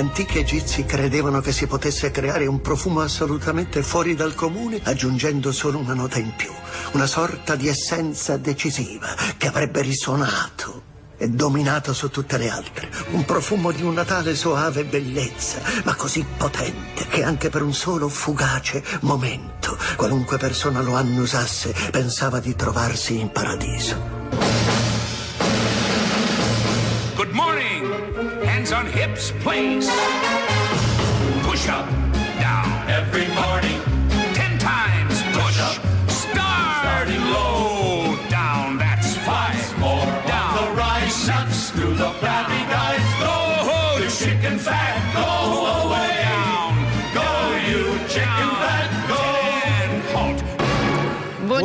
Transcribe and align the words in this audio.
antichi 0.00 0.38
egizi 0.38 0.84
credevano 0.84 1.40
che 1.40 1.52
si 1.52 1.66
potesse 1.66 2.10
creare 2.10 2.46
un 2.46 2.60
profumo 2.60 3.00
assolutamente 3.00 3.82
fuori 3.82 4.14
dal 4.14 4.34
comune 4.34 4.80
aggiungendo 4.82 5.52
solo 5.52 5.78
una 5.78 5.94
nota 5.94 6.18
in 6.18 6.34
più, 6.34 6.50
una 6.92 7.06
sorta 7.06 7.54
di 7.54 7.68
essenza 7.68 8.36
decisiva 8.36 9.14
che 9.36 9.46
avrebbe 9.46 9.82
risuonato 9.82 10.88
e 11.16 11.28
dominato 11.28 11.92
su 11.92 12.08
tutte 12.08 12.38
le 12.38 12.48
altre. 12.48 12.88
Un 13.10 13.24
profumo 13.26 13.72
di 13.72 13.82
una 13.82 14.04
tale 14.04 14.34
soave 14.34 14.84
bellezza, 14.84 15.60
ma 15.84 15.94
così 15.94 16.24
potente 16.36 17.06
che 17.06 17.22
anche 17.22 17.50
per 17.50 17.62
un 17.62 17.74
solo 17.74 18.08
fugace 18.08 18.82
momento, 19.00 19.76
qualunque 19.96 20.38
persona 20.38 20.80
lo 20.80 20.94
annusasse, 20.94 21.74
pensava 21.90 22.40
di 22.40 22.56
trovarsi 22.56 23.20
in 23.20 23.30
paradiso. 23.30 24.19
On 28.72 28.86
hips, 28.86 29.32
place. 29.40 29.88
Push 31.42 31.68
up, 31.68 31.88
down. 32.38 32.88
Every 32.88 33.26
morning. 33.34 33.79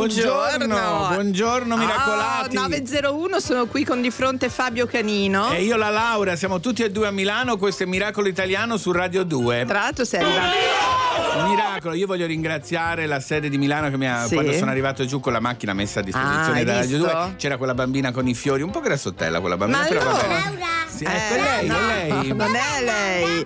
Buongiorno, 0.09 1.07
buongiorno, 1.13 1.77
miracolati. 1.77 2.57
Ah, 2.57 2.61
901 2.61 3.39
sono 3.39 3.65
qui 3.65 3.83
con 3.83 4.01
di 4.03 4.11
fronte 4.11 4.49
Fabio 4.49 4.85
Canino. 4.85 5.49
E 5.49 5.63
io 5.63 5.77
la 5.77 5.89
Laura, 5.89 6.35
siamo 6.35 6.59
tutti 6.59 6.83
e 6.83 6.91
due 6.91 7.07
a 7.07 7.11
Milano, 7.11 7.57
questo 7.57 7.81
è 7.81 7.85
Miracolo 7.87 8.27
Italiano 8.27 8.77
su 8.77 8.91
Radio 8.91 9.23
2. 9.23 9.65
Tra 9.65 9.79
l'altro 9.79 10.05
sei 10.05 10.21
arrivato. 10.21 11.47
Miracolo, 11.49 11.95
io 11.95 12.05
voglio 12.05 12.27
ringraziare 12.27 13.07
la 13.07 13.19
sede 13.19 13.49
di 13.49 13.57
Milano 13.57 13.89
che 13.89 13.97
mi 13.97 14.07
ha, 14.07 14.27
Sì. 14.27 14.35
quando 14.35 14.53
sono 14.53 14.69
arrivato 14.69 15.05
giù 15.07 15.19
con 15.19 15.33
la 15.33 15.39
macchina 15.39 15.73
messa 15.73 16.01
a 16.01 16.03
disposizione 16.03 16.61
Ah, 16.61 16.63
da 16.63 16.73
Radio 16.75 16.97
visto? 16.99 17.11
2, 17.11 17.33
c'era 17.37 17.57
quella 17.57 17.73
bambina 17.73 18.11
con 18.11 18.27
i 18.27 18.35
fiori, 18.35 18.61
un 18.61 18.69
po' 18.69 18.81
grassottella 18.81 19.39
quella 19.39 19.57
bambina, 19.57 19.79
Ma 19.81 19.87
però 19.87 20.03
va 20.03 20.09
allora? 20.11 20.27
bene. 20.27 20.59
Sì, 20.87 21.03
ecco, 21.03 21.33
è 21.33 21.41
lei, 21.41 21.67
no, 21.67 21.75
è 21.77 22.07
lei. 22.07 22.27
non 22.33 22.55
è 22.55 22.83
lei. 22.83 23.43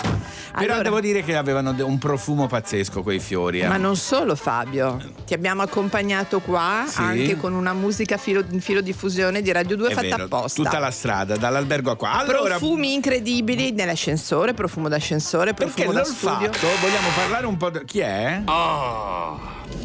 Però 0.52 0.64
Allora, 0.74 0.82
devo 0.82 1.00
dire 1.00 1.24
che 1.24 1.36
avevano 1.36 1.74
un 1.86 1.98
profumo 1.98 2.48
pazzesco 2.48 3.02
quei 3.04 3.20
fiori. 3.20 3.62
eh. 3.62 3.68
Ma 3.68 3.78
non 3.78 3.96
solo 3.96 4.36
Fabio, 4.36 5.00
ti 5.26 5.34
abbiamo 5.34 5.62
accompagnato 5.62 6.40
qua 6.40 6.86
Sì. 6.88 7.00
anche 7.02 7.38
con 7.38 7.54
una 7.54 7.74
musica 7.74 8.18
filo, 8.18 8.44
filo 8.60 8.82
diffusione 8.82 9.42
di 9.42 9.52
Radio 9.52 9.76
2 9.78 9.90
È 9.90 9.94
fatta 9.94 10.08
vero, 10.08 10.24
apposta. 10.24 10.64
tutta 10.64 10.80
la 10.80 10.92
strada, 10.92 11.38
dall'albergo 11.38 11.92
a 11.92 11.96
qua. 11.96 12.12
Allora, 12.14 12.58
Profumi 12.58 12.94
incredibili 12.94 13.72
nell'ascensore, 13.72 14.54
profumo 14.54 14.88
d'ascensore, 14.90 15.54
perché 15.54 15.84
profumo 15.84 15.94
da 15.94 16.04
studio. 16.04 16.30
l'olfatto, 16.48 16.68
vogliamo 16.82 17.08
parlare 17.16 17.46
un 17.46 17.58
po' 17.58 17.70
di... 17.70 17.80
Chi 17.86 18.00
è? 18.00 18.42
Oh, 18.46 19.40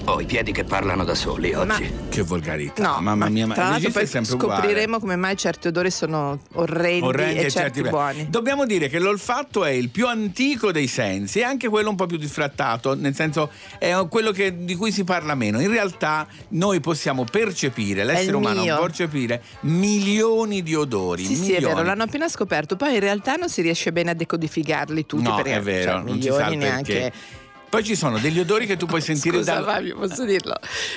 ho 0.06 0.20
i 0.20 0.24
piedi 0.24 0.52
che 0.52 0.64
parlano 0.64 1.04
da 1.04 1.14
soli 1.14 1.52
oggi. 1.54 1.66
Ma- 1.66 2.02
Che 2.08 2.22
volgarità, 2.22 2.82
No, 2.82 3.00
mamma 3.00 3.28
mia, 3.28 3.46
ma 3.46 3.54
tra 3.54 3.68
l'altro 3.70 3.90
poi 3.90 4.02
è 4.02 4.06
sempre 4.06 4.34
uguale. 4.34 4.60
scopriremo 4.62 4.98
come 5.00 5.16
mai 5.16 5.36
certi 5.36 5.68
odori 5.68 5.90
sono 5.90 6.38
orrendi, 6.54 7.04
Orrendi 7.06 7.40
e 7.40 7.50
certi 7.50 7.82
beh. 7.82 7.88
buoni. 7.90 8.26
Dobbiamo 8.30 8.64
dire 8.66 8.88
che 8.88 8.98
l'olfatto 8.98 9.64
è 9.64 9.70
il 9.70 9.88
più 9.90 10.06
antico 10.06 10.52
dei 10.72 10.86
sensi 10.86 11.40
e 11.40 11.42
anche 11.44 11.68
quello 11.68 11.90
un 11.90 11.96
po' 11.96 12.06
più 12.06 12.16
disfrattato, 12.16 12.94
nel 12.94 13.14
senso 13.14 13.50
è 13.78 13.92
quello 14.08 14.30
che- 14.32 14.64
di 14.64 14.74
cui 14.74 14.90
si 14.92 15.04
parla 15.04 15.34
meno. 15.34 15.60
In 15.60 15.70
realtà 15.70 16.26
noi 16.50 16.80
possiamo 16.80 17.24
percepire, 17.24 18.04
l'essere 18.04 18.36
umano 18.36 18.62
mio. 18.62 18.74
può 18.76 18.84
percepire 18.86 19.42
milioni 19.60 20.62
di 20.62 20.74
odori. 20.74 21.24
Sì, 21.24 21.34
sì, 21.34 21.50
è 21.50 21.54
milioni. 21.54 21.74
vero, 21.74 21.86
l'hanno 21.86 22.02
appena 22.04 22.28
scoperto. 22.28 22.76
Poi 22.76 22.94
in 22.94 23.00
realtà 23.00 23.34
non 23.36 23.48
si 23.48 23.62
riesce 23.62 23.92
bene 23.92 24.10
a 24.10 24.14
decodificarli 24.14 25.06
tutti 25.06 25.22
No, 25.22 25.36
perché 25.36 25.54
è 25.56 25.60
vero, 25.60 25.92
cioè, 25.92 26.02
non 26.02 26.14
milioni 26.16 26.52
il 26.52 26.58
neanche. 26.58 26.92
perché. 26.92 27.42
Poi 27.74 27.82
ci 27.82 27.96
sono 27.96 28.18
degli 28.18 28.38
odori 28.38 28.66
che 28.66 28.76
tu 28.76 28.86
puoi 28.86 29.00
sentire 29.00 29.38
Scusa 29.38 29.54
dal- 29.54 29.64
Fabio, 29.64 29.96
posso 29.96 30.24
dirlo? 30.24 30.54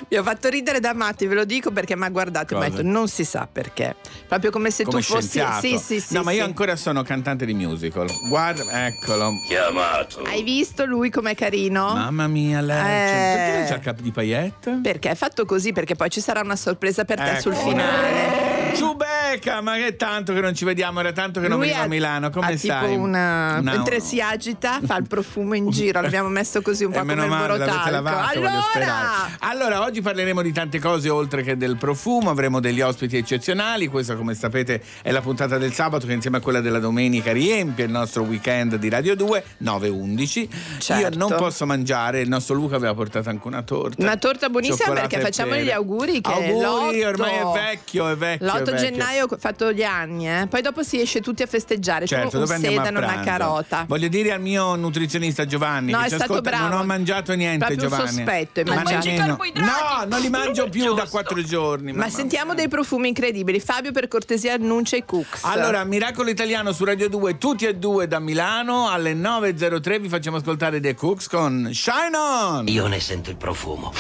Mi 0.09 0.15
ha 0.15 0.21
fatto 0.21 0.47
ridere 0.47 0.79
da 0.79 0.93
matti, 0.93 1.25
ve 1.25 1.33
lo 1.33 1.43
dico 1.43 1.71
perché 1.71 1.95
mi 1.95 2.05
ha 2.05 2.09
guardato 2.09 2.53
e 2.53 2.59
mi 2.59 2.65
ha 2.65 2.69
detto 2.69 2.83
non 2.83 3.07
si 3.07 3.23
sa 3.23 3.47
perché. 3.51 3.95
Proprio 4.27 4.51
come 4.51 4.69
se 4.69 4.83
come 4.83 5.01
tu 5.01 5.13
fossi. 5.13 5.41
Sì, 5.59 5.79
sì, 5.79 5.99
sì. 5.99 6.13
no, 6.13 6.21
ma 6.21 6.31
io 6.31 6.43
sì. 6.43 6.43
ancora 6.43 6.75
sono 6.75 7.01
cantante 7.01 7.45
di 7.45 7.55
musical. 7.55 8.07
Guarda, 8.29 8.85
eccolo. 8.85 9.31
Chiamato. 9.47 10.21
Hai 10.21 10.43
visto 10.43 10.85
lui 10.85 11.09
com'è 11.09 11.33
carino? 11.33 11.95
Mamma 11.95 12.27
mia, 12.27 12.61
lei. 12.61 12.77
Eh. 12.77 13.35
Perché 13.35 13.57
non 13.57 13.67
c'ha 13.67 13.75
il 13.75 13.81
capo 13.81 14.01
di 14.03 14.11
paillette? 14.11 14.79
Perché 14.83 15.09
è 15.09 15.15
fatto 15.15 15.45
così? 15.45 15.71
Perché 15.71 15.95
poi 15.95 16.11
ci 16.11 16.21
sarà 16.21 16.41
una 16.41 16.55
sorpresa 16.55 17.05
per 17.05 17.17
te 17.17 17.31
Ecco. 17.31 17.41
sul 17.41 17.55
finale. 17.55 18.56
Ciubecca, 18.75 19.61
ma 19.61 19.75
che 19.75 19.95
tanto 19.95 20.33
che 20.33 20.41
non 20.41 20.53
ci 20.53 20.65
vediamo, 20.65 20.99
era 20.99 21.11
tanto 21.11 21.39
che 21.39 21.47
non 21.47 21.57
Lui 21.57 21.67
veniva 21.67 21.85
a 21.85 21.87
Milano. 21.87 22.29
Come 22.29 22.53
ha 22.53 22.57
stai? 22.57 22.89
tipo 22.89 23.01
una, 23.01 23.57
Una- 23.59 23.71
mentre 23.73 23.99
si 23.99 24.21
agita 24.21 24.79
fa 24.83 24.97
il 24.97 25.07
profumo 25.07 25.53
in 25.55 25.69
giro 25.71 26.01
l'abbiamo 26.01 26.29
messo 26.29 26.61
così 26.61 26.83
un 26.83 26.91
E 26.91 26.93
po' 26.95 26.99
come 27.01 27.13
meno 27.15 27.25
il 27.25 27.31
male, 27.31 27.47
borotalco 27.57 27.89
lavato, 27.89 28.37
allora 28.37 29.29
Allora, 29.39 29.81
oggi 29.83 30.01
parleremo 30.01 30.41
di 30.41 30.51
tante 30.51 30.79
cose 30.79 31.09
oltre 31.09 31.43
che 31.43 31.57
del 31.57 31.77
profumo, 31.77 32.29
avremo 32.29 32.59
degli 32.59 32.81
ospiti 32.81 33.17
eccezionali, 33.17 33.87
questa 33.87 34.15
come 34.15 34.33
sapete 34.33 34.81
è 35.01 35.11
la 35.11 35.21
puntata 35.21 35.57
del 35.57 35.73
sabato 35.73 36.05
che 36.07 36.13
insieme 36.13 36.37
a 36.37 36.39
quella 36.39 36.59
della 36.61 36.79
domenica 36.79 37.31
riempie 37.31 37.85
il 37.85 37.91
nostro 37.91 38.23
weekend 38.23 38.75
di 38.75 38.89
Radio 38.89 39.15
2, 39.15 39.43
9-11. 39.63 40.39
Io 40.39 40.47
Certo. 40.79 41.17
non 41.17 41.33
posso 41.37 41.65
mangiare, 41.65 42.21
il 42.21 42.29
nostro 42.29 42.55
Luca 42.55 42.75
aveva 42.75 42.93
portato 42.93 43.29
anche 43.29 43.47
una 43.47 43.61
torta. 43.61 44.01
Una 44.01 44.17
torta 44.17 44.49
buonissima 44.49 44.93
perché 44.93 45.19
facciamo 45.19 45.51
pere. 45.51 45.63
gli 45.63 45.71
auguri 45.71 46.21
che 46.21 46.31
Auguri, 46.31 47.01
l'8 47.01 47.05
ormai 47.07 47.31
è 47.33 47.43
vecchio, 47.53 48.07
è 48.09 48.15
vecchio. 48.15 48.47
È 48.57 48.61
L'8 48.61 48.71
vecchio. 48.71 48.89
gennaio 48.89 49.25
ho 49.29 49.37
fatto 49.37 49.71
gli 49.71 49.83
anni, 49.83 50.29
eh. 50.29 50.47
poi 50.49 50.61
dopo 50.61 50.83
si 50.83 50.99
esce 50.99 51.21
tutti 51.21 51.43
a 51.43 51.47
festeggiare. 51.47 52.05
Certo, 52.05 52.29
C'è 52.29 52.37
un 52.53 52.59
sedano, 52.59 52.99
una 52.99 53.19
carota. 53.21 53.85
Voglio 53.87 54.07
dire 54.07 54.31
al 54.31 54.41
mio 54.41 54.75
nutrizionista 54.75 55.45
Giovanni 55.45 55.91
No, 55.91 55.99
che 55.99 56.05
è 56.05 56.07
stato 56.09 56.23
ascolta, 56.33 56.49
bravo. 56.49 56.67
non 56.69 56.79
ho 56.79 56.83
mangiato 56.85 57.33
niente 57.33 57.65
Proprio 57.65 57.87
Giovanni. 57.89 58.07
sospetto, 58.07 58.59
hai 58.59 58.65
Ma 58.65 58.83
nemmeno- 58.83 59.37
No, 59.55 60.05
non 60.07 60.19
li 60.21 60.29
mangio 60.29 60.69
più 60.69 60.93
da 60.93 61.05
quattro 61.07 61.41
giorni. 61.43 61.93
Ma 61.93 62.09
sentiamo 62.09 62.53
dei 62.53 62.67
profumi 62.67 63.09
incredibili. 63.09 63.59
Fabio, 63.59 63.91
per 63.91 64.07
cortesia, 64.07 64.53
annuncia 64.53 64.95
i 64.95 65.03
cooks. 65.05 65.43
Allora, 65.43 65.83
Miracolo 65.83 66.29
Italiano 66.29 66.71
su 66.71 66.83
Radio 66.83 67.09
2, 67.09 67.37
tutti 67.37 67.65
e 67.65 67.75
due 67.75 68.07
da 68.07 68.19
Milano, 68.19 68.89
alle 68.89 69.13
9.03 69.13 69.99
vi 69.99 70.09
facciamo 70.09 70.37
ascoltare 70.37 70.79
The 70.79 70.95
Cooks 70.95 71.27
con 71.27 71.69
Shine 71.73 72.17
On! 72.17 72.67
Io 72.67 72.87
ne 72.87 72.99
sento 72.99 73.29
il 73.29 73.37
profumo. 73.37 73.93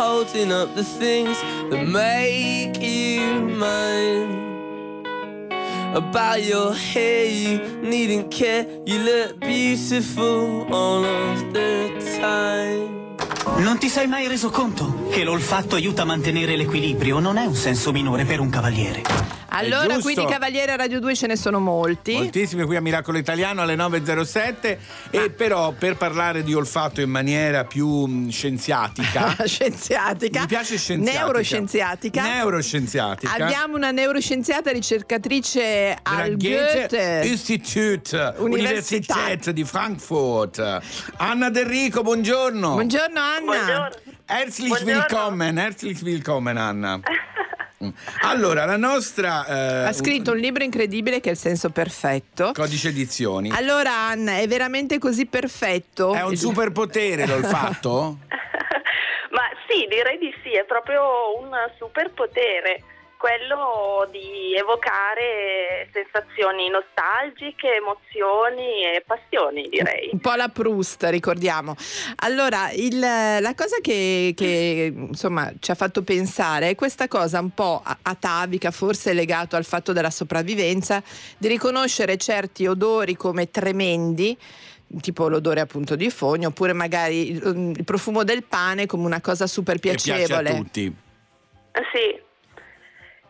Holding 0.00 0.50
up 0.50 0.74
the 0.74 0.82
things 0.82 1.36
that 1.70 1.86
make 1.86 2.80
you 2.80 3.20
mine. 3.64 4.32
About 5.94 6.42
your 6.42 6.72
hair, 6.72 7.26
you 7.26 7.58
needn't 7.82 8.30
care. 8.30 8.64
You 8.86 8.98
look 9.00 9.40
beautiful 9.40 10.66
all 10.72 11.04
of 11.04 11.52
the 11.52 11.90
time. 12.18 12.88
Non 13.62 13.78
ti 13.78 13.88
sei 13.88 14.06
mai 14.06 14.26
reso 14.26 14.48
conto 14.48 14.99
che 15.10 15.24
l'olfatto 15.24 15.74
aiuta 15.74 16.02
a 16.02 16.04
mantenere 16.04 16.56
l'equilibrio? 16.56 17.18
Non 17.18 17.36
è 17.36 17.44
un 17.44 17.56
senso 17.56 17.90
minore 17.90 18.24
per 18.24 18.38
un 18.38 18.48
cavaliere. 18.48 19.02
Allora, 19.52 19.98
qui 19.98 20.14
di 20.14 20.24
Cavaliere 20.24 20.72
a 20.72 20.76
Radio 20.76 21.00
2 21.00 21.14
ce 21.16 21.26
ne 21.26 21.34
sono 21.34 21.58
molti. 21.58 22.12
Moltissimi 22.12 22.62
qui 22.64 22.76
a 22.76 22.80
Miracolo 22.80 23.18
Italiano 23.18 23.62
alle 23.62 23.74
9.07 23.74 24.78
e 25.10 25.30
però 25.30 25.72
per 25.72 25.96
parlare 25.96 26.44
di 26.44 26.54
olfatto 26.54 27.00
in 27.00 27.10
maniera 27.10 27.64
più 27.64 27.88
mh, 27.88 28.28
scienziatica 28.28 29.34
scienziatica. 29.44 30.40
mi 30.42 30.46
piace 30.46 30.78
scienziatica 30.78 31.18
Neuroscienziatica. 31.18 32.22
neuroscienziatica 32.22 33.32
Abbiamo 33.32 33.76
una 33.76 33.90
neuroscienziatica 33.90 34.70
ricercatrice 34.70 35.60
della 35.60 35.98
al 36.04 36.36
Goethe 36.36 36.86
Goethe. 36.88 37.26
Institut 37.26 38.34
Università. 38.38 39.14
Universität 39.14 39.50
di 39.50 39.64
Frankfurt 39.64 40.80
Anna 41.16 41.50
D'Enrico 41.50 42.02
buongiorno 42.02 42.74
Buongiorno 42.74 43.18
Anna. 43.20 43.44
Buongiorno. 43.44 43.88
Herzlich 44.30 44.72
willkommen 44.86 45.56
herzlich 45.58 46.04
willkommen 46.04 46.56
Anna 46.56 47.00
Mm. 47.82 47.88
allora 48.24 48.66
la 48.66 48.76
nostra 48.76 49.46
eh, 49.46 49.86
Ha 49.86 49.92
scritto 49.94 50.32
un 50.32 50.36
libro 50.36 50.62
incredibile 50.62 51.18
che 51.20 51.30
è 51.30 51.32
Il 51.32 51.38
senso 51.38 51.70
perfetto. 51.70 52.52
codice 52.52 52.88
edizioni 52.88 53.50
Allora 53.50 53.90
Anna, 53.92 54.36
è 54.36 54.46
veramente 54.46 54.98
così 54.98 55.24
perfetto? 55.24 56.12
è 56.12 56.22
un 56.22 56.36
superpotere 56.36 57.26
l'olfatto? 57.26 58.18
Ma 59.32 59.42
sì, 59.66 59.86
direi 59.88 60.18
di 60.18 60.30
sì, 60.42 60.50
è 60.54 60.64
proprio 60.66 61.38
un 61.40 61.48
superpotere, 61.78 62.82
quello 63.20 64.08
di 64.10 64.54
evocare 64.56 65.90
sensazioni 65.92 66.70
nostalgiche, 66.70 67.74
emozioni 67.74 68.82
e 68.82 69.04
passioni, 69.06 69.68
direi. 69.68 70.08
Un 70.12 70.20
po' 70.20 70.32
la 70.36 70.48
Proust, 70.48 71.04
ricordiamo. 71.10 71.76
Allora, 72.22 72.70
il- 72.72 72.98
la 72.98 73.52
cosa 73.54 73.76
che, 73.82 74.32
che, 74.34 74.90
insomma 74.96 75.52
ci 75.60 75.70
ha 75.70 75.74
fatto 75.74 76.00
pensare 76.00 76.70
è 76.70 76.74
questa 76.74 77.08
cosa 77.08 77.40
un 77.40 77.50
po' 77.50 77.82
atavica, 77.84 78.70
forse 78.70 79.12
legato 79.12 79.54
al 79.54 79.66
fatto 79.66 79.92
della 79.92 80.08
sopravvivenza, 80.10 81.02
di 81.36 81.48
riconoscere 81.48 82.16
certi 82.16 82.66
odori 82.66 83.16
come 83.16 83.50
tremendi 83.50 84.34
tipo 85.02 85.28
l'odore 85.28 85.60
appunto 85.60 85.94
di 85.94 86.10
fogno 86.10 86.48
oppure 86.48 86.72
magari 86.72 87.30
il, 87.30 87.84
profumo 87.84 88.24
del 88.24 88.42
pane 88.42 88.86
come 88.86 89.04
una 89.04 89.20
cosa 89.20 89.46
super 89.46 89.74
che 89.74 89.90
piace 89.90 90.10
a 90.10 90.16
piacevole 90.16 90.56
tutti 90.56 90.92
Sì. 91.92 92.28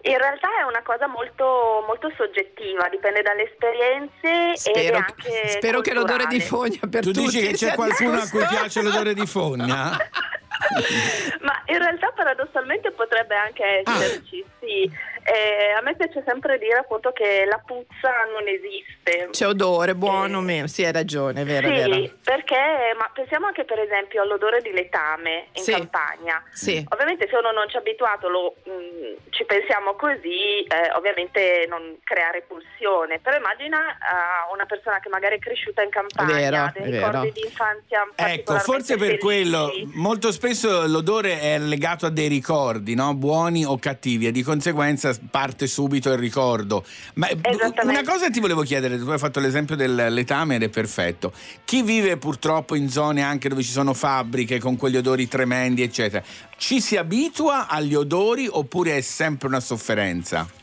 In 0.02 0.16
realtà 0.16 0.48
è 0.60 0.62
una 0.66 0.82
cosa 0.82 1.06
molto, 1.06 1.84
molto 1.86 2.10
soggettiva, 2.16 2.88
dipende 2.88 3.20
dalle 3.22 3.44
esperienze 3.44 4.52
ed 4.68 4.74
è 4.76 4.80
spero, 4.80 4.96
anche 4.96 5.48
spero 5.48 5.80
che 5.82 5.92
l'odore 5.92 6.26
di 6.26 6.38
culturale. 6.40 6.70
fogna 6.78 6.90
per 6.90 7.02
tu 7.02 7.12
tutti 7.12 7.26
dici 7.26 7.40
che 7.46 7.52
c'è 7.52 7.74
qualcuno 7.74 8.16
a 8.18 8.28
cui 8.28 8.44
piace 8.46 8.80
l'odore 8.82 9.12
di 9.12 9.26
fogna? 9.26 9.90
Ma 11.40 11.62
in 11.66 11.78
realtà 11.78 12.10
paradossalmente 12.14 12.90
potrebbe 12.92 13.34
anche 13.34 13.82
Ah. 13.84 13.96
esserci, 14.02 14.44
sì. 14.60 14.90
Eh, 15.22 15.72
a 15.76 15.80
me 15.82 15.94
piace 15.96 16.22
sempre 16.26 16.58
dire 16.58 16.78
appunto 16.78 17.12
che 17.12 17.44
la 17.48 17.60
puzza 17.64 18.10
non 18.32 18.46
esiste. 18.48 19.28
c'è 19.30 19.46
odore 19.46 19.94
buono 19.94 20.38
Eh, 20.38 20.42
meno 20.42 20.66
sì 20.66 20.84
hai 20.84 20.92
ragione 20.92 21.42
è 21.42 21.44
vero 21.44 21.68
è 21.68 21.70
sì, 21.82 21.88
vero 21.90 22.12
perché 22.24 22.56
ma 22.96 23.10
pensiamo 23.12 23.46
anche 23.46 23.64
per 23.64 23.78
esempio 23.78 24.22
all'odore 24.22 24.60
di 24.62 24.70
letame 24.72 25.46
in 25.52 25.62
Sì. 25.62 25.72
campagna. 25.72 26.42
sì 26.52 26.84
Ovviamente 26.90 27.28
se 27.30 27.36
uno 27.36 27.50
non 27.52 27.68
ci 27.68 27.76
è 27.76 27.78
abituato, 27.80 28.28
lo, 28.28 28.54
mh, 28.64 29.30
ci 29.30 29.44
pensiamo 29.44 29.94
così, 29.94 30.62
eh, 30.64 30.90
ovviamente 30.96 31.64
non 31.68 31.98
crea 32.04 32.30
repulsione, 32.30 33.18
però 33.20 33.36
immagina 33.36 33.78
eh, 33.78 34.52
una 34.52 34.66
persona 34.66 34.98
che 35.00 35.08
magari 35.08 35.36
è 35.36 35.38
cresciuta 35.38 35.82
in 35.82 35.90
campagna, 35.90 36.36
È 36.36 36.50
vero, 36.50 36.72
dei 36.74 36.82
è 36.82 36.94
ricordi 36.96 37.32
di 37.32 37.40
infanzia 37.44 38.08
Ecco, 38.14 38.58
forse 38.58 38.96
per 38.96 39.06
felici. 39.18 39.24
quello 39.24 39.72
molto 39.94 40.32
spesso 40.32 40.86
l'odore 40.86 41.40
è 41.40 41.58
legato 41.58 42.06
a 42.06 42.10
dei 42.10 42.28
ricordi, 42.28 42.94
no? 42.94 43.14
buoni 43.14 43.64
o 43.64 43.78
cattivi, 43.78 44.26
e 44.26 44.30
di 44.32 44.42
conseguenza 44.42 45.09
parte 45.30 45.66
subito 45.66 46.10
il 46.10 46.18
ricordo. 46.18 46.84
Ma 47.14 47.28
una 47.82 48.02
cosa 48.02 48.30
ti 48.30 48.40
volevo 48.40 48.62
chiedere, 48.62 48.98
tu 48.98 49.08
hai 49.08 49.18
fatto 49.18 49.40
l'esempio 49.40 49.76
del 49.76 50.06
letame 50.10 50.56
ed 50.56 50.62
è 50.62 50.68
perfetto. 50.68 51.32
Chi 51.64 51.82
vive 51.82 52.16
purtroppo 52.16 52.74
in 52.74 52.88
zone 52.88 53.22
anche 53.22 53.48
dove 53.48 53.62
ci 53.62 53.70
sono 53.70 53.94
fabbriche 53.94 54.58
con 54.58 54.76
quegli 54.76 54.96
odori 54.96 55.28
tremendi, 55.28 55.82
eccetera, 55.82 56.22
ci 56.56 56.80
si 56.80 56.96
abitua 56.96 57.68
agli 57.68 57.94
odori 57.94 58.48
oppure 58.50 58.96
è 58.96 59.00
sempre 59.00 59.48
una 59.48 59.60
sofferenza? 59.60 60.59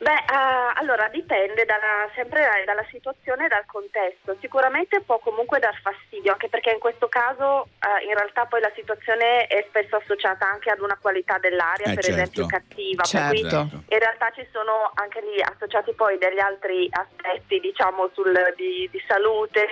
Beh, 0.00 0.08
eh, 0.14 0.72
allora 0.76 1.08
dipende 1.08 1.66
dalla- 1.66 2.08
sempre 2.14 2.62
dalla 2.64 2.86
situazione 2.88 3.44
e 3.44 3.48
dal 3.48 3.66
contesto. 3.66 4.34
Sicuramente 4.40 5.02
può 5.02 5.18
comunque 5.18 5.58
dar 5.58 5.78
fastidio, 5.82 6.32
anche 6.32 6.48
perché 6.48 6.70
in 6.70 6.78
questo 6.78 7.08
caso 7.08 7.68
eh, 7.84 8.04
in 8.06 8.14
realtà 8.14 8.46
poi 8.46 8.62
la 8.62 8.72
situazione 8.74 9.46
è 9.46 9.62
spesso 9.68 9.96
associata 9.96 10.48
anche 10.48 10.70
ad 10.70 10.80
una 10.80 10.96
qualità 10.98 11.36
dell'aria, 11.36 11.90
Eh, 11.90 11.94
per 11.94 12.04
certo. 12.04 12.18
esempio 12.18 12.46
cattiva. 12.46 13.02
Certo. 13.04 13.66
cui 13.68 13.84
in 13.88 13.98
realtà 13.98 14.30
ci 14.34 14.48
sono 14.50 14.90
anche 14.94 15.20
lì 15.20 15.42
associati 15.42 15.92
poi 15.92 16.16
degli 16.16 16.40
altri 16.40 16.88
aspetti, 16.90 17.60
diciamo, 17.60 18.08
sul, 18.14 18.54
di, 18.56 18.88
di 18.90 19.04
salute 19.06 19.68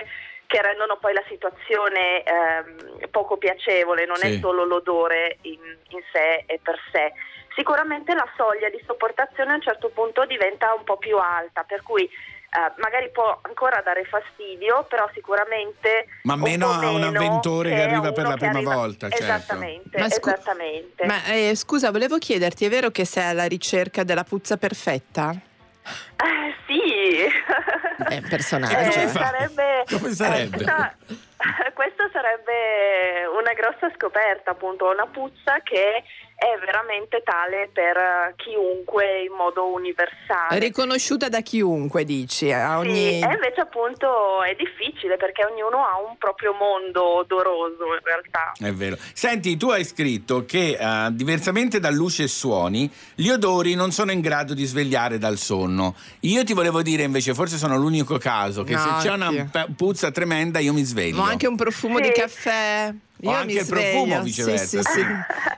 che 0.49 0.63
rendono 0.63 0.97
poi 0.97 1.13
la 1.13 1.23
situazione 1.29 2.23
ehm, 2.23 3.07
poco 3.11 3.37
piacevole, 3.37 4.07
non 4.07 4.17
Sì. 4.17 4.33
è 4.37 4.39
solo 4.39 4.65
l'odore 4.65 5.37
in, 5.43 5.59
in 5.89 6.01
sé 6.11 6.43
e 6.47 6.59
per 6.63 6.79
sé. 6.91 7.13
Sicuramente 7.55 8.15
la 8.15 8.27
soglia 8.35 8.67
di 8.69 8.81
sopportazione 8.87 9.51
a 9.51 9.55
un 9.55 9.61
certo 9.61 9.89
punto 9.89 10.25
diventa 10.25 10.73
un 10.73 10.83
po' 10.83 10.97
più 10.97 11.17
alta, 11.17 11.61
per 11.63 11.83
cui 11.83 12.03
eh, 12.05 12.71
magari 12.77 13.11
può 13.11 13.37
ancora 13.43 13.81
dare 13.81 14.05
fastidio, 14.05 14.85
però 14.89 15.07
sicuramente 15.13 16.07
Ma 16.23 16.35
meno 16.35 16.71
a 16.71 16.89
un 16.89 17.03
avventore 17.03 17.69
che 17.69 17.81
a 17.81 17.83
arriva 17.83 18.11
per 18.11 18.23
la 18.23 18.31
che 18.31 18.37
prima 18.37 18.57
arriva- 18.57 18.73
volta, 18.73 19.07
certo. 19.09 19.23
Esattamente, 19.23 19.99
Ma 19.99 20.09
scu- 20.09 20.33
esattamente. 20.33 21.05
Ma 21.05 21.25
eh, 21.25 21.55
scusa, 21.55 21.91
volevo 21.91 22.17
chiederti, 22.17 22.65
è 22.65 22.69
vero 22.69 22.89
che 22.89 23.05
sei 23.05 23.25
alla 23.29 23.45
ricerca 23.45 24.03
della 24.03 24.23
puzza 24.23 24.57
perfetta? 24.57 25.29
Eh, 25.31 26.55
sì. 26.65 27.27
È 28.07 28.15
un 28.17 28.27
personaggio. 28.29 28.77
Eh, 28.77 29.03
Eh, 29.03 29.07
sarebbe, 29.09 29.83
Come 29.89 30.13
sarebbe? 30.13 30.55
eh, 30.55 30.57
questa, 30.63 30.93
questa 31.73 32.09
sarebbe 32.11 33.25
una 33.31 33.53
grossa 33.53 33.89
scoperta, 33.95 34.51
appunto, 34.51 34.89
una 34.89 35.07
puzza 35.07 35.61
che 35.63 36.03
è 36.39 36.57
veramente 36.65 37.21
tale 37.23 37.69
per 37.71 38.33
chiunque 38.37 39.23
in 39.23 39.33
modo 39.33 39.67
universale. 39.73 40.59
Riconosciuta 40.59 41.27
da 41.27 41.41
chiunque, 41.41 42.05
dici. 42.05 42.51
A 42.51 42.79
ogni... 42.79 43.19
Sì, 43.19 43.19
e 43.19 43.33
invece 43.33 43.61
appunto 43.61 44.41
è 44.43 44.55
difficile 44.55 45.17
perché 45.17 45.43
ognuno 45.43 45.83
ha 45.83 45.99
un 45.99 46.17
proprio 46.17 46.53
mondo 46.53 47.03
odoroso 47.17 47.85
in 47.85 47.99
realtà. 48.03 48.53
È 48.57 48.71
vero. 48.71 48.97
Senti, 49.13 49.57
tu 49.57 49.69
hai 49.69 49.83
scritto 49.83 50.45
che 50.45 50.77
eh, 50.79 51.07
diversamente 51.11 51.79
da 51.79 51.89
luci 51.89 52.23
e 52.23 52.27
suoni, 52.27 52.89
gli 53.15 53.29
odori 53.29 53.75
non 53.75 53.91
sono 53.91 54.11
in 54.11 54.21
grado 54.21 54.53
di 54.53 54.63
svegliare 54.63 55.17
dal 55.17 55.37
sonno. 55.37 55.95
Io 56.21 56.43
ti 56.45 56.53
volevo 56.53 56.81
dire 56.81 57.03
invece, 57.03 57.33
forse 57.33 57.57
sono 57.57 57.75
l'unico 57.75 58.17
caso, 58.17 58.63
che 58.63 58.75
No, 58.75 58.79
se 58.79 59.07
c'è 59.07 59.13
una 59.13 59.29
puzza 59.75 60.09
tremenda 60.11 60.59
io 60.59 60.71
mi 60.71 60.83
sveglio. 60.83 61.17
Ma 61.17 61.28
anche 61.29 61.47
un 61.47 61.55
profumo 61.55 61.97
Sì. 61.97 62.01
di 62.03 62.11
caffè. 62.11 62.93
Io 63.21 63.29
anche 63.31 63.45
mi 63.45 63.53
il 63.59 63.67
profumo, 63.67 64.21
viceversa, 64.21 64.81
Sì, 64.81 64.83
sì, 64.83 64.91
sì. 65.01 65.05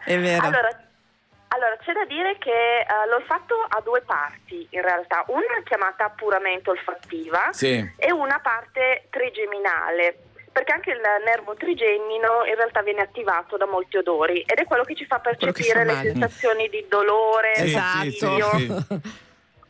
È 0.06 0.20
vero. 0.20 0.46
Allora, 0.48 0.70
allora, 1.50 1.78
c'è 1.84 1.92
da 1.94 2.06
dire 2.06 2.38
che 2.40 2.80
eh, 2.80 2.86
l'olfatto 3.10 3.56
ha 3.68 3.82
due 3.82 4.02
parti 4.02 4.66
in 4.72 4.82
realtà, 4.82 5.24
una 5.28 5.62
chiamata 5.64 6.10
puramente 6.10 6.70
olfattiva 6.70 7.50
Sì. 7.52 7.88
e 7.98 8.12
una 8.12 8.40
parte 8.42 9.08
trigeminale. 9.10 10.18
Perché 10.52 10.74
anche 10.74 10.92
il 10.92 11.00
nervo 11.24 11.54
trigemino 11.54 12.44
in 12.46 12.56
realtà 12.56 12.82
viene 12.82 13.02
attivato 13.02 13.56
da 13.56 13.66
molti 13.66 13.96
odori 13.98 14.42
ed 14.42 14.58
è 14.60 14.66
quello 14.66 14.84
che 14.84 14.96
ci 14.96 15.06
fa 15.06 15.20
percepire 15.20 15.86
le 15.86 15.94
male. 15.94 16.10
sensazioni 16.12 16.68
di 16.68 16.86
dolore, 16.90 17.56
Sì, 17.56 17.64
Esatto. 17.64 18.02
sì, 18.02 18.10
sì, 18.12 18.18
fastidio, 18.26 18.50
sì. 18.58 19.02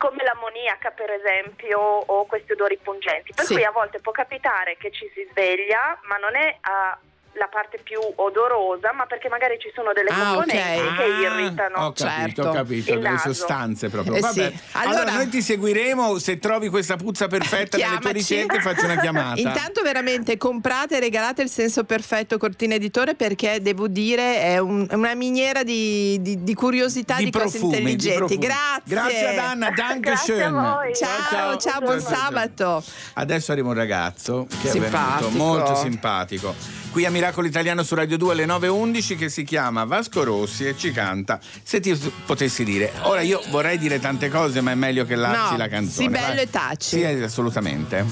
Come 0.01 0.23
l'ammoniaca 0.23 0.89
per 0.89 1.11
esempio 1.11 1.77
o 1.79 2.25
questi 2.25 2.53
odori 2.53 2.75
pungenti. 2.77 3.33
Per 3.35 3.45
Sì. 3.45 3.53
cui 3.53 3.63
a 3.63 3.69
volte 3.69 3.99
può 3.99 4.11
capitare 4.11 4.75
che 4.77 4.89
ci 4.91 5.07
si 5.13 5.27
sveglia, 5.29 5.99
ma 6.05 6.17
non 6.17 6.35
è 6.35 6.57
ah, 6.61 6.97
la 7.33 7.47
parte 7.49 7.79
più 7.81 7.97
odorosa, 8.15 8.91
ma 8.93 9.05
perché 9.05 9.29
magari 9.29 9.57
ci 9.59 9.71
sono 9.73 9.91
delle 9.93 10.09
Ah, 10.09 10.33
componenti 10.35 10.79
ok. 10.79 10.95
che 10.97 11.03
Ah, 11.03 11.05
irritano. 11.39 11.77
Ho 11.85 11.91
capito, 11.93 12.03
Certo. 12.05 12.41
ho 12.41 12.51
capito, 12.51 12.93
delle 12.99 13.17
sostanze 13.17 13.89
proprio. 13.89 14.15
Eh 14.15 14.19
Vabbè. 14.19 14.33
sì. 14.53 14.59
Allora, 14.73 14.99
Allora- 15.01 15.15
noi 15.15 15.29
ti 15.29 15.41
seguiremo, 15.41 16.17
se 16.19 16.39
trovi 16.39 16.67
questa 16.69 16.97
puzza 16.97 17.27
perfetta 17.27 17.77
nelle 17.77 17.99
tue 17.99 18.11
ricerche 18.11 18.59
faccio 18.59 18.83
una 18.85 18.97
chiamata. 18.97 19.39
Intanto 19.39 19.81
veramente 19.81 20.37
comprate 20.37 20.97
e 20.97 20.99
regalate 20.99 21.41
il 21.41 21.49
senso 21.49 21.83
perfetto 21.85 22.37
Cortina 22.37 22.75
Editore 22.75 23.15
perché 23.15 23.61
devo 23.61 23.87
dire 23.87 24.39
è 24.41 24.57
un- 24.57 24.87
una 24.91 25.13
miniera 25.15 25.63
di, 25.63 26.21
di- 26.21 26.43
di 26.43 26.53
curiosità 26.53 27.15
di, 27.15 27.25
di 27.25 27.31
cose 27.31 27.57
profumi, 27.59 27.71
di 27.71 27.77
intelligenti. 27.91 28.17
profumi. 28.17 28.39
Grazie. 28.45 28.81
Grazie 28.85 29.27
ad 29.29 29.37
Anna, 29.37 29.69
danke 29.75 30.09
Grazie 30.09 30.43
a 30.43 30.49
schön. 30.49 30.73
voi. 30.75 30.95
Ciao, 30.95 31.57
ciao, 31.57 31.79
buon 31.79 31.99
sabato. 32.01 32.83
Adesso 33.13 33.51
arriva 33.53 33.69
un 33.69 33.73
ragazzo 33.75 34.47
che 34.61 34.67
è 34.67 34.71
Simpatico. 34.71 35.29
venuto 35.29 35.43
molto 35.43 35.75
simpatico. 35.75 36.55
Qui 36.91 37.05
a 37.05 37.09
Miracolo 37.11 37.47
Italiano 37.47 37.83
su 37.83 37.95
Radio 37.95 38.17
2 38.17 38.33
alle 38.33 38.45
9.11 38.45 39.17
che 39.17 39.29
si 39.29 39.43
chiama 39.43 39.85
Vasco 39.85 40.23
Rossi 40.25 40.67
e 40.67 40.75
ci 40.77 40.91
canta 40.91 41.39
Se 41.63 41.79
ti 41.79 41.97
potessi 42.25 42.65
dire. 42.65 42.91
Ora 43.03 43.21
io 43.21 43.41
vorrei 43.49 43.77
dire 43.77 43.99
tante 43.99 44.27
cose 44.29 44.59
ma 44.59 44.71
è 44.71 44.75
meglio 44.75 45.05
che 45.05 45.15
lanci 45.15 45.51
No, 45.51 45.57
la 45.57 45.67
canzone. 45.69 46.07
sii 46.07 46.09
bello 46.09 46.33
vai. 46.35 46.43
e 46.43 46.49
taci. 46.49 46.97
Sì, 46.97 47.03
assolutamente. 47.05 48.05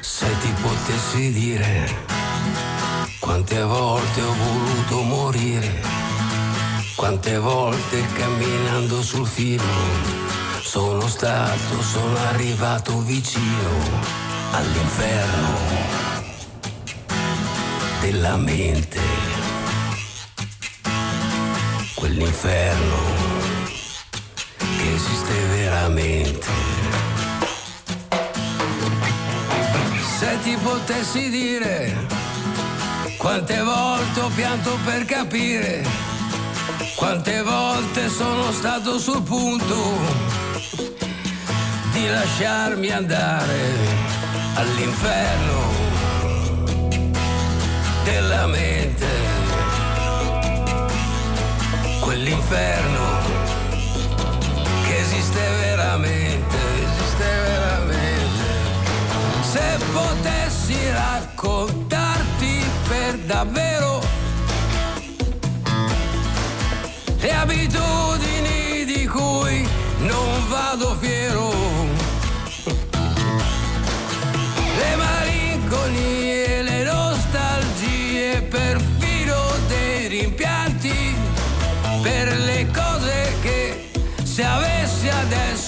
Se 0.00 0.26
ti 0.40 0.52
potessi 0.60 1.32
dire 1.32 1.88
quante 3.20 3.62
volte 3.62 4.20
ho 4.22 4.34
voluto 4.34 5.02
morire, 5.02 5.80
quante 6.96 7.38
volte 7.38 8.02
camminando 8.14 9.00
sul 9.02 9.26
filo 9.26 9.62
sono 10.60 11.06
stato, 11.06 11.80
sono 11.80 12.16
arrivato 12.30 12.98
vicino 13.02 13.70
all'inferno 14.50 16.01
della 18.02 18.36
mente, 18.36 18.98
quell'inferno 21.94 22.96
che 24.56 24.94
esiste 24.94 25.32
veramente. 25.50 26.46
Se 30.18 30.38
ti 30.42 30.56
potessi 30.60 31.30
dire 31.30 31.94
quante 33.18 33.62
volte 33.62 34.20
ho 34.20 34.30
pianto 34.34 34.76
per 34.84 35.04
capire, 35.04 35.84
quante 36.96 37.40
volte 37.42 38.08
sono 38.08 38.50
stato 38.50 38.98
sul 38.98 39.22
punto 39.22 39.76
di 41.92 42.08
lasciarmi 42.08 42.90
andare 42.90 43.76
all'inferno 44.54 45.91
della 48.32 48.46
mente, 48.46 49.06
quell'inferno 52.00 53.20
che 54.84 55.00
esiste 55.00 55.40
veramente, 55.60 56.56
esiste 56.82 57.24
veramente. 57.24 58.44
Se 59.42 59.78
potessi 59.92 60.78
raccontarti 60.90 62.64
per 62.88 63.18
davvero 63.18 64.00
le 67.18 67.34
abitudini 67.34 68.84
di 68.86 69.06
cui 69.06 69.68
non 69.98 70.48
vado 70.48 70.96
fiero, 70.98 71.71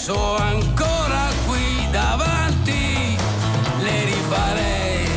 adesso 0.04 0.36
ancora 0.36 1.30
qui 1.46 1.88
davanti 1.90 3.16
le 3.80 4.04
rifarei 4.04 5.08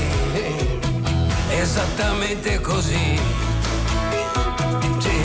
esattamente 1.50 2.62
così. 2.62 3.20
Sì, 5.00 5.20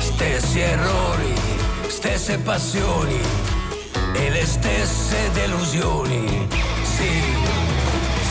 stessi 0.00 0.60
errori, 0.60 1.34
stesse 1.86 2.38
passioni 2.38 3.18
e 4.12 4.30
le 4.30 4.44
stesse 4.44 5.30
delusioni. 5.32 6.46
Sì, 6.82 7.22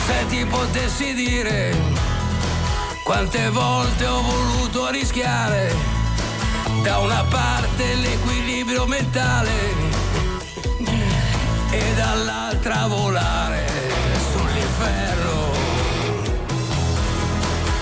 se 0.05 0.25
ti 0.27 0.45
potessi 0.45 1.15
dire 1.15 1.75
quante 3.03 3.49
volte 3.49 4.05
ho 4.05 4.21
voluto 4.21 4.91
rischiare 4.91 5.73
da 6.83 6.99
una 6.99 7.23
parte 7.23 7.95
l'equilibrio 7.95 8.85
mentale 8.85 9.92
e 11.73 11.93
dall'altra 11.95 12.87
volare 12.87 13.65
sull'inferno 14.31 15.51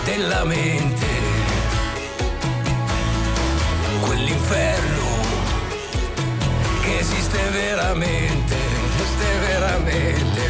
della 0.05 0.43
mente, 0.45 1.07
quell'inferno 3.99 5.09
che 6.81 6.99
esiste 6.99 7.39
veramente, 7.51 8.55
esiste 8.55 9.27
veramente. 9.47 10.41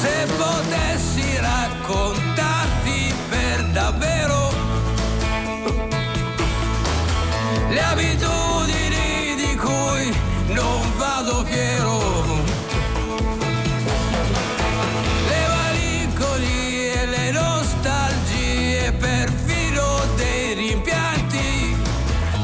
Se 0.00 0.26
potessi 0.38 1.36
raccontarti 1.36 3.14
per 3.28 3.64
davvero 3.66 4.50
le 7.68 7.82
abitudini 7.82 9.34
di 9.36 9.56
cui 9.56 10.29
non 10.54 10.80
vado 10.96 11.44
fiero. 11.44 11.98
Le 15.28 15.46
malinconie, 15.54 17.06
le 17.06 17.30
nostalgie, 17.30 18.92
perfino 18.92 19.84
dei 20.16 20.54
rimpianti 20.54 21.76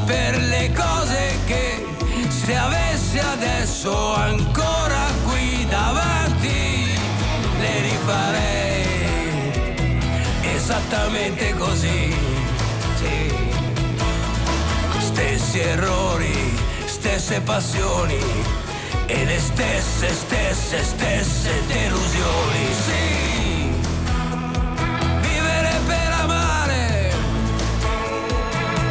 per 0.05 0.37
le 0.37 0.71
cose 0.73 1.37
che 1.45 1.85
se 2.29 2.55
avessi 2.55 3.19
adesso 3.19 4.13
ancora 4.15 5.05
qui 5.25 5.65
davanti 5.69 6.99
le 7.59 7.81
rifarei 7.81 8.85
esattamente 10.41 11.53
così. 11.55 12.15
Sì 12.95 13.47
stessi 15.17 15.59
errori, 15.59 16.46
stesse 17.17 17.41
passioni 17.41 18.19
e 19.07 19.25
le 19.25 19.39
stesse, 19.39 20.07
stesse, 20.13 20.83
stesse 20.83 21.65
delusioni. 21.65 22.73
Sì, 22.85 23.71
vivere 25.21 25.79
per 25.87 26.11
amare, 26.21 27.11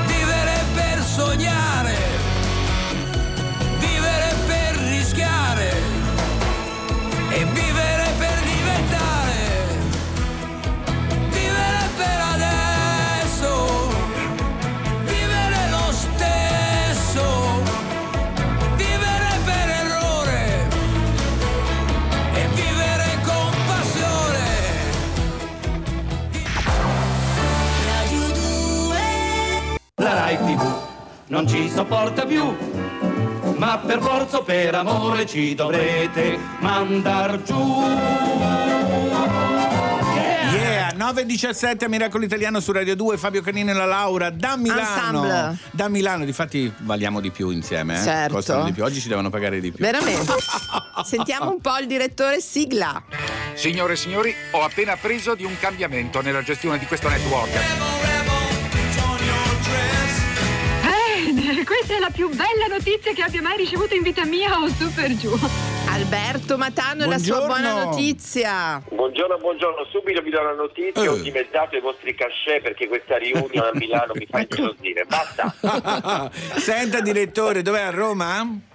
vivere 0.06 0.64
per 0.74 1.02
sognare, 1.04 1.96
non 31.28 31.48
ci 31.48 31.68
sopporta 31.68 32.24
più. 32.24 32.54
Ma 33.56 33.78
per 33.78 34.00
forza 34.00 34.38
o 34.38 34.42
per 34.42 34.74
amore 34.74 35.26
ci 35.26 35.54
dovrete 35.54 36.38
mandar 36.60 37.42
giù. 37.42 37.82
Yeah, 40.52 40.92
9.17 40.94 41.84
a 41.84 41.88
Miracolo 41.88 42.24
Italiano 42.24 42.60
su 42.60 42.70
Radio 42.72 42.94
2, 42.94 43.16
Fabio 43.16 43.40
Canino 43.40 43.70
e 43.70 43.74
la 43.74 43.86
Laura 43.86 44.30
da 44.30 44.56
Milano. 44.56 45.24
Ensemble. 45.24 45.58
Da 45.70 45.88
Milano, 45.88 46.24
difatti 46.24 46.72
valiamo 46.80 47.20
di 47.20 47.30
più 47.30 47.48
insieme, 47.50 47.98
eh? 47.98 48.02
Certo. 48.02 48.34
Costano 48.34 48.64
di 48.64 48.72
più. 48.72 48.84
Oggi 48.84 49.00
ci 49.00 49.08
devono 49.08 49.30
pagare 49.30 49.60
di 49.60 49.70
più. 49.70 49.82
Veramente. 49.84 50.34
Sentiamo 51.04 51.50
un 51.50 51.60
po' 51.60 51.78
il 51.78 51.86
direttore 51.86 52.40
sigla. 52.40 53.02
Signore 53.54 53.94
e 53.94 53.96
signori, 53.96 54.34
ho 54.52 54.62
appena 54.62 54.92
appreso 54.92 55.34
di 55.34 55.44
un 55.44 55.56
cambiamento 55.58 56.20
nella 56.20 56.42
gestione 56.42 56.78
di 56.78 56.86
questo 56.86 57.08
network. 57.08 58.05
Questa 61.86 61.94
è 61.94 61.98
la 62.00 62.10
più 62.10 62.28
bella 62.30 62.66
notizia 62.68 63.12
che 63.12 63.22
abbia 63.22 63.40
mai 63.40 63.56
ricevuto 63.58 63.94
in 63.94 64.02
vita 64.02 64.24
mia 64.24 64.58
o 64.58 64.66
su 64.66 64.92
per 64.92 65.14
giù. 65.16 65.30
Alberto 65.88 66.58
Matano 66.58 67.04
e 67.04 67.06
la 67.06 67.18
sua 67.18 67.46
buona 67.46 67.84
notizia. 67.84 68.82
Buongiorno, 68.90 69.38
buongiorno, 69.38 69.84
subito 69.92 70.20
vi 70.20 70.30
do 70.30 70.42
la 70.42 70.52
notizia, 70.52 71.00
Eh. 71.04 71.06
ho 71.08 71.16
dimezzato 71.16 71.76
i 71.76 71.80
vostri 71.80 72.12
cachet 72.16 72.60
perché 72.60 72.88
questa 72.88 73.16
riunione 73.18 73.68
a 73.68 73.70
Milano 73.74 74.14
mi 74.16 74.26
fa 74.28 74.40
ingelosire. 74.40 75.04
Basta! 75.06 75.54
Senta 76.58 77.00
direttore, 77.00 77.62
dov'è 77.62 77.82
a 77.82 77.90
Roma? 77.90 78.74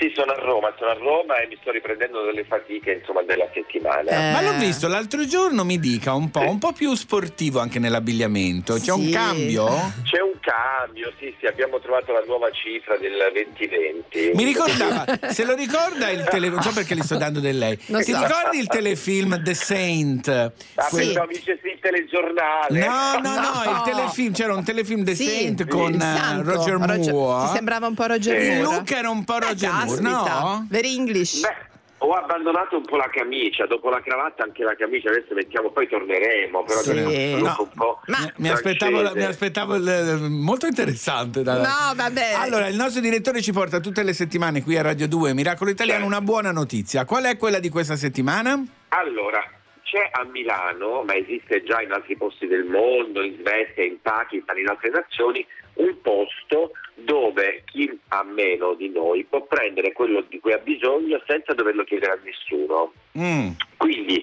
Sì, 0.00 0.10
sono 0.16 0.32
a 0.32 0.36
Roma, 0.40 0.72
sono 0.78 0.92
a 0.92 0.94
Roma 0.94 1.36
e 1.42 1.46
mi 1.46 1.58
sto 1.60 1.70
riprendendo 1.70 2.24
delle 2.24 2.44
fatiche 2.44 2.92
insomma 2.92 3.20
della 3.22 3.46
settimana. 3.52 4.08
Eh. 4.10 4.32
Ma 4.32 4.40
l'ho 4.40 4.56
visto 4.58 4.88
l'altro 4.88 5.26
giorno, 5.26 5.62
mi 5.62 5.78
dica 5.78 6.14
un 6.14 6.30
po', 6.30 6.40
un 6.40 6.58
po' 6.58 6.72
più 6.72 6.94
sportivo 6.94 7.60
anche 7.60 7.78
nell'abbigliamento. 7.78 8.76
C'è 8.80 8.92
un 8.92 9.02
Sì. 9.04 9.10
cambio? 9.10 9.66
C'è 10.04 10.22
un 10.22 10.38
cambio, 10.40 11.12
sì, 11.18 11.34
sì, 11.38 11.44
abbiamo 11.44 11.78
trovato 11.80 12.12
la 12.12 12.22
nuova 12.26 12.50
cifra 12.50 12.96
del 12.96 13.12
2020. 13.30 14.30
Mi 14.32 14.44
ricordava, 14.44 15.04
se 15.28 15.44
lo 15.44 15.54
ricorda 15.54 16.08
il 16.08 16.24
telefilm, 16.24 16.54
non 16.54 16.62
so 16.62 16.72
perché 16.72 16.94
gli 16.96 17.02
sto 17.02 17.16
dando 17.18 17.40
del 17.40 17.58
lei. 17.58 17.78
Non 17.88 18.02
Ti 18.02 18.12
so. 18.12 18.22
ricordi 18.22 18.56
il 18.58 18.68
telefilm 18.68 19.42
The 19.42 19.52
Saint? 19.54 20.28
Ah, 20.28 20.88
Sì. 20.88 20.96
pensavo 20.96 21.26
mi 21.26 21.34
dicessi 21.34 21.66
il 21.66 21.78
telegiornale. 21.78 22.86
No, 22.86 23.20
no, 23.20 23.34
no, 23.34 23.62
No. 23.64 23.70
il 23.70 23.82
telefilm, 23.84 24.32
c'era 24.32 24.54
un 24.54 24.64
telefilm 24.64 25.04
The 25.04 25.14
Sì, 25.14 25.24
Saint 25.28 25.68
con 25.68 25.92
eh. 26.00 26.42
Roger 26.42 26.78
Moore. 26.78 27.46
Ti 27.48 27.52
sembrava 27.52 27.86
un 27.86 27.94
po' 27.94 28.06
Roger 28.06 28.34
Moore. 28.38 28.54
Il 28.56 28.62
look 28.62 28.90
era 28.90 29.10
un 29.10 29.24
po' 29.24 29.36
Eh, 29.36 29.40
Roger 29.40 29.70
Moore, 29.72 29.88
caspita. 29.96 30.40
no? 30.40 30.66
Very 30.70 30.94
English. 30.96 31.40
Beh, 31.40 31.68
ho 32.02 32.12
abbandonato 32.14 32.76
un 32.78 32.84
po' 32.84 32.96
la 32.96 33.08
camicia, 33.12 33.66
dopo 33.66 33.90
la 33.90 34.00
cravatta 34.00 34.42
anche 34.42 34.64
la 34.64 34.74
camicia, 34.74 35.10
adesso 35.10 35.34
mettiamo, 35.34 35.70
poi 35.70 35.86
torneremo, 35.86 36.62
però 36.64 36.80
Sì. 36.80 37.34
No. 37.34 37.56
un 37.58 37.68
po' 37.74 38.00
Ma- 38.06 38.18
Mi, 38.20 38.32
mi 38.36 38.48
aspettavo, 38.48 39.12
mi 39.14 39.22
aspettavo 39.24 39.74
il- 39.74 40.26
molto 40.30 40.66
interessante. 40.66 41.42
da- 41.42 41.56
No, 41.58 41.94
vabbè. 41.94 42.32
Allora, 42.38 42.68
il 42.68 42.76
nostro 42.76 43.02
direttore 43.02 43.42
ci 43.42 43.52
porta 43.52 43.80
tutte 43.80 44.02
le 44.02 44.14
settimane 44.14 44.62
qui 44.62 44.78
a 44.78 44.82
Radio 44.82 45.06
2 45.08 45.34
Miracolo 45.34 45.68
Italiano 45.70 46.00
Certo. 46.04 46.16
una 46.16 46.24
buona 46.24 46.52
notizia. 46.52 47.04
Qual 47.04 47.24
è 47.24 47.36
quella 47.36 47.58
di 47.58 47.68
questa 47.68 47.96
settimana? 47.96 48.62
Allora, 48.88 49.44
c'è 49.82 50.08
a 50.12 50.24
Milano, 50.24 51.02
ma 51.02 51.14
esiste 51.16 51.62
già 51.64 51.82
in 51.82 51.92
altri 51.92 52.16
posti 52.16 52.46
del 52.46 52.64
mondo, 52.64 53.22
in 53.22 53.36
Svezia, 53.40 53.84
in 53.84 54.00
Pakistan, 54.00 54.56
in 54.56 54.68
altre 54.68 54.88
nazioni, 54.88 55.44
un 55.74 55.94
posto 56.00 56.70
dove 57.04 57.62
chi 57.66 57.98
ha 58.08 58.22
meno 58.22 58.74
di 58.74 58.88
noi 58.88 59.24
può 59.24 59.42
prendere 59.42 59.92
quello 59.92 60.24
di 60.28 60.38
cui 60.40 60.52
ha 60.52 60.58
bisogno 60.58 61.22
senza 61.26 61.54
doverlo 61.54 61.84
chiedere 61.84 62.12
a 62.12 62.18
nessuno. 62.22 62.92
Mm. 63.18 63.50
Quindi 63.76 64.22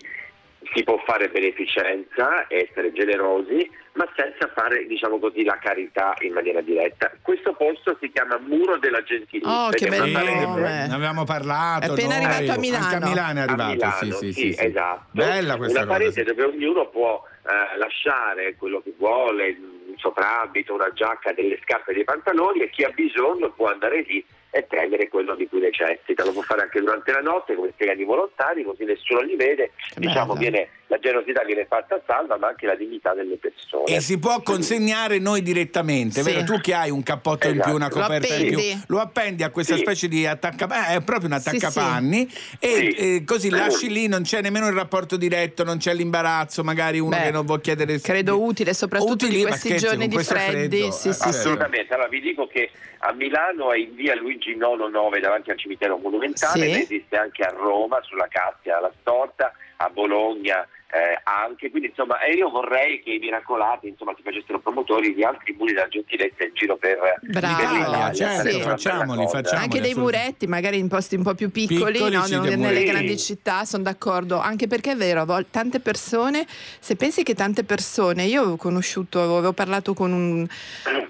si 0.74 0.84
può 0.84 1.02
fare 1.06 1.30
beneficenza, 1.30 2.46
essere 2.50 2.92
generosi, 2.92 3.70
ma 3.94 4.08
senza 4.16 4.52
fare, 4.54 4.86
diciamo 4.86 5.18
così, 5.18 5.44
la 5.44 5.58
carità 5.60 6.14
in 6.20 6.34
maniera 6.34 6.62
diretta. 6.62 7.12
Questo 7.22 7.54
posto 7.54 7.98
si 8.00 8.12
chiama 8.12 8.38
Muro 8.38 8.78
della 8.78 9.02
Gentilizia. 9.02 9.66
Oh, 9.66 9.70
che 9.70 9.86
ed 9.86 9.94
è 9.94 9.98
bel 9.98 10.10
una 10.10 10.20
parete- 10.20 10.46
nome. 10.46 10.88
Ne 10.88 10.94
avevamo 10.94 11.24
parlato. 11.24 11.86
È 11.88 11.90
appena 11.90 12.18
noi. 12.18 12.26
arrivato 12.26 12.52
a 12.52 12.60
Milano. 12.62 12.84
Anche 12.86 12.96
a 12.96 13.08
Milano 13.08 13.40
è 13.40 13.42
arrivato. 13.44 13.74
Milano, 13.74 13.96
sì, 13.96 14.12
sì, 14.12 14.34
sì, 14.34 14.54
sì. 14.54 14.66
esatto. 14.66 15.06
Bella 15.12 15.58
questa 15.58 15.80
Una 15.84 15.88
cosa. 15.88 15.98
parete 16.00 16.24
dove 16.24 16.44
ognuno 16.44 16.90
può 16.90 17.24
eh, 17.24 17.78
lasciare 17.78 18.56
quello 18.56 18.82
che 18.82 18.94
vuole, 18.98 19.58
soprabito, 19.98 20.74
una 20.74 20.92
giacca, 20.94 21.34
delle 21.34 21.60
scarpe, 21.64 21.94
dei 21.94 22.04
pantaloni 22.04 22.62
e 22.62 22.70
chi 22.70 22.84
ha 22.84 22.90
bisogno 22.90 23.52
può 23.52 23.70
andare 23.70 24.02
lì 24.02 24.26
e 24.50 24.64
prendere 24.64 25.08
quello 25.10 25.36
di 25.36 25.48
cui 25.48 25.60
necessita. 25.60 26.24
Lo 26.24 26.32
può 26.32 26.42
fare 26.42 26.62
anche 26.62 26.80
durante 26.80 27.12
la 27.12 27.20
notte, 27.22 27.56
come 27.56 27.72
spiegano 27.74 28.02
i 28.02 28.06
volontari, 28.06 28.64
così 28.64 28.84
nessuno 28.84 29.22
li 29.22 29.36
vede. 29.36 29.72
diciamo, 29.96 30.36
viene, 30.36 30.70
la 30.88 31.00
generosità 31.00 31.44
viene 31.44 31.66
fatta 31.66 31.96
a 31.96 32.02
salva, 32.06 32.38
ma 32.38 32.48
anche 32.50 32.66
la 32.68 32.76
dignità 32.76 33.14
delle 33.14 33.38
persone. 33.38 33.86
E 33.96 34.00
si 34.00 34.20
può 34.20 34.42
consegnare 34.42 35.18
noi 35.20 35.42
direttamente, 35.42 36.22
Sì. 36.22 36.32
vero? 36.32 36.44
Tu 36.44 36.60
che 36.62 36.74
hai 36.74 36.90
un 36.92 37.02
cappotto 37.04 37.48
in 37.48 37.54
Esatto. 37.54 37.68
più, 37.70 37.76
una 37.78 37.88
Lo 37.88 38.00
coperta 38.02 38.36
in 38.36 38.48
più, 38.48 38.60
lo 38.88 39.00
appendi 39.00 39.44
a 39.44 39.50
questa 39.50 39.76
Sì. 39.76 39.82
specie 39.82 40.08
di 40.08 40.26
attaccapanni, 40.28 40.96
è 40.96 41.02
proprio 41.02 41.30
un 41.30 41.40
Sì, 41.40 41.50
attaccapanni 41.50 42.30
e 42.60 42.68
Sì. 42.68 42.88
eh, 43.16 43.24
così 43.26 43.50
lasci 43.50 43.90
lì, 43.90 44.08
non 44.08 44.22
c'è 44.22 44.42
nemmeno 44.42 44.68
il 44.68 44.74
rapporto 44.76 45.18
diretto, 45.18 45.64
non 45.64 45.78
c'è 45.78 45.94
l'imbarazzo, 45.94 46.64
magari 46.64 47.00
uno 47.00 47.16
Beh, 47.18 47.24
che 47.24 47.32
non 47.32 47.46
vuol 47.46 47.62
chiedere 47.62 48.00
Credo 48.00 48.42
utile, 48.42 48.74
soprattutto 48.74 49.14
Utili, 49.26 49.38
di 49.38 49.42
ma 49.44 49.50
questi 49.50 49.68
scherzi, 49.70 49.86
giorni 49.86 50.08
di 50.08 50.18
freddi. 50.20 50.78
freddo, 50.78 50.92
sì, 50.92 51.10
eh, 51.10 51.14
sì, 51.14 51.20
sì. 51.22 51.28
Assolutamente, 51.30 51.94
allora 51.94 52.08
vi 52.10 52.22
dico 52.22 52.46
che 52.48 52.70
a 53.00 53.14
Milano 53.14 53.72
è 53.72 53.78
in 53.78 53.96
via 53.96 54.16
Luigi 54.16 54.36
IX 54.46 54.90
9 54.92 55.20
davanti 55.20 55.52
al 55.52 55.58
cimitero 55.58 55.98
monumentale, 55.98 56.66
Sì. 56.66 56.72
ma 56.72 56.78
esiste 56.80 57.16
anche 57.18 57.44
a 57.44 57.50
Roma, 57.50 58.00
sulla 58.04 58.28
Cassia, 58.30 58.78
alla 58.78 58.92
Storta, 59.02 59.52
a 59.78 59.90
Bologna 59.90 60.68
eh, 60.90 61.20
anche, 61.26 61.70
quindi 61.70 61.90
insomma 61.90 62.22
e 62.22 62.32
io 62.34 62.50
vorrei 62.50 63.04
che 63.04 63.12
i 63.12 63.18
miracolati 63.20 63.90
insomma 63.90 64.14
si 64.16 64.22
facessero 64.24 64.60
promotori 64.60 65.14
di 65.14 65.22
altri 65.22 65.54
muri 65.60 65.74
della 65.74 65.90
gentilezza 65.90 66.46
in 66.46 66.52
giro 66.54 66.78
per, 66.78 66.98
Bravo. 66.98 67.18
per 67.22 67.44
l'Italia, 67.44 67.80
Italia, 67.82 68.14
certo, 68.14 68.44
bella 68.58 68.64
facciamoli, 68.64 69.24
cosa. 69.26 69.38
facciamoli. 69.42 69.64
Anche 69.64 69.82
dei 69.82 69.94
muretti, 69.96 70.48
magari 70.48 70.78
in 70.80 70.88
posti 70.88 71.16
un 71.16 71.24
po' 71.24 71.36
più 71.36 71.52
piccoli, 71.52 71.92
Piccoli, 71.92 72.16
no? 72.16 72.24
sì, 72.24 72.36
Non- 72.36 72.46
nelle 72.60 72.84
grandi 72.86 73.18
città, 73.18 73.66
sono 73.66 73.84
d'accordo. 73.84 74.40
Anche 74.40 74.68
perché 74.68 74.94
è 74.94 74.96
vero, 74.96 75.20
a 75.20 75.26
volte 75.26 75.50
tante 75.52 75.82
persone, 75.82 76.48
se 76.80 76.96
pensi 76.96 77.22
che 77.24 77.34
tante 77.36 77.66
persone, 77.66 78.24
io 78.24 78.40
avevo 78.42 78.56
conosciuto, 78.56 79.22
avevo 79.22 79.52
parlato 79.52 79.94
con 79.94 80.14
un, 80.14 80.48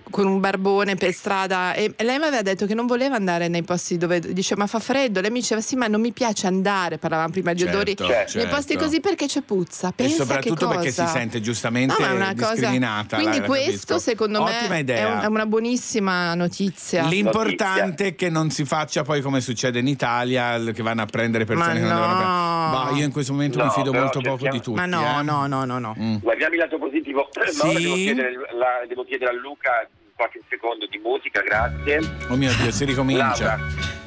con 0.10 0.26
un 0.28 0.40
barbone 0.40 0.96
per 0.96 1.12
strada 1.14 1.74
e 1.74 1.94
e 1.96 2.04
lei 2.04 2.18
mi 2.20 2.26
aveva 2.26 2.42
detto 2.42 2.66
che 2.66 2.74
non 2.74 2.86
voleva 2.86 3.16
andare 3.16 3.48
nei 3.48 3.64
posti 3.64 3.98
dove 3.98 4.20
dice 4.20 4.56
ma 4.56 4.68
fa 4.68 4.80
freddo, 4.80 5.22
lei 5.22 5.32
mi 5.32 5.40
diceva 5.40 5.62
sì 5.62 5.76
ma 5.76 5.88
non 5.88 6.02
mi 6.02 6.12
piace 6.12 6.48
andare, 6.48 6.98
parlavamo 6.98 7.30
prima 7.30 7.54
di 7.54 7.64
odori, 7.64 7.96
Certo, 7.96 8.06
Certo. 8.14 8.38
nei 8.38 8.48
posti 8.48 8.72
certo. 8.74 8.84
così 8.86 9.00
perché 9.00 9.26
c'è 9.28 9.42
puzza, 9.42 9.90
E 9.90 9.94
pensa 9.96 10.16
che 10.16 10.24
soprattutto 10.24 10.68
perché 10.68 10.92
si 10.92 11.06
sente 11.08 11.42
giustamente 11.42 11.96
No, 11.98 12.06
ma 12.08 12.14
una 12.14 12.34
cosa- 12.36 12.52
discriminata. 12.54 13.16
Quindi 13.18 13.36
la- 13.38 13.42
la 13.42 13.48
questo 13.48 13.72
capisco. 13.94 14.00
secondo 14.00 14.42
Ottima 14.44 14.68
me 14.76 14.84
è, 14.86 15.06
un- 15.06 15.20
è 15.22 15.26
una 15.26 15.46
buonissima 15.46 16.34
notizia. 16.36 17.06
L'importante 17.08 18.08
è 18.08 18.16
che 18.16 18.30
non 18.30 18.50
si 18.50 18.66
faccia 18.66 19.04
poi 19.04 19.22
come 19.22 19.42
succede 19.42 19.80
in 19.80 19.88
Italia, 19.88 20.60
che 20.72 20.82
vanno 20.84 21.02
a 21.02 21.06
prendere 21.06 21.46
persone 21.46 21.68
Ma 21.68 21.74
che 21.74 21.80
non 21.82 21.90
devono 21.90 22.08
no. 22.14 22.18
prendere. 22.18 22.92
Bah, 22.92 22.98
io 22.98 23.06
in 23.06 23.12
questo 23.12 23.32
momento 23.34 23.58
mi 23.60 23.66
No, 23.66 23.72
fido 23.72 23.92
però 23.92 24.04
molto 24.04 24.22
poco 24.22 24.48
di 24.50 24.60
tutti. 24.62 24.78
Ma 24.80 24.86
no, 24.86 25.20
eh. 25.20 25.24
no, 25.24 25.48
no, 25.48 25.66
no, 25.66 25.80
no. 25.80 25.96
Mm. 26.00 26.16
Guardiamo 26.22 26.54
il 26.54 26.60
lato 26.60 26.78
positivo, 27.14 27.30
ma 27.34 27.46
Sì. 27.52 27.68
ora 27.68 27.80
devo 27.80 27.96
chiedere, 27.96 28.32
la- 28.58 28.86
devo 28.88 29.04
chiedere 29.06 29.32
a 29.32 29.34
Luca 29.34 29.88
qualche 30.16 30.42
secondo 30.50 30.88
di 30.88 30.98
musica, 30.98 31.42
grazie. 31.42 32.00
Oh 32.30 32.36
mio 32.36 32.52
Dio, 32.60 32.72
si 32.72 32.86
ricomincia. 32.86 33.56
Laura, 33.58 33.60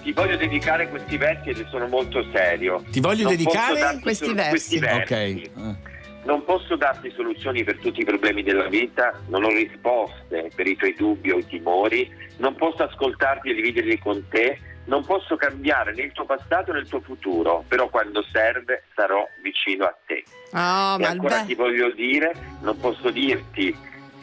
ti 0.03 0.13
voglio 0.13 0.37
dedicare 0.37 0.89
questi 0.89 1.17
versi 1.17 1.51
ed 1.51 1.69
sono 1.69 1.87
molto 1.87 2.25
serio. 2.33 2.83
Ti 2.91 3.01
voglio 3.01 3.25
Non 3.25 3.37
dedicare 3.37 3.99
questi 4.03 4.25
sol- 4.27 4.35
versi. 4.35 4.51
questi 4.51 4.79
versi. 4.79 5.51
Ok. 5.55 5.79
Non 6.23 6.45
posso 6.45 6.77
darti 6.77 7.11
soluzioni 7.17 7.65
per 7.65 7.79
tutti 7.79 8.01
i 8.01 8.05
problemi 8.05 8.43
della 8.43 8.67
vita, 8.69 9.19
non 9.29 9.43
ho 9.45 9.49
risposte 9.49 10.51
per 10.55 10.67
i 10.67 10.77
tuoi 10.77 10.95
dubbi 10.95 11.31
o 11.31 11.39
i 11.39 11.47
timori, 11.47 12.13
non 12.39 12.55
posso 12.57 12.83
ascoltarti 12.83 13.49
e 13.51 13.55
dividerli 13.55 13.99
con 13.99 14.23
te, 14.29 14.59
non 14.85 15.05
posso 15.05 15.37
cambiare 15.37 15.93
né 15.93 16.03
il 16.03 16.13
tuo 16.13 16.25
passato 16.25 16.73
né 16.73 16.81
il 16.81 16.89
tuo 16.89 17.01
futuro, 17.01 17.65
però 17.69 17.89
quando 17.89 18.23
serve 18.33 18.85
sarò 18.95 19.27
vicino 19.43 19.85
a 19.85 19.97
te. 20.07 20.25
Oh, 20.53 21.01
e 21.01 21.05
ancora 21.05 21.41
beh. 21.41 21.47
ti 21.47 21.55
voglio 21.55 21.91
dire, 21.91 22.33
non 22.63 22.79
posso 22.79 23.11
dirti 23.11 23.77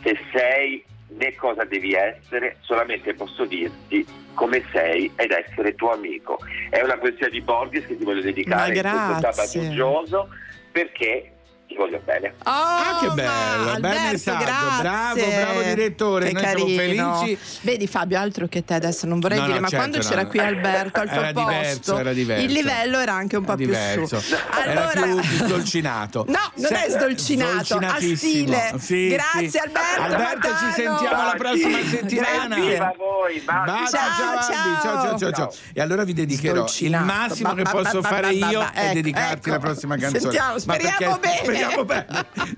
se 0.03 0.19
sei 0.33 0.83
né 1.09 1.35
cosa 1.35 1.63
devi 1.63 1.93
essere, 1.93 2.57
solamente 2.61 3.13
posso 3.13 3.45
dirti 3.45 4.05
come 4.33 4.63
sei 4.71 5.11
ed 5.15 5.31
essere 5.31 5.73
tuo 5.75 5.91
amico. 5.91 6.37
È 6.69 6.81
una 6.81 6.97
poesia 6.97 7.29
di 7.29 7.41
Borges 7.41 7.85
che 7.85 7.97
ti 7.97 8.03
voglio 8.03 8.21
dedicare 8.21 8.81
Ma 8.81 8.89
in 8.89 9.15
questo 9.17 9.33
sabato 9.33 9.59
uggioso 9.59 10.29
perché 10.71 11.31
ti 11.67 11.75
voglio 11.75 11.99
bene. 12.05 12.33
Oh, 12.45 12.49
Ah, 12.49 12.97
che 13.01 13.07
bello, 13.09 13.63
bel 13.65 13.73
Alberto, 13.75 14.11
messaggio, 14.11 14.43
grazie. 14.45 14.81
bravo, 14.81 15.15
bravo 15.35 15.61
direttore, 15.61 16.25
Che 16.27 16.31
noi 16.33 16.43
siamo 16.43 16.65
carino. 16.65 17.15
felici. 17.17 17.39
Vedi 17.61 17.87
Fabio, 17.87 18.19
altro 18.19 18.47
che 18.47 18.63
te 18.63 18.73
adesso 18.73 19.05
non 19.05 19.19
vorrei 19.19 19.37
No, 19.37 19.43
no, 19.43 19.49
dire, 19.49 19.59
ma 19.59 19.67
certo, 19.67 19.85
quando 19.85 20.03
no, 20.03 20.09
c'era 20.09 20.21
no. 20.23 20.27
qui 20.29 20.39
Alberto 20.39 20.99
al 21.01 21.07
tuo 21.09 21.17
Era 21.17 21.31
diverso, 21.31 21.77
posto, 21.77 21.97
era 21.99 22.13
diverso. 22.13 22.45
il 22.45 22.51
livello 22.51 22.99
era 22.99 23.13
anche 23.13 23.35
un 23.37 23.43
po' 23.43 23.57
Era 23.57 23.93
più 23.95 24.05
su. 24.07 24.15
Era 24.15 24.91
Allora, 24.91 25.21
più 25.21 25.21
sdolcinato. 25.45 26.25
No, 26.27 26.51
non 26.55 26.73
è 26.73 26.85
sdolcinato, 26.89 27.77
a 27.77 27.97
stile. 28.15 28.73
Sì, 28.79 29.07
Grazie, 29.09 29.49
sì. 29.49 29.57
Alberto 29.57 30.01
Alberto, 30.01 30.47
ci 30.47 30.53
Matano. 30.53 30.73
sentiamo 30.97 31.23
la 31.25 31.35
prossima 31.37 31.77
settimana. 31.83 32.55
Grazie. 32.55 32.71
Viva 32.71 32.93
voi, 32.97 33.39
baci. 33.41 33.67
Ciao, 33.67 33.87
ciao, 33.89 34.41
ciao. 34.41 34.81
ciao, 34.81 35.01
ciao, 35.01 35.17
ciao, 35.17 35.31
ciao. 35.31 35.53
E 35.73 35.81
allora 35.81 36.03
vi 36.03 36.13
dedicherò 36.13 36.65
il 36.79 36.91
massimo 37.03 37.53
Ba, 37.53 37.61
che 37.63 37.69
posso 37.69 37.99
ba, 38.01 38.07
fare 38.07 38.33
ba, 38.37 38.45
ba, 38.45 38.51
io 38.51 38.61
è 38.61 38.79
Ecco, 38.85 38.93
dedicarti 38.93 39.33
ecco. 39.37 39.49
la 39.49 39.59
prossima 39.59 39.97
canzone. 39.97 40.19
Sentiamo, 40.21 40.57
speriamo 40.59 41.17
bene. 41.17 41.56
Speriamo 41.57 41.85
bene. 41.85 42.05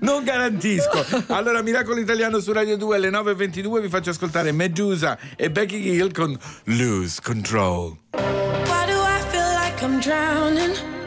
Non 0.00 0.24
garantisco. 0.24 1.04
Allora, 1.28 1.62
Miracolo 1.62 1.98
Italiano 2.00 2.38
su 2.40 2.52
Radio 2.52 2.76
2 2.76 2.96
alle 2.96 3.10
9.22 3.10 3.80
vi 3.80 3.88
faccio 3.88 4.10
ascoltare 4.10 4.52
Medusa 4.52 5.18
e 5.36 5.50
Becky 5.50 5.94
Hill 5.94 6.12
con 6.12 6.38
Lose 6.64 7.20
Control. 7.22 7.96
Why 8.12 8.86
do 8.86 9.00
I 9.02 9.20
feel 9.30 9.48
like 9.58 9.82
I'm 9.82 10.00
drowning? 10.00 10.99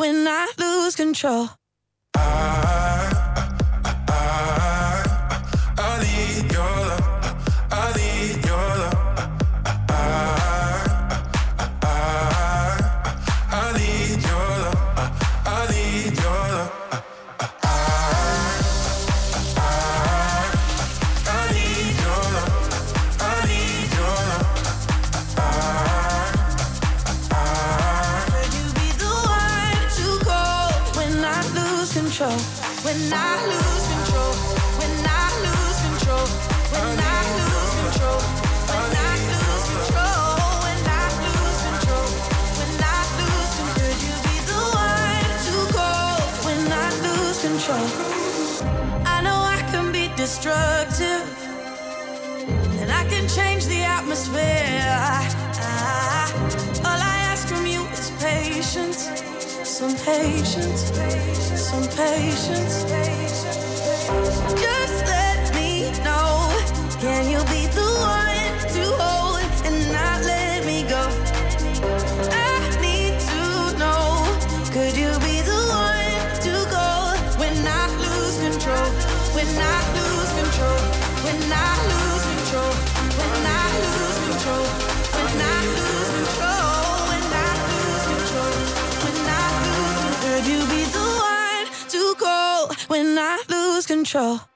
When 0.00 0.26
I 0.26 0.48
lose 0.56 0.96
control? 0.96 1.50
I 2.14 3.10
I, 3.84 3.92
I, 4.08 5.04
I 5.76 5.90
need 6.04 6.50
your 6.50 6.76
love. 6.88 7.04
I 7.70 7.86
need 7.98 8.46
your 8.46 8.68
love. 8.82 9.20
Some 59.80 59.96
patience. 59.96 60.92
Some 61.58 61.84
patience. 61.96 62.84
Just 64.60 65.06
let 65.06 65.54
me 65.56 65.90
know. 66.04 66.52
Can 67.00 67.30
you 67.30 67.40
be 67.46 67.66
the 67.74 67.79
control? 94.04 94.49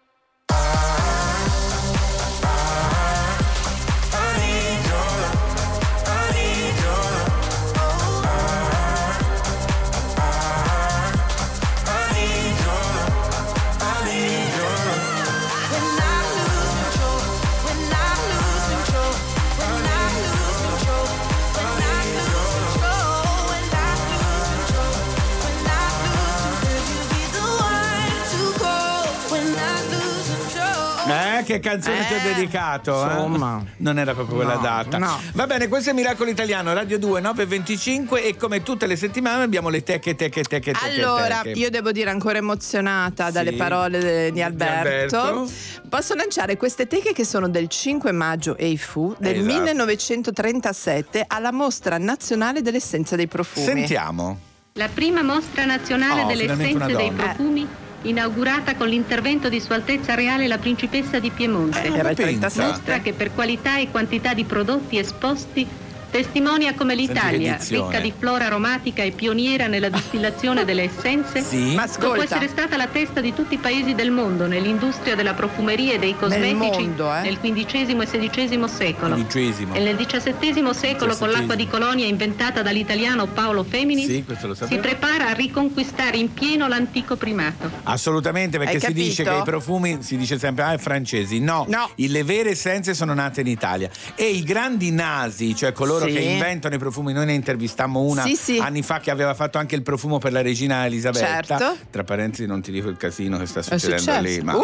Che 31.60 31.68
canzone 31.68 32.06
ti 32.06 32.14
ho 32.14 32.34
dedicato? 32.34 33.00
eh? 33.00 33.12
insomma. 33.12 33.64
Non 33.78 33.98
era 33.98 34.12
proprio 34.14 34.36
quella 34.36 34.54
No, 34.54 34.60
data. 34.60 34.98
no. 34.98 35.20
Va 35.34 35.46
bene, 35.46 35.68
questo 35.68 35.90
è 35.90 35.92
Miracolo 35.92 36.30
Italiano, 36.30 36.72
Radio 36.72 36.98
2, 36.98 37.20
9.25 37.20 38.24
e 38.24 38.36
come 38.36 38.62
tutte 38.62 38.86
le 38.86 38.96
settimane 38.96 39.42
abbiamo 39.42 39.68
le 39.68 39.82
teche, 39.82 40.14
teche, 40.14 40.42
teche, 40.42 40.72
teche. 40.72 41.00
Allora, 41.00 41.40
teche. 41.42 41.58
io 41.58 41.70
devo 41.70 41.92
dire 41.92 42.10
ancora 42.10 42.38
emozionata 42.38 43.30
dalle 43.30 43.50
Sì. 43.50 43.56
parole 43.56 43.98
de- 43.98 44.32
di 44.32 44.42
Alberto. 44.42 45.18
Alberto. 45.20 45.52
Posso 45.88 46.14
lanciare 46.14 46.56
queste 46.56 46.86
teche 46.86 47.12
che 47.12 47.24
sono 47.24 47.48
del 47.48 47.68
5 47.68 48.10
maggio 48.12 48.56
EIFU 48.56 49.16
del 49.18 49.36
Esatto. 49.38 49.52
1937 49.52 51.24
alla 51.26 51.52
Mostra 51.52 51.98
Nazionale 51.98 52.62
dell'Essenza 52.62 53.16
dei 53.16 53.26
Profumi. 53.28 53.64
Sentiamo. 53.66 54.38
La 54.74 54.88
prima 54.92 55.22
mostra 55.22 55.64
nazionale 55.64 56.22
Oh, 56.22 56.26
delle 56.26 56.40
finalmente 56.42 56.76
essenze 56.76 56.92
una 56.92 56.96
dei 57.02 57.10
profumi, 57.12 57.68
inaugurata 58.04 58.74
con 58.74 58.88
l'intervento 58.88 59.48
di 59.48 59.60
Sua 59.60 59.76
Altezza 59.76 60.14
Reale 60.14 60.46
la 60.46 60.58
Principessa 60.58 61.18
di 61.18 61.30
Piemonte. 61.30 61.82
Eh, 61.82 61.92
Era 61.92 62.10
il 62.10 62.16
pensa. 62.16 62.48
37. 62.48 62.62
Mostra 62.62 62.98
che 63.00 63.12
per 63.12 63.32
qualità 63.34 63.78
e 63.78 63.90
quantità 63.90 64.34
di 64.34 64.44
prodotti 64.44 64.98
esposti 64.98 65.66
testimonia 66.14 66.74
come 66.74 66.94
l'Italia, 66.94 67.58
ricca 67.68 67.98
di 67.98 68.12
flora 68.16 68.46
aromatica 68.46 69.02
e 69.02 69.10
pioniera 69.10 69.66
nella 69.66 69.88
distillazione 69.88 70.62
delle 70.64 70.84
essenze, 70.84 71.42
Sì. 71.42 71.74
Ma 71.74 71.86
essere 72.22 72.46
stata 72.46 72.76
la 72.76 72.86
testa 72.86 73.20
di 73.20 73.34
tutti 73.34 73.54
i 73.54 73.58
paesi 73.58 73.96
del 73.96 74.12
mondo 74.12 74.46
nell'industria 74.46 75.16
della 75.16 75.34
profumeria 75.34 75.94
e 75.94 75.98
dei 75.98 76.14
cosmetici 76.16 76.82
mondo, 76.84 77.12
eh. 77.12 77.22
nel 77.22 77.40
XV 77.40 78.00
e 78.12 78.28
XVI 78.28 78.68
secolo. 78.68 79.14
Quindicesimo. 79.14 79.74
E 79.74 79.80
nel 79.80 79.96
XVII 79.96 80.72
secolo, 80.72 81.16
con 81.16 81.30
l'acqua 81.30 81.56
di 81.56 81.66
colonia 81.66 82.06
inventata 82.06 82.62
dall'italiano 82.62 83.26
Paolo 83.26 83.64
Feminis, 83.64 84.06
Sì, 84.06 84.24
si 84.68 84.78
prepara 84.78 85.30
a 85.30 85.32
riconquistare 85.32 86.16
in 86.16 86.32
pieno 86.32 86.68
l'antico 86.68 87.16
primato. 87.16 87.68
Assolutamente, 87.82 88.58
perché 88.58 88.74
Hai 88.74 88.80
si 88.80 88.86
capito? 88.86 89.04
dice 89.04 89.24
che 89.24 89.36
i 89.36 89.42
profumi 89.42 89.98
si 90.02 90.16
dice 90.16 90.38
sempre 90.38 90.62
ah, 90.62 90.78
francesi. 90.78 91.40
No, 91.40 91.66
I- 91.96 92.06
le 92.08 92.22
vere 92.22 92.50
essenze 92.50 92.94
sono 92.94 93.14
nate 93.14 93.40
in 93.40 93.48
Italia. 93.48 93.90
E 94.14 94.26
i 94.26 94.44
grandi 94.44 94.92
nasi, 94.92 95.56
cioè 95.56 95.72
coloro 95.72 96.03
Sì. 96.06 96.12
che 96.12 96.20
inventano 96.20 96.74
i 96.74 96.78
profumi, 96.78 97.12
noi 97.12 97.26
ne 97.26 97.32
intervistammo 97.34 98.00
una 98.00 98.22
Sì, 98.24 98.36
sì. 98.36 98.58
anni 98.58 98.82
fa 98.82 99.00
che 99.00 99.10
aveva 99.10 99.34
fatto 99.34 99.58
anche 99.58 99.74
il 99.74 99.82
profumo 99.82 100.18
per 100.18 100.32
la 100.32 100.42
regina 100.42 100.84
Elisabetta. 100.86 101.58
Certo. 101.58 101.76
Tra 101.90 102.04
parentesi, 102.04 102.46
non 102.46 102.60
ti 102.62 102.70
dico 102.72 102.88
il 102.88 102.96
casino 102.96 103.38
che 103.38 103.46
sta 103.46 103.60
È 103.60 103.62
succedendo 103.62 104.00
successo? 104.02 104.20
lì, 104.20 104.40
ma 104.42 104.54
Uh! 104.56 104.62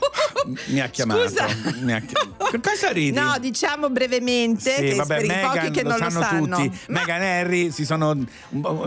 mi 0.66 0.80
ha 0.80 0.88
chiamato. 0.88 1.28
Scusa. 1.28 1.46
Mi 1.80 1.92
ha 1.92 2.00
chi- 2.00 2.14
Che 2.50 2.60
cosa 2.60 2.90
ridi? 2.92 3.18
No, 3.18 3.36
diciamo 3.40 3.90
brevemente 3.90 4.74
Sì, 4.74 4.82
che 4.82 4.94
vabbè, 4.94 5.16
per 5.16 5.24
i 5.24 5.40
pochi 5.40 5.70
che 5.70 5.82
lo 5.82 5.88
non 5.90 5.98
lo 5.98 6.10
sanno 6.10 6.22
sanno. 6.22 6.56
tutti. 6.56 6.78
Meghan 6.88 7.22
e 7.22 7.38
Harry 7.40 7.70
si 7.70 7.84
sono 7.84 8.10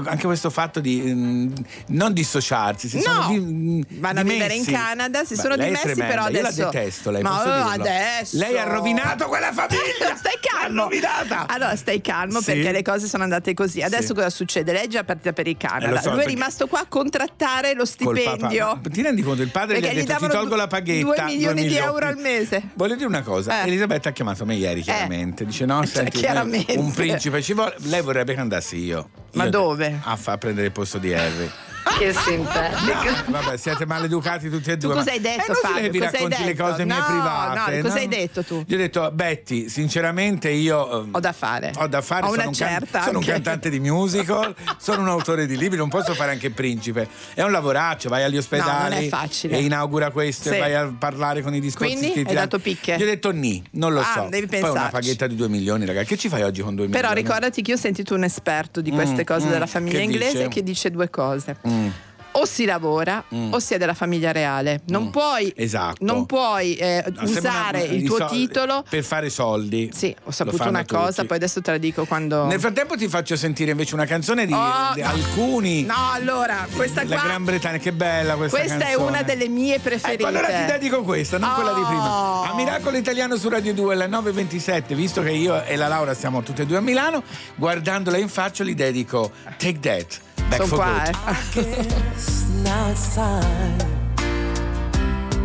anche 0.06 0.26
questo 0.26 0.50
fatto 0.50 0.80
di 0.80 1.02
mm, 1.06 1.54
non 1.88 2.14
dissociarsi, 2.14 2.88
si 2.90 2.98
No, 2.98 3.02
sono 3.04 3.28
di, 3.30 3.40
mm, 3.40 3.82
vanno 4.00 4.20
a 4.20 4.24
vivere 4.24 4.54
in 4.56 4.64
dimessi. 4.64 4.72
Canada, 4.86 5.24
si 5.26 5.36
Beh, 5.36 5.42
sono 5.42 5.56
lei 5.56 5.66
dimessi, 5.68 5.96
però 6.00 6.22
Io 6.22 6.28
adesso 6.40 6.62
la 6.64 6.70
detesto, 6.70 7.12
lei 7.12 7.22
Ma 7.22 7.72
adesso 7.72 8.38
Lei 8.38 8.58
ha 8.58 8.64
rovinato 8.64 9.26
quella 9.28 9.52
famiglia. 9.54 10.16
stai 10.18 10.38
calmo. 10.42 10.84
rovinata. 10.84 11.46
Allora, 11.48 11.76
stai 11.78 12.02
calmo 12.02 12.40
Sì. 12.40 12.52
perché 12.54 12.72
le 12.72 12.82
cose 12.82 13.08
sono 13.08 13.24
andate 13.24 13.54
così. 13.54 13.82
Adesso 13.82 14.08
Sì. 14.08 14.14
cosa 14.14 14.30
succede? 14.30 14.72
Lei 14.74 14.86
è 14.86 14.88
già 14.88 15.04
partita 15.04 15.32
per 15.34 15.48
il 15.48 15.56
Canada. 15.58 15.98
Eh, 15.98 16.02
so, 16.02 16.12
Lui 16.12 16.24
è 16.24 16.26
rimasto 16.28 16.68
qua 16.68 16.82
a 16.82 16.86
contrattare 16.88 17.74
lo 17.74 17.86
stipendio. 17.86 18.80
Ti 18.90 19.02
rendi 19.02 19.22
conto? 19.22 19.42
Il 19.42 19.50
padre 19.52 19.78
gli 19.78 19.82
Perché 19.82 19.96
ha 19.98 20.02
gli 20.02 20.06
detto 20.06 20.26
ti 20.26 20.32
tolgo 20.32 20.56
la 20.56 20.68
paghetta. 20.68 21.06
2 21.06 21.16
due 21.16 21.24
milioni 21.26 21.68
di 21.68 21.76
euro 21.78 22.06
al 22.08 22.18
mese. 22.18 22.62
Voglio 22.74 22.96
dire 22.96 23.08
una 23.08 23.22
cosa, 23.22 23.62
Eh. 23.64 23.68
Elisabetta 23.68 24.10
ha 24.10 24.12
chiamato 24.12 24.46
me 24.46 24.56
ieri 24.56 24.82
chiaramente, 24.82 25.46
dice 25.46 25.66
no, 25.66 25.80
Cioè, 25.86 25.96
senti, 25.96 26.18
chiaramente. 26.18 26.78
un 26.78 26.92
principe 26.92 27.42
ci 27.42 27.54
vuole, 27.54 27.76
lei 27.84 28.02
vorrebbe 28.02 28.34
che 28.34 28.40
andassi 28.40 28.78
io. 28.78 29.10
Ma 29.34 29.44
Io- 29.46 29.50
dove? 29.52 30.00
A, 30.04 30.18
a 30.24 30.38
prendere 30.38 30.68
il 30.68 30.72
posto 30.74 30.98
di 30.98 31.14
Harry. 31.14 31.50
Che 31.98 32.14
simpatico. 32.14 33.32
Vabbè, 33.32 33.58
siete 33.58 33.86
maleducati 33.86 34.50
tutti 34.50 34.70
e 34.72 34.78
Tu 34.78 34.88
due. 34.88 34.96
cosa 34.96 35.06
ma 35.06 35.12
hai 35.12 35.20
detto, 35.22 35.44
inutile 35.52 35.60
Fabio? 35.74 35.92
vi 35.92 36.00
Cosa 36.00 36.06
hai 36.06 36.12
racconti 36.24 36.44
le 36.44 36.54
detto? 36.54 36.64
cose 36.64 36.86
mie 36.86 36.96
No, 36.98 37.06
private. 37.06 37.76
no, 37.78 37.82
cosa 37.84 37.98
hai 38.00 38.08
detto 38.08 38.44
tu? 38.44 38.64
Gli 38.68 38.74
ho 38.74 38.78
detto, 38.78 39.12
Betty, 39.12 39.70
sinceramente 39.70 40.50
io. 40.50 41.02
ehm, 41.02 41.10
Ho 41.14 41.20
da 41.20 41.32
fare. 41.34 41.72
Ho 41.78 41.88
da 41.88 42.02
fare, 42.02 42.26
Ho 42.26 42.30
sono, 42.30 42.42
una 42.42 42.50
un, 42.50 42.56
can- 42.56 42.68
certa 42.70 43.02
sono 43.04 43.20
un 43.20 43.26
cantante 43.26 43.70
di 43.70 43.80
musical, 43.80 44.56
sono 44.78 45.02
un 45.02 45.08
autore 45.08 45.46
di 45.48 45.58
libri, 45.58 45.78
non 45.78 45.90
posso 45.90 46.14
fare 46.14 46.32
anche 46.32 46.50
principe. 46.52 47.08
È 47.34 47.42
un 47.44 47.52
lavoraccio, 47.52 48.10
vai 48.10 48.24
agli 48.24 48.38
ospedali 48.38 48.90
No, 48.90 48.96
non 48.96 49.04
è 49.04 49.08
facile. 49.08 49.58
e 49.58 49.64
inaugura 49.64 50.12
questo 50.12 50.50
Sì. 50.50 50.56
e 50.56 50.60
vai 50.60 50.76
a 50.76 50.92
parlare 50.98 51.42
con 51.42 51.54
i 51.54 51.60
discorsi 51.60 51.96
Quindi? 51.98 52.24
Hai 52.28 52.36
dato 52.36 52.60
picche? 52.60 52.98
Gli 52.98 53.04
ho 53.04 53.06
detto 53.06 53.32
ni, 53.32 53.64
non 53.72 53.94
lo 53.94 54.00
Ah, 54.02 54.12
so. 54.14 54.28
devi 54.30 54.46
Poi 54.48 54.60
una 54.60 54.68
pensarci. 54.72 54.92
paghetta 54.92 55.28
di 55.28 55.36
2 55.36 55.48
milioni, 55.50 55.86
ragazzi. 55.86 56.08
Che 56.08 56.18
ci 56.18 56.30
fai 56.30 56.44
oggi 56.44 56.62
con 56.62 56.76
2 56.76 56.88
Però 56.88 57.10
milioni? 57.10 57.22
ricordati 57.22 57.62
che 57.62 57.72
io 57.72 57.78
ho 57.78 57.80
sentito 57.80 58.14
un 58.16 58.24
esperto 58.24 58.82
di 58.82 58.92
queste 58.92 59.22
Mm, 59.22 59.26
cose 59.26 59.48
mm, 59.48 59.52
della 59.52 59.66
famiglia 59.68 59.98
che 59.98 60.04
inglese 60.04 60.38
dice? 60.38 60.48
che 60.50 60.64
dice 60.64 60.92
due 60.92 61.10
cose. 61.10 61.58
Mm. 61.68 61.77
O 62.40 62.46
si 62.46 62.66
lavora 62.66 63.24
o 63.50 63.58
si 63.58 63.74
è 63.74 63.80
della 63.80 63.96
famiglia 63.96 64.32
reale. 64.32 64.82
Non 64.90 65.10
puoi, 65.10 65.52
Esatto. 65.56 66.06
non 66.06 66.28
puoi 66.28 66.76
eh, 66.76 67.04
No, 67.16 67.24
usare 67.24 67.82
una- 67.82 67.92
il 67.94 68.04
tuo 68.06 68.18
soldi- 68.18 68.36
titolo. 68.38 68.84
per 68.88 69.04
fare 69.04 69.32
soldi. 69.32 69.90
Sì, 69.92 70.16
ho 70.24 70.30
saputo 70.30 70.68
una 70.68 70.86
cosa, 70.86 71.14
tutti. 71.14 71.26
poi 71.26 71.38
adesso 71.38 71.62
te 71.64 71.72
la 71.72 71.78
dico 71.80 72.06
quando. 72.06 72.46
Nel 72.46 72.60
frattempo 72.60 72.96
ti 72.96 73.08
faccio 73.08 73.36
sentire 73.36 73.72
invece 73.72 73.96
una 73.96 74.06
canzone 74.06 74.46
di, 74.46 74.54
Oh, 74.54 74.94
di 74.94 75.02
no. 75.02 75.08
alcuni. 75.08 75.82
No, 75.84 76.12
allora, 76.12 76.68
questa 76.76 77.04
La 77.06 77.16
qua. 77.16 77.24
Gran 77.26 77.44
Bretagna, 77.44 77.78
che 77.80 77.92
bella 77.92 78.36
questa 78.36 78.56
Questa 78.60 78.76
è 78.76 78.80
canzone. 78.92 79.08
una 79.10 79.24
delle 79.24 79.48
mie 79.48 79.80
preferite. 79.80 80.22
Ecco, 80.22 80.28
allora 80.28 80.48
ti 80.48 80.66
dedico 80.72 81.02
questa, 81.02 81.40
non 81.40 81.54
quella 81.56 81.74
di 81.74 81.82
prima. 81.88 82.06
Oh. 82.08 82.44
A 82.44 82.54
Miracolo 82.54 82.98
Italiano 82.98 83.36
su 83.38 83.50
Radio 83.50 83.74
2 83.74 83.94
alle 83.96 84.06
9.27, 84.08 84.94
visto 84.94 85.24
che 85.24 85.32
io 85.32 85.64
e 85.64 85.76
la 85.76 85.88
Laura 85.88 86.14
siamo 86.14 86.44
tutte 86.44 86.62
e 86.62 86.66
due 86.68 86.78
a 86.78 86.82
Milano, 86.82 87.24
guardandola 87.56 88.18
in 88.18 88.30
faccia 88.30 88.64
li 88.64 88.76
dedico 88.76 89.32
Take 89.58 89.80
That, 89.80 90.20
Back 90.50 90.62
Sono 90.62 90.68
for 90.68 90.78
qua, 90.78 91.04
Good. 91.54 91.88
guess 91.88 92.48
now 92.64 92.90
it's 92.90 93.16
time 93.16 93.78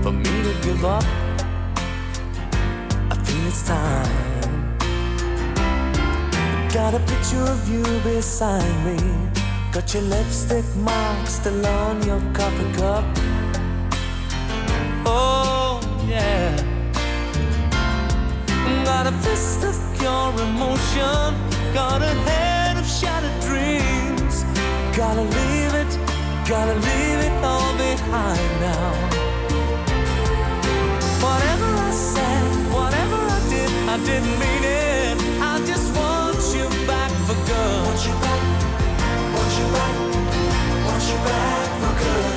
for 0.02 0.12
me 0.12 0.22
to 0.22 0.54
give 0.62 0.84
up. 0.84 1.04
I 3.10 3.16
feel 3.24 3.46
it's 3.48 3.66
time. 3.66 4.32
Got 6.72 6.94
a 6.94 7.00
picture 7.00 7.42
of 7.42 7.68
you 7.68 7.82
beside 8.04 8.84
me. 8.84 8.96
Got 9.72 9.92
your 9.92 10.04
lipstick 10.04 10.64
mark 10.76 11.26
still 11.26 11.66
on 11.66 12.02
your 12.06 12.20
coffee 12.32 12.72
cup. 12.78 13.04
Oh, 15.04 15.80
yeah. 16.08 16.56
Got 18.84 19.06
a 19.08 19.12
fist 19.12 19.64
of 19.64 19.74
pure 19.98 20.32
emotion. 20.46 21.34
Got 21.74 22.02
a 22.02 22.14
head 22.28 22.76
of 22.76 22.86
shattered 22.86 23.40
dreams. 23.40 24.01
Gotta 24.94 25.22
leave 25.22 25.74
it, 25.74 25.98
gotta 26.46 26.74
leave 26.74 27.20
it 27.26 27.32
all 27.42 27.72
behind 27.78 28.60
now. 28.60 28.92
Whatever 31.24 31.68
I 31.88 31.90
said, 31.90 32.44
whatever 32.70 33.16
I 33.16 33.40
did, 33.48 33.70
I 33.88 33.96
didn't 34.04 34.38
mean 34.38 34.64
it. 34.64 35.16
I 35.40 35.64
just 35.64 35.96
want 35.96 36.36
you 36.54 36.68
back 36.86 37.10
for 37.26 37.34
good. 37.48 37.86
Want 37.88 38.04
you 38.06 38.14
back, 38.20 38.42
want 39.34 39.52
you 39.58 39.66
back, 39.72 39.96
want 40.86 41.04
you 41.10 41.18
back 41.24 41.68
for 41.80 41.92
good. 42.04 42.36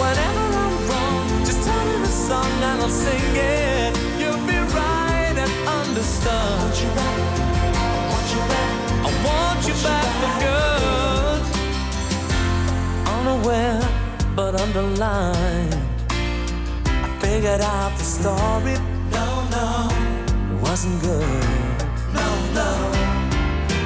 Whenever 0.00 0.44
I'm 0.64 0.76
wrong, 0.88 1.44
just 1.44 1.62
tell 1.68 1.84
me 1.84 1.96
the 2.00 2.12
song 2.28 2.50
and 2.64 2.80
I'll 2.80 2.88
sing 2.88 3.36
it. 3.36 3.92
You'll 4.18 4.46
be 4.48 4.58
right 4.72 5.36
and 5.36 5.52
understood. 5.68 6.58
Want 6.64 6.76
you 6.80 6.90
back, 6.96 7.18
want 8.10 8.28
you 8.34 8.42
back, 8.52 8.72
I 9.04 9.10
want 9.26 9.60
you 9.68 9.74
back 9.84 10.08
for 10.20 10.32
good. 10.40 11.01
Unaware 13.24 13.80
but 14.34 14.60
underlined. 14.60 15.76
I 16.10 17.18
figured 17.20 17.60
out 17.60 17.96
the 17.96 18.02
story. 18.02 18.74
No, 19.12 19.26
no, 19.56 19.88
it 20.50 20.60
wasn't 20.60 21.00
good. 21.02 21.44
No, 22.18 22.28
no. 22.52 22.70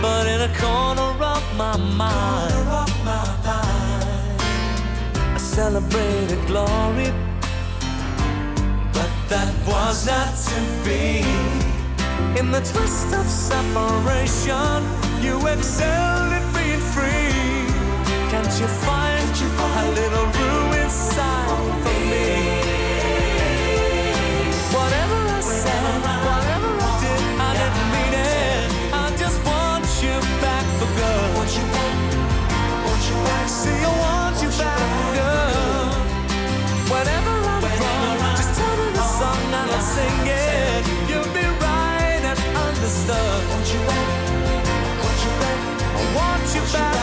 But 0.00 0.26
in 0.26 0.40
a 0.40 0.52
corner 0.56 1.12
of 1.22 1.44
my 1.58 1.76
mind, 1.76 2.54
I 5.26 5.36
celebrated 5.36 6.40
glory. 6.46 7.12
But 8.94 9.10
that 9.28 9.52
was 9.68 10.06
not 10.06 10.32
to 10.48 10.60
be. 10.82 11.20
In 12.40 12.50
the 12.50 12.60
twist 12.60 13.12
of 13.12 13.26
separation, 13.26 14.82
you 15.20 15.46
excelled 15.46 16.32
at 16.32 16.40
being 16.40 16.40
free. 16.40 16.45
Can't 18.30 18.60
you 18.60 18.66
find, 18.66 19.30
a 19.86 19.92
little 19.92 20.26
room 20.38 20.72
inside 20.82 21.46
for 21.82 21.98
me? 22.10 22.26
Whatever 24.74 25.18
I 25.38 25.40
said, 25.40 26.02
whatever 26.30 26.70
I 26.76 26.92
did, 27.02 27.22
I 27.38 27.50
didn't 27.60 27.88
mean 27.94 28.14
it. 28.14 28.66
I 28.92 29.06
just 29.16 29.38
want 29.46 29.86
you 30.02 30.16
back. 30.42 30.66
See, 33.48 33.70
I 33.70 33.92
want 34.02 34.42
you 34.42 34.50
back 34.58 34.78
I'm 36.90 37.36
wrong, 37.46 38.36
just 38.36 38.58
the 38.58 39.04
song 39.18 39.38
and 39.54 39.70
I'll 39.70 39.80
sing 39.80 40.26
it. 40.26 40.82
You'll 41.08 41.32
be 41.32 41.46
right 41.62 42.22
and 42.30 42.38
understood. 42.66 43.42
You 43.72 43.80
back. 45.40 45.58
I 45.94 46.16
want 46.16 46.54
you 46.54 46.62
back 46.72 46.95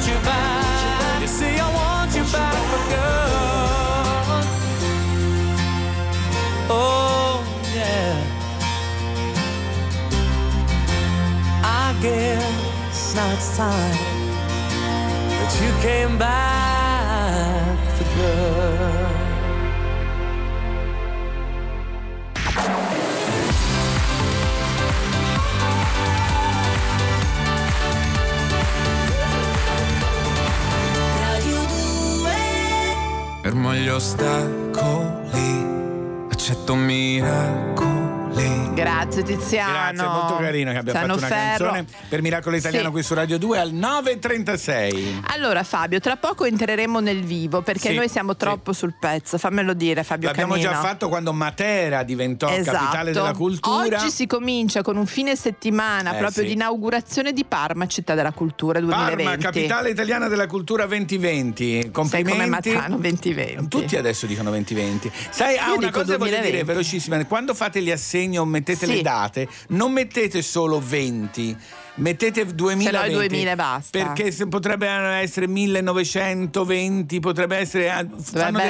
want 0.00 0.12
you 0.12 0.20
back. 0.24 1.20
You 1.20 1.26
see, 1.26 1.58
I 1.58 1.74
want 1.74 2.14
you 2.16 2.24
back 2.32 2.54
for 2.70 2.82
good. 2.90 4.46
Oh, 6.70 7.44
yeah. 7.74 8.24
I 11.62 11.94
guess 12.00 13.14
now 13.14 13.32
it's 13.34 13.56
time 13.56 13.98
that 15.28 15.52
you 15.60 15.70
came 15.82 16.18
back 16.18 16.39
gli 33.74 33.88
ostacoli, 33.88 35.64
accetto 36.30 36.74
miracoli. 36.74 37.79
Grazie 38.80 39.22
Tiziano. 39.22 39.72
Grazie, 39.72 40.06
molto 40.08 40.36
carino 40.36 40.72
che 40.72 40.78
abbia 40.78 40.92
Tiziano 40.92 41.14
fatto 41.18 41.26
una 41.26 41.36
Ferro. 41.36 41.64
canzone 41.70 41.84
per 42.08 42.22
Miracolo 42.22 42.56
Italiano 42.56 42.86
Sì. 42.86 42.92
qui 42.92 43.02
su 43.02 43.14
Radio 43.14 43.38
2 43.38 43.58
al 43.58 43.72
9.36. 43.74 45.20
Allora 45.34 45.62
Fabio, 45.64 46.00
tra 46.00 46.16
poco 46.16 46.44
entreremo 46.46 47.00
nel 47.00 47.22
vivo 47.22 47.60
perché 47.60 47.90
Sì, 47.90 47.94
noi 47.94 48.08
siamo 48.08 48.36
troppo 48.36 48.72
sul 48.72 48.94
pezzo, 48.98 49.36
fammelo 49.36 49.74
dire 49.74 50.02
Fabio 50.02 50.28
L'abbiamo 50.28 50.54
Canino. 50.54 50.70
già 50.72 50.78
fatto 50.80 51.08
quando 51.08 51.32
Matera 51.34 52.02
diventò 52.04 52.46
capitale 52.46 53.10
Esatto. 53.10 53.26
della 53.26 53.32
cultura. 53.34 53.96
Oggi 53.98 54.10
si 54.10 54.26
comincia 54.26 54.80
con 54.82 54.96
un 54.96 55.06
fine 55.06 55.36
settimana 55.36 56.14
Eh, 56.14 56.18
proprio 56.18 56.42
sì. 56.42 56.48
di 56.48 56.54
inaugurazione 56.54 57.32
di 57.34 57.44
Parma, 57.44 57.86
città 57.86 58.14
della 58.14 58.32
cultura 58.32 58.80
2020. 58.80 59.22
Parma, 59.24 59.36
capitale 59.36 59.90
italiana 59.90 60.28
della 60.28 60.46
cultura 60.46 60.86
2020. 60.86 61.80
Sei 61.82 61.90
Complimenti. 61.90 62.30
come 62.38 62.46
Matrano 62.48 62.96
2020. 62.96 63.68
Tutti 63.68 63.96
adesso 63.96 64.24
dicono 64.26 64.48
2020. 64.50 65.10
Sai, 65.30 65.56
ah, 65.58 65.74
una 65.74 65.90
cosa 65.90 66.16
voglio 66.16 66.30
2020. 66.30 66.50
dire 66.50 66.64
velocissima: 66.64 67.24
quando 67.26 67.52
fate 67.54 67.82
gli 67.82 67.90
assegni 67.90 68.38
o 68.38 68.44
mettete 68.44 68.68
Sì. 68.74 68.86
le 68.96 69.02
date, 69.02 69.48
non 69.68 69.92
mettete 69.92 70.42
solo 70.42 70.80
20. 70.80 71.56
Mettete 71.92 72.46
2020 72.54 72.84
Se 72.84 72.90
no 72.92 73.04
i 73.04 73.28
2000 73.28 73.56
basta. 73.56 73.98
perché 73.98 74.30
se 74.30 74.46
potrebbe 74.46 74.86
essere 74.88 75.46
1920, 75.46 77.20
potrebbe 77.20 77.56
essere 77.56 78.06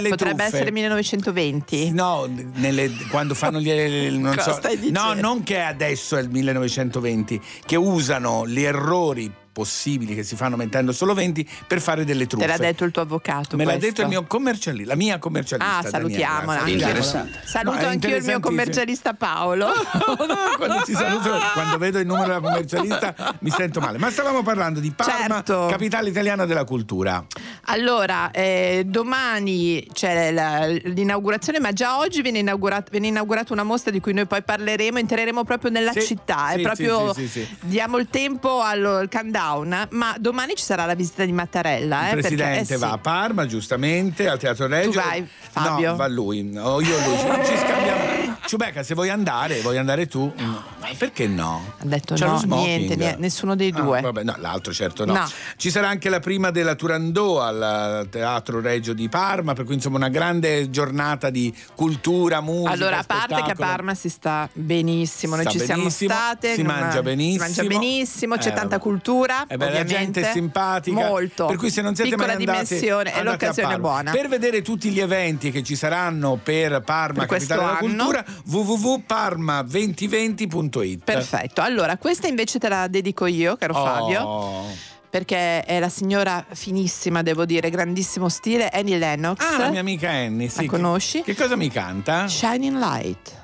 potrebbe 0.08 0.16
truffe. 0.16 0.42
essere 0.56 0.70
1920. 0.72 1.90
No, 1.92 2.28
nelle- 2.54 2.90
quando 3.10 3.34
fanno 3.34 3.60
gli 3.60 3.70
non 4.18 4.36
so, 4.38 4.58
no, 4.90 5.12
non 5.14 5.42
che 5.42 5.60
adesso 5.60 6.16
è 6.16 6.22
il 6.22 6.30
1920, 6.30 7.40
che 7.64 7.76
usano 7.76 8.46
gli 8.48 8.62
errori 8.62 9.30
possibili 9.60 10.14
che 10.14 10.22
si 10.22 10.36
fanno 10.36 10.56
mettendo 10.56 10.90
solo 10.92 11.12
20 11.12 11.46
per 11.66 11.82
fare 11.82 12.04
delle 12.06 12.26
truffe. 12.26 12.46
Te 12.46 12.50
l'ha 12.52 12.58
detto 12.58 12.84
il 12.84 12.92
tuo 12.92 13.02
avvocato. 13.02 13.56
Me 13.56 13.64
l'ha 13.64 13.72
questo. 13.72 13.88
detto 13.88 14.00
il 14.02 14.08
mio 14.08 14.24
commercialista, 14.24 14.88
la 14.90 14.96
mia 14.96 15.18
commercialista. 15.18 15.76
Ah, 15.78 15.82
salutiamola. 15.86 16.66
Interessante. 16.66 17.40
Saluto 17.44 17.80
No, 17.80 17.86
anch'io 17.88 18.16
il 18.16 18.24
mio 18.24 18.40
commercialista 18.40 19.12
Paolo. 19.12 19.68
quando, 20.56 20.82
saluto, 20.86 21.30
quando 21.52 21.76
vedo 21.78 21.98
il 21.98 22.06
numero 22.06 22.26
della 22.28 22.40
commercialista 22.40 23.36
mi 23.40 23.50
sento 23.50 23.80
male. 23.80 23.98
Ma 23.98 24.10
stavamo 24.10 24.42
parlando 24.42 24.80
di 24.80 24.90
Parma, 24.92 25.42
Certo. 25.42 25.66
capitale 25.68 26.08
italiana 26.08 26.46
della 26.46 26.64
cultura. 26.64 27.22
Allora, 27.66 28.30
eh, 28.30 28.84
domani 28.86 29.86
c'è 29.92 30.30
la- 30.32 30.66
l'inaugurazione, 30.66 31.60
ma 31.60 31.72
già 31.72 31.98
oggi 31.98 32.22
viene, 32.22 32.38
inaugurat- 32.38 32.88
viene 32.90 33.08
inaugurata 33.08 33.52
una 33.52 33.62
mostra 33.62 33.90
di 33.90 34.00
cui 34.00 34.12
noi 34.14 34.26
poi 34.26 34.42
parleremo, 34.42 34.98
entreremo 34.98 35.44
proprio 35.44 35.70
nella 35.70 35.92
Sì, 35.92 36.02
città, 36.02 36.48
sì, 36.52 36.58
è 36.58 36.62
proprio 36.62 37.12
sì, 37.12 37.22
sì, 37.22 37.28
sì, 37.28 37.44
sì. 37.44 37.56
diamo 37.60 37.98
il 37.98 38.08
tempo 38.10 38.60
allo- 38.62 38.96
al 38.96 39.08
countdown, 39.10 39.48
ma 39.90 40.16
domani 40.18 40.54
ci 40.54 40.64
sarà 40.64 40.86
la 40.86 40.94
visita 40.94 41.24
di 41.24 41.32
Mattarella. 41.32 41.96
Il 41.96 42.18
eh, 42.18 42.20
perché- 42.20 42.20
presidente 42.20 42.74
eh, 42.74 42.76
sì. 42.76 42.82
va 42.84 42.92
a 42.92 42.98
Parma, 42.98 43.46
giustamente, 43.46 44.28
al 44.28 44.38
Teatro 44.38 44.66
Reggio. 44.66 45.00
Tu 45.00 45.06
vai, 45.06 45.26
Fabio? 45.50 45.90
No, 45.90 45.96
va 45.96 46.08
lui. 46.08 46.56
O 46.56 46.80
io 46.80 46.96
e 46.96 47.04
lui. 47.04 47.24
Non 47.26 47.44
ci 47.44 47.56
scambiamo. 47.56 48.19
Ciubecca, 48.50 48.82
se 48.82 48.94
vuoi 48.94 49.10
andare, 49.10 49.60
vuoi 49.60 49.78
andare 49.78 50.08
tu? 50.08 50.32
No. 50.38 50.64
Ma 50.80 50.88
perché 50.98 51.28
no? 51.28 51.74
Ha 51.78 51.84
detto 51.84 52.14
C'è 52.14 52.26
no, 52.26 52.40
niente, 52.46 52.96
niente, 52.96 53.14
nessuno 53.20 53.54
dei 53.54 53.70
Ah, 53.72 53.80
due. 53.80 54.00
vabbè, 54.00 54.24
no, 54.24 54.34
l'altro 54.38 54.72
certo 54.72 55.04
no. 55.04 55.12
No. 55.12 55.30
Ci 55.56 55.70
sarà 55.70 55.86
anche 55.88 56.08
la 56.08 56.18
prima 56.18 56.50
della 56.50 56.74
Turandot 56.74 57.40
al 57.40 58.08
Teatro 58.10 58.60
Reggio 58.60 58.92
di 58.92 59.08
Parma, 59.08 59.52
per 59.52 59.64
cui 59.66 59.74
insomma 59.74 59.98
una 59.98 60.08
grande 60.08 60.68
giornata 60.68 61.30
di 61.30 61.54
cultura, 61.76 62.40
musica. 62.40 62.70
Allora, 62.72 62.98
a 62.98 63.04
parte 63.04 63.26
che 63.28 63.34
a 63.34 63.36
spettacolo. 63.44 63.68
Parma 63.68 63.94
si 63.94 64.08
sta 64.08 64.48
benissimo, 64.52 65.36
noi 65.36 65.44
Sta 65.44 65.52
ci 65.52 65.58
benissimo, 65.64 65.88
siamo 65.92 66.12
state. 66.12 66.54
si 66.54 66.62
mangia 66.64 67.02
benissimo. 67.02 67.44
Si 67.44 67.54
mangia 67.60 67.78
benissimo, 67.78 68.36
c'è 68.36 68.48
Eh, 68.48 68.52
tanta 68.54 68.78
cultura. 68.80 69.44
Eh 69.46 69.56
beh, 69.56 69.64
la 69.64 69.64
ovviamente. 69.80 69.92
gente 69.92 70.28
è 70.28 70.32
simpatica. 70.32 70.96
Molto. 71.06 71.46
Per 71.46 71.56
cui 71.56 71.70
se 71.70 71.82
non 71.82 71.94
siete 71.94 72.10
Piccola 72.10 72.34
mai 72.34 72.44
andati, 72.44 72.66
dimensione, 72.66 73.12
è 73.12 73.18
andate 73.18 73.44
a 73.44 73.48
l'occasione 73.48 73.78
buona. 73.78 74.10
Per 74.10 74.26
vedere 74.26 74.60
tutti 74.62 74.90
gli 74.90 74.98
eventi 74.98 75.52
che 75.52 75.62
ci 75.62 75.76
saranno 75.76 76.34
per 76.42 76.80
Parma, 76.80 77.26
Per 77.26 77.38
capitale 77.38 77.60
della 77.60 77.76
cultura, 77.76 78.24
www.parma2020.it. 78.46 81.04
Perfetto, 81.04 81.60
allora 81.60 81.96
questa 81.96 82.26
invece 82.28 82.58
te 82.58 82.68
la 82.68 82.86
dedico 82.88 83.26
io, 83.26 83.56
caro 83.56 83.74
Oh. 83.76 83.84
Fabio, 83.84 84.64
perché 85.08 85.64
è 85.64 85.78
la 85.80 85.88
signora 85.88 86.44
finissima, 86.52 87.22
devo 87.22 87.44
dire, 87.44 87.70
grandissimo 87.70 88.28
stile, 88.28 88.68
Annie 88.68 88.98
Lennox. 88.98 89.40
Ah, 89.40 89.58
la 89.58 89.70
mia 89.70 89.80
amica 89.80 90.08
Annie, 90.10 90.48
sì. 90.48 90.64
La 90.66 90.70
conosci? 90.70 91.22
Che, 91.22 91.34
che 91.34 91.42
cosa 91.42 91.56
mi 91.56 91.68
canta? 91.68 92.28
Shining 92.28 92.76
Light. 92.78 93.38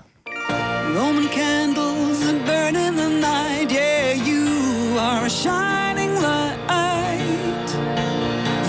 Roman 0.93 1.29
candles 1.29 2.21
that 2.21 2.45
burn 2.45 2.77
in 2.77 2.95
the 2.95 3.09
night. 3.09 3.69
Yeah, 3.71 4.13
you 4.15 4.97
are 4.99 5.27
a 5.27 5.29
shining 5.29 6.15
light. 6.21 6.55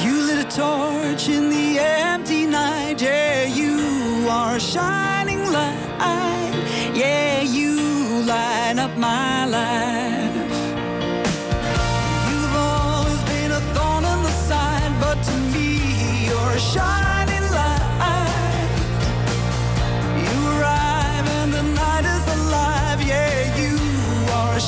You 0.04 0.24
lit 0.26 0.40
a 0.40 0.46
torch 0.54 1.28
in 1.30 1.50
the 1.50 1.78
empty 1.80 2.46
night. 2.46 3.00
Yeah, 3.02 3.46
you 3.46 4.28
are 4.28 4.56
a 4.56 4.60
shining 4.60 5.06
light. 5.06 5.17
Yeah, 6.00 7.42
you 7.42 8.24
light 8.26 8.78
up 8.78 8.98
my 8.98 9.46
life. 9.46 10.36
You've 12.30 12.56
always 12.56 13.22
been 13.24 13.52
a 13.52 13.62
thorn 13.74 14.04
in 14.06 14.24
the 14.24 14.32
side, 14.50 14.94
but 15.00 15.22
to 15.24 15.36
me, 15.54 16.28
you're 16.28 16.52
a 16.52 16.60
shining 16.60 17.46
light. 17.52 18.70
You 20.24 20.34
arrive 20.60 21.28
and 21.40 21.54
the 21.54 21.64
night 21.64 22.06
is 22.16 22.26
alive. 22.40 23.02
Yeah, 23.02 23.56
you 23.62 23.78
are 24.34 24.56
a 24.56 24.60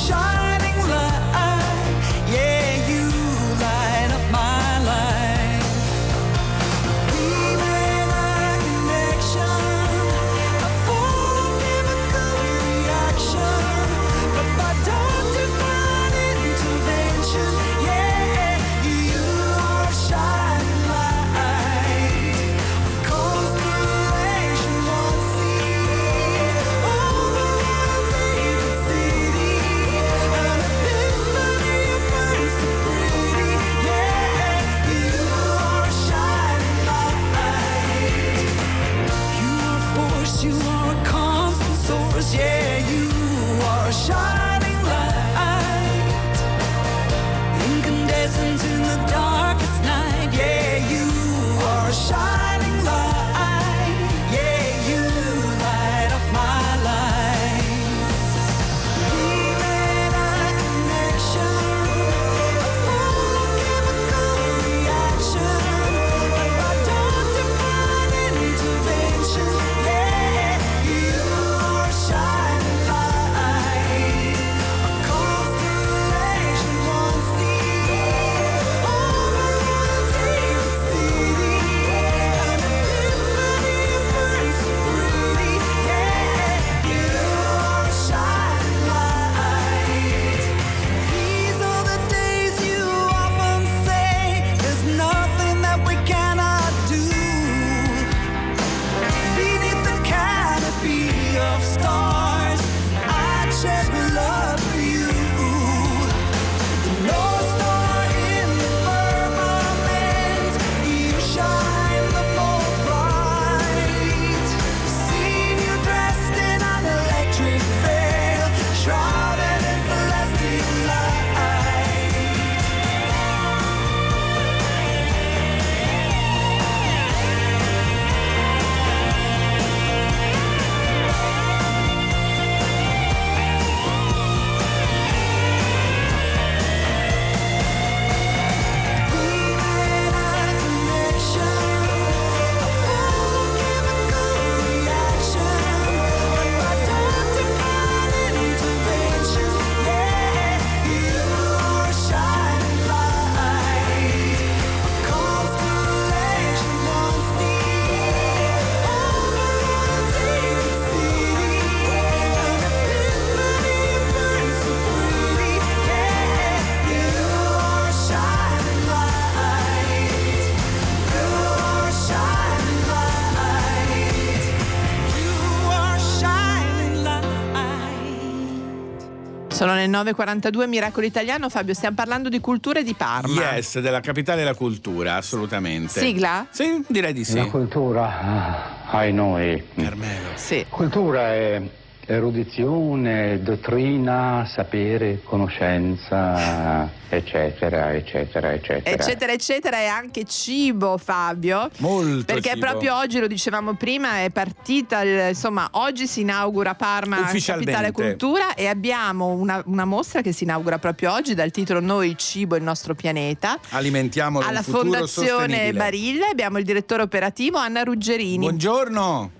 9.42, 179.90 180.68
Miracolo 180.68 181.06
Italiano. 181.06 181.48
Fabio, 181.48 181.74
stiamo 181.74 181.96
parlando 181.96 182.28
di 182.28 182.40
cultura 182.40 182.78
e 182.78 182.82
di 182.82 182.94
Parma. 182.94 183.54
Yes, 183.54 183.80
della 183.80 184.00
capitale 184.00 184.38
della 184.38 184.54
cultura, 184.54 185.16
assolutamente. 185.16 186.00
Sigla? 186.00 186.46
Sì, 186.50 186.84
direi 186.88 187.12
di 187.12 187.24
sì. 187.24 187.36
La 187.36 187.46
cultura, 187.46 188.20
ah, 188.20 188.96
ai 188.96 189.12
noi. 189.12 189.62
Carmelo. 189.74 190.30
Sì. 190.34 190.64
Cultura 190.68 191.32
è 191.32 191.62
erudizione, 192.10 193.40
dottrina, 193.40 194.44
sapere, 194.52 195.20
conoscenza, 195.22 196.90
eccetera, 197.08 197.92
eccetera, 197.94 198.52
eccetera. 198.52 198.96
Eccetera, 198.96 199.32
eccetera, 199.32 199.80
e 199.80 199.86
anche 199.86 200.24
cibo, 200.24 200.98
Fabio. 200.98 201.70
Molto 201.78 202.24
Perché 202.24 202.50
cibo. 202.50 202.66
proprio 202.66 202.96
oggi, 202.96 203.20
lo 203.20 203.28
dicevamo 203.28 203.74
prima, 203.74 204.22
è 204.24 204.30
partita, 204.30 205.04
insomma, 205.28 205.68
oggi 205.72 206.08
si 206.08 206.22
inaugura 206.22 206.74
Parma 206.74 207.20
Ufficialmente. 207.20 207.70
Capitale 207.70 207.92
Cultura 207.92 208.54
e 208.54 208.66
abbiamo 208.66 209.28
una, 209.28 209.62
una 209.66 209.84
mostra 209.84 210.20
che 210.20 210.32
si 210.32 210.42
inaugura 210.42 210.78
proprio 210.78 211.12
oggi 211.12 211.34
dal 211.34 211.52
titolo 211.52 211.78
Noi, 211.78 212.16
cibo, 212.18 212.56
il 212.56 212.62
nostro 212.64 212.94
pianeta. 212.96 213.58
Alimentiamo 213.70 214.40
Alla 214.40 214.58
un 214.58 214.64
futuro 214.64 214.82
Fondazione 214.82 215.28
sostenibile. 215.28 215.72
Barilla 215.72 216.28
abbiamo 216.28 216.58
il 216.58 216.64
direttore 216.64 217.02
operativo 217.02 217.58
Anna 217.58 217.84
Ruggerini. 217.84 218.38
Buongiorno. 218.38 219.38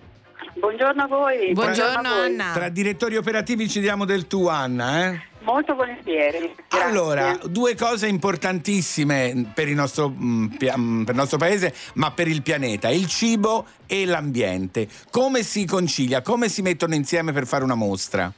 Buongiorno 0.61 1.03
a 1.03 1.07
voi. 1.07 1.53
Buongiorno, 1.55 2.09
a 2.09 2.15
voi. 2.15 2.27
Anna. 2.27 2.53
Tra 2.53 2.69
direttori 2.69 3.17
operativi 3.17 3.67
ci 3.67 3.81
diamo 3.81 4.05
del 4.05 4.27
tu, 4.27 4.47
Anna, 4.47 5.07
eh? 5.07 5.21
Molto 5.41 5.75
volentieri. 5.75 6.55
Grazie. 6.69 6.87
Allora, 6.87 7.39
due 7.45 7.75
cose 7.75 8.07
importantissime 8.07 9.53
per 9.55 9.69
il, 9.69 9.75
nostro, 9.75 10.11
mm, 10.11 10.45
mm, 10.45 11.05
per 11.05 11.15
il 11.15 11.19
nostro 11.19 11.39
paese, 11.39 11.75
ma 11.95 12.11
per 12.11 12.29
il 12.29 12.43
pianeta, 12.43 12.91
il 12.91 13.07
cibo 13.07 13.67
e 13.87 14.05
l'ambiente. 14.05 14.87
Come 15.11 15.43
si 15.43 15.65
concilia? 15.65 16.21
Come 16.21 16.51
si 16.51 16.61
mettono 16.61 16.95
insieme 16.95 17.33
per 17.33 17.47
fare 17.47 17.65
una 17.65 17.75
mostra? 17.75 18.31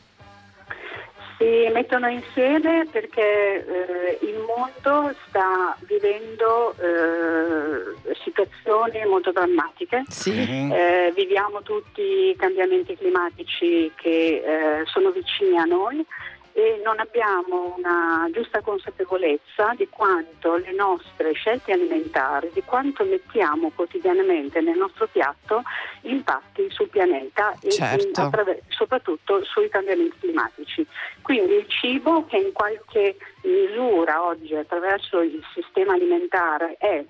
Si 1.39 1.69
mettono 1.73 2.07
insieme 2.09 2.87
perché 2.89 3.67
eh, 3.67 4.19
il 4.23 4.39
mondo 4.47 5.13
sta 5.27 5.77
vivendo 5.81 6.73
eh, 6.79 7.92
situazioni 8.33 9.05
molto 9.07 9.31
drammatiche. 9.31 10.05
Mhm. 10.27 10.73
Eh, 10.73 11.13
viviamo 11.15 11.63
tutti 11.63 12.01
i 12.01 12.37
cambiamenti 12.37 12.97
climatici 12.97 13.93
che 13.95 14.43
eh, 14.45 14.87
sono 14.87 15.11
vicini 15.11 15.59
a 15.59 15.65
noi 15.65 16.05
e 16.55 16.83
non 16.85 16.99
abbiamo 17.01 17.75
una 17.79 18.29
giusta 18.31 18.61
consapevolezza 18.61 19.73
di 19.75 19.89
quanto 19.89 20.57
le 20.57 20.73
nostre 20.73 21.33
scelte 21.33 21.73
alimentari, 21.73 22.51
di 22.53 22.63
quanto 22.63 23.05
mettiamo 23.05 23.71
quotidianamente 23.75 24.61
nel 24.61 24.77
nostro 24.77 25.07
piatto 25.11 25.63
impatti 26.03 26.69
sul 26.71 26.89
pianeta 26.89 27.55
e 27.63 27.71
Certo. 27.71 28.05
in- 28.07 28.13
attraver- 28.15 28.63
soprattutto 28.69 29.43
sui 29.45 29.71
cambiamenti 29.71 30.19
climatici. 30.21 30.87
Quindi 31.23 31.55
il 31.55 31.69
cibo 31.69 32.27
che 32.27 32.37
in 32.37 32.53
qualche 32.53 33.17
misura 33.45 34.23
oggi 34.23 34.55
attraverso 34.55 35.21
il 35.21 35.43
sistema 35.55 35.95
alimentare 35.95 36.77
è 36.79 37.03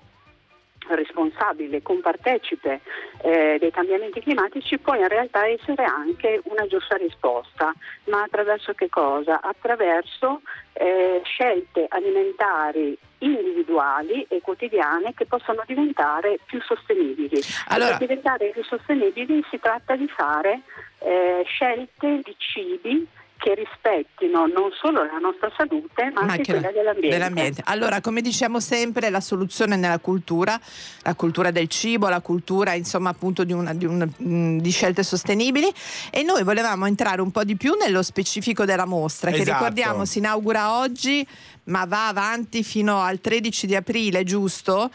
responsabile, 0.89 1.81
compartecipe 1.81 2.81
eh, 3.21 3.57
dei 3.59 3.71
cambiamenti 3.71 4.21
climatici 4.21 4.77
può 4.77 4.95
in 4.95 5.07
realtà 5.07 5.47
essere 5.47 5.83
anche 5.83 6.41
una 6.45 6.65
giusta 6.67 6.95
risposta, 6.95 7.73
ma 8.05 8.23
attraverso 8.23 8.73
che 8.73 8.89
cosa? 8.89 9.41
Attraverso 9.41 10.41
eh, 10.73 11.21
scelte 11.23 11.85
alimentari 11.89 12.97
individuali 13.19 14.25
e 14.27 14.41
quotidiane 14.41 15.13
che 15.13 15.25
possano 15.25 15.63
diventare 15.65 16.39
più 16.45 16.61
sostenibili. 16.61 17.41
Allora- 17.67 17.97
Per 17.97 18.07
diventare 18.07 18.49
più 18.49 18.63
sostenibili 18.63 19.43
si 19.49 19.59
tratta 19.59 19.95
di 19.95 20.07
fare 20.07 20.61
eh, 20.99 21.43
scelte 21.45 22.19
di 22.23 22.35
cibi 22.37 23.07
che 23.43 23.55
rispettino 23.55 24.45
non 24.47 24.71
solo 24.79 25.03
la 25.03 25.17
nostra 25.19 25.51
salute 25.57 26.11
ma, 26.13 26.21
anche 26.21 26.31
anche 26.31 26.51
la- 26.53 26.59
quella 26.59 26.71
dell'ambiente. 26.71 27.09
dell'ambiente. 27.17 27.61
Allora, 27.65 27.99
come 27.99 28.21
diciamo 28.21 28.61
sempre, 28.61 29.09
la 29.09 29.19
soluzione 29.19 29.75
è 29.75 29.77
nella 29.77 29.99
cultura, 29.99 30.57
la 31.01 31.13
cultura 31.13 31.51
del 31.51 31.67
cibo, 31.67 32.07
la 32.07 32.21
cultura 32.21 32.73
insomma 32.73 33.09
appunto 33.09 33.43
di, 33.43 33.51
una- 33.51 33.73
di 33.73 33.83
un- 33.85 34.09
mm, 34.23 34.59
di 34.59 34.69
scelte 34.71 35.03
sostenibili 35.03 35.69
e 36.09 36.23
noi 36.23 36.43
volevamo 36.43 36.85
entrare 36.85 37.19
un 37.21 37.31
po' 37.31 37.43
di 37.43 37.57
più 37.57 37.73
nello 37.73 38.01
specifico 38.01 38.63
della 38.63 38.85
mostra 38.85 39.29
che 39.29 39.41
Esatto. 39.41 39.57
ricordiamo 39.57 40.05
si 40.05 40.19
inaugura 40.19 40.77
oggi 40.79 41.27
ma 41.65 41.83
va 41.85 42.07
avanti 42.07 42.63
fino 42.63 43.01
al 43.01 43.19
13 43.19 43.67
di 43.67 43.75
aprile, 43.75 44.23
giusto? 44.23 44.89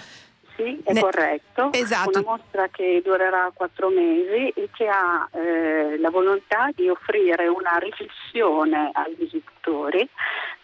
Sì, 0.59 0.81
è 0.83 0.93
Ne- 0.93 1.01
corretto. 1.01 1.71
Esatto. 1.73 2.19
Una 2.19 2.31
mostra 2.31 2.67
che 2.67 3.01
durerà 3.05 3.53
quattro 3.55 3.91
mesi 3.91 4.49
e 4.57 4.69
che 4.75 4.89
ha 4.89 5.29
eh, 5.33 5.97
la 5.99 6.11
volontà 6.11 6.71
di 6.75 6.89
offrire 6.89 7.47
una 7.47 7.77
riflessione 7.77 8.91
ai 8.93 9.15
visitatori 9.15 10.09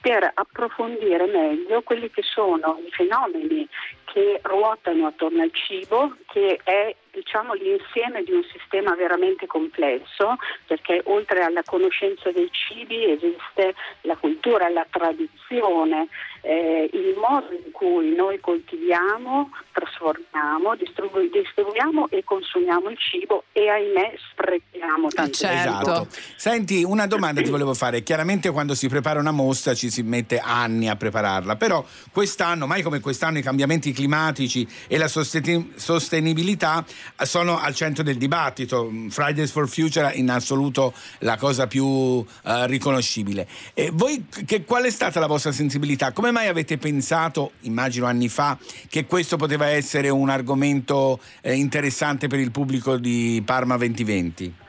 per 0.00 0.28
approfondire 0.34 1.26
meglio 1.26 1.82
quelli 1.82 2.10
che 2.10 2.22
sono 2.22 2.80
i 2.84 2.90
fenomeni 2.90 3.68
che 4.04 4.40
ruotano 4.42 5.06
attorno 5.06 5.42
al 5.42 5.52
cibo, 5.52 6.16
che 6.26 6.60
è 6.62 6.94
diciamo 7.12 7.54
l'insieme 7.54 8.22
di 8.24 8.32
un 8.32 8.44
sistema 8.44 8.94
veramente 8.96 9.46
complesso, 9.46 10.36
perché 10.66 11.02
oltre 11.04 11.42
alla 11.42 11.62
conoscenza 11.64 12.30
dei 12.32 12.50
cibi 12.50 13.10
esiste 13.12 13.74
la 14.02 14.16
cultura, 14.16 14.68
la 14.68 14.86
tradizione, 14.90 16.08
eh, 16.44 16.90
il 16.92 17.16
modo 17.16 17.52
in 17.52 17.72
cui 17.72 18.14
noi 18.14 18.38
coltiviamo, 18.38 19.50
trasformiamo, 19.72 20.76
distribu- 20.76 21.30
distribuiamo 21.30 22.08
e 22.10 22.22
consumiamo 22.22 22.90
il 22.90 22.98
cibo 22.98 23.44
e 23.52 23.68
ahimè 23.68 24.14
sprechiamo 24.30 25.08
tante 25.08 25.32
Certo. 25.32 25.80
Esatto. 25.80 26.06
Senti, 26.36 26.84
una 26.84 27.06
domanda 27.06 27.40
ti 27.40 27.48
volevo 27.48 27.72
fare. 27.72 28.02
Chiaramente 28.02 28.50
quando 28.50 28.74
si 28.74 28.88
prepara 28.88 29.18
una 29.18 29.30
mostra 29.30 29.74
ci 29.74 29.90
si 29.90 30.02
mette 30.02 30.38
anni 30.38 30.88
a 30.88 30.96
prepararla, 30.96 31.56
però 31.56 31.82
quest'anno, 32.12 32.66
mai 32.66 32.82
come 32.82 33.00
quest'anno, 33.00 33.38
i 33.38 33.42
cambiamenti 33.42 33.92
climatici 33.92 34.68
e 34.86 34.98
la 34.98 35.08
sosten- 35.08 35.72
sostenibilità 35.76 36.84
sono 37.22 37.58
al 37.58 37.74
centro 37.74 38.02
del 38.02 38.18
dibattito. 38.18 38.92
Fridays 39.08 39.50
for 39.50 39.66
Future 39.66 40.12
è 40.12 40.16
in 40.16 40.28
assoluto 40.30 40.92
la 41.20 41.38
cosa 41.38 41.66
più 41.66 42.22
eh, 42.44 42.66
riconoscibile. 42.66 43.48
E 43.72 43.90
voi, 43.92 44.26
che, 44.44 44.64
qual 44.64 44.84
è 44.84 44.90
stata 44.90 45.20
la 45.20 45.26
vostra 45.26 45.50
sensibilità? 45.50 46.12
Come 46.12 46.32
mai 46.34 46.48
avete 46.48 46.78
pensato, 46.78 47.52
immagino 47.60 48.06
anni 48.06 48.28
fa, 48.28 48.58
che 48.88 49.06
questo 49.06 49.36
poteva 49.36 49.68
essere 49.68 50.08
un 50.08 50.28
argomento 50.28 51.20
eh, 51.40 51.54
interessante 51.54 52.26
per 52.26 52.40
il 52.40 52.50
pubblico 52.50 52.96
di 52.96 53.40
Parma 53.46 53.76
2020? 53.76 54.63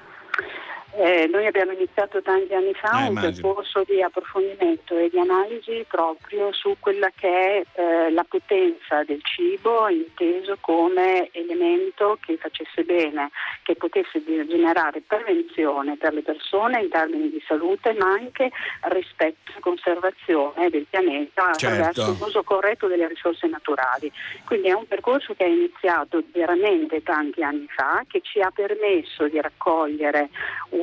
Eh, 0.98 1.28
noi 1.28 1.46
abbiamo 1.46 1.74
iniziato 1.74 2.22
tanti 2.22 2.54
anni 2.54 2.74
fa 2.74 3.00
Eh, 3.00 3.02
un 3.04 3.18
immagino. 3.18 3.32
percorso 3.54 3.84
di 3.86 4.02
approfondimento 4.02 4.96
e 4.98 5.10
di 5.10 5.20
analisi 5.20 5.86
proprio 5.90 6.54
su 6.54 6.78
quella 6.80 7.12
che 7.14 7.28
è 7.28 7.64
eh, 7.82 8.12
la 8.12 8.24
potenza 8.24 9.04
del 9.04 9.20
cibo 9.24 9.90
inteso 9.90 10.58
come 10.62 11.30
elemento 11.34 12.18
che 12.26 12.38
facesse 12.38 12.84
bene, 12.84 13.30
che 13.64 13.76
potesse 13.76 14.24
generare 14.24 15.02
prevenzione 15.06 15.98
per 15.98 16.14
le 16.14 16.22
persone 16.22 16.82
in 16.82 16.90
termini 16.90 17.30
di 17.30 17.44
salute, 17.46 17.94
ma 17.94 18.12
anche 18.12 18.50
rispetto 18.84 19.52
e 19.58 19.60
conservazione 19.60 20.70
del 20.70 20.86
pianeta 20.90 21.50
attraverso 21.50 22.06
Certo. 22.06 22.24
l'uso 22.24 22.44
corretto 22.44 22.88
delle 22.88 23.08
risorse 23.10 23.48
naturali. 23.48 24.10
Quindi 24.46 24.70
è 24.70 24.74
un 24.74 24.88
percorso 24.88 25.34
che 25.34 25.44
è 25.44 25.50
iniziato 25.50 26.24
veramente 26.32 27.04
tanti 27.04 27.44
anni 27.44 27.68
fa, 27.76 28.04
che 28.08 28.22
ci 28.22 28.40
ha 28.40 28.50
permesso 28.52 29.28
di 29.28 29.42
raccogliere 29.42 30.30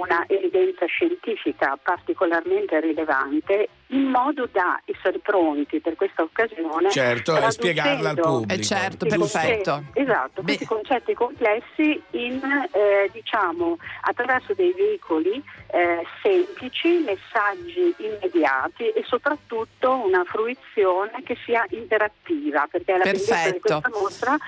una 0.03 0.25
evidenza 0.27 0.87
scientifica 0.87 1.79
particolarmente 1.83 2.81
rilevante 2.81 3.69
in 3.89 4.07
modo 4.07 4.49
da 4.51 4.81
essere 4.85 5.19
pronti 5.19 5.81
per 5.81 5.97
questa 5.97 6.23
occasione 6.23 6.91
Certo, 6.91 7.37
e 7.37 7.51
spiegarla 7.51 8.11
al 8.11 8.17
pubblico. 8.17 8.53
Eh, 8.53 8.65
certo, 8.65 9.07
perfetto. 9.07 9.85
esatto, 9.93 10.43
questi 10.43 10.65
concetti 10.65 11.15
complessi 11.15 12.03
in, 12.13 12.41
eh, 12.73 13.11
diciamo, 13.13 13.79
attraverso 14.03 14.55
dei 14.55 14.73
veicoli 14.73 15.43
eh, 15.71 16.07
semplici, 16.23 17.05
messaggi 17.05 17.95
immediati 17.99 18.89
e 18.89 19.05
soprattutto 19.07 20.03
una 20.05 20.25
fruizione 20.25 21.23
che 21.23 21.37
sia 21.45 21.65
interattiva, 21.71 22.67
perché 22.71 22.97
la 22.97 23.05
bellezza 23.05 23.35
di 23.35 23.61
Perfetto. 23.61 23.81
questa 23.81 23.91
mostra 23.91 24.39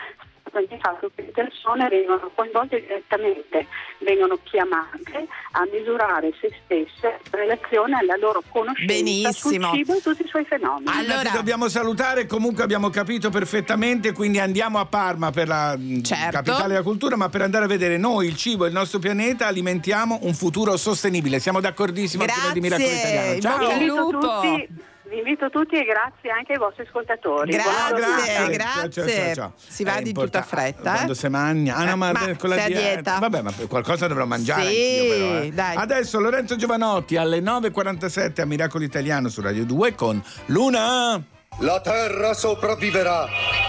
nel 0.60 0.78
fatto 0.80 1.10
che 1.14 1.22
le 1.22 1.30
persone 1.32 1.88
vengono 1.88 2.30
coinvolte 2.34 2.80
direttamente, 2.80 3.66
vengono 3.98 4.38
chiamate 4.42 5.26
a 5.52 5.66
misurare 5.72 6.32
se 6.40 6.50
stesse 6.64 7.18
in 7.24 7.30
relazione 7.30 7.96
alla 7.98 8.16
loro 8.16 8.42
conoscenza 8.50 8.92
Benissimo. 8.92 9.68
sul 9.68 9.76
cibo 9.78 9.94
e 9.96 10.00
tutti 10.00 10.22
i 10.22 10.28
suoi 10.28 10.44
fenomeni. 10.44 10.90
Allora, 10.96 11.22
ti 11.22 11.30
dobbiamo 11.32 11.68
salutare, 11.68 12.26
comunque 12.26 12.62
abbiamo 12.62 12.90
capito 12.90 13.30
perfettamente, 13.30 14.12
quindi 14.12 14.38
andiamo 14.38 14.78
a 14.78 14.86
Parma 14.86 15.30
per 15.30 15.48
la 15.48 15.76
mh, 15.76 16.02
Certo. 16.02 16.30
capitale 16.30 16.68
della 16.68 16.82
cultura, 16.82 17.16
ma 17.16 17.28
per 17.28 17.42
andare 17.42 17.64
a 17.64 17.68
vedere 17.68 17.96
noi, 17.96 18.26
il 18.26 18.36
cibo 18.36 18.64
e 18.64 18.68
il 18.68 18.74
nostro 18.74 18.98
pianeta, 18.98 19.46
alimentiamo 19.46 20.20
un 20.22 20.34
futuro 20.34 20.76
sostenibile. 20.76 21.38
Siamo 21.38 21.60
d'accordissimo 21.60 22.22
anche 22.24 22.34
noi 22.42 22.52
di 22.52 22.60
Miracolo 22.60 22.88
Grazie, 22.88 23.36
Italiano. 23.36 23.40
Ciao! 23.40 23.68
al 23.68 23.80
Invito 23.80 24.10
lupo. 24.10 24.92
Vi 25.14 25.22
vi 25.22 25.30
invito 25.30 25.48
tutti 25.50 25.76
e 25.76 25.84
grazie 25.84 26.30
anche 26.30 26.52
ai 26.52 26.58
vostri 26.58 26.84
ascoltatori. 26.86 27.52
Grazie, 27.52 28.50
grazie. 28.50 28.58
Ciao, 28.58 28.90
ciao, 28.90 29.06
ciao, 29.06 29.34
ciao. 29.34 29.52
Si 29.56 29.84
va 29.84 30.00
di 30.00 30.12
tutta 30.12 30.42
fretta. 30.42 30.90
eh? 30.92 30.94
Quando 30.94 31.14
si 31.14 31.28
mangia. 31.28 31.74
Ah, 31.76 31.84
no, 31.84 31.96
ma, 31.96 32.12
Ma 32.12 32.36
con 32.36 32.48
la 32.50 32.66
dieta? 32.66 33.18
Vabbè, 33.18 33.42
ma 33.42 33.52
qualcosa 33.68 34.06
dovrò 34.06 34.26
mangiare 34.26 34.64
Sì, 34.64 34.74
eh. 34.76 35.50
dai. 35.52 35.76
Adesso 35.76 36.18
Lorenzo 36.20 36.56
Giovanotti 36.56 37.16
alle 37.16 37.40
9.47 37.40 38.40
a 38.40 38.44
Miracolo 38.44 38.84
Italiano 38.84 39.28
su 39.28 39.40
Radio 39.40 39.64
2 39.64 39.94
con 39.94 40.22
Luna. 40.46 41.22
La 41.60 41.80
Terra 41.80 42.34
sopravviverà, 42.34 43.28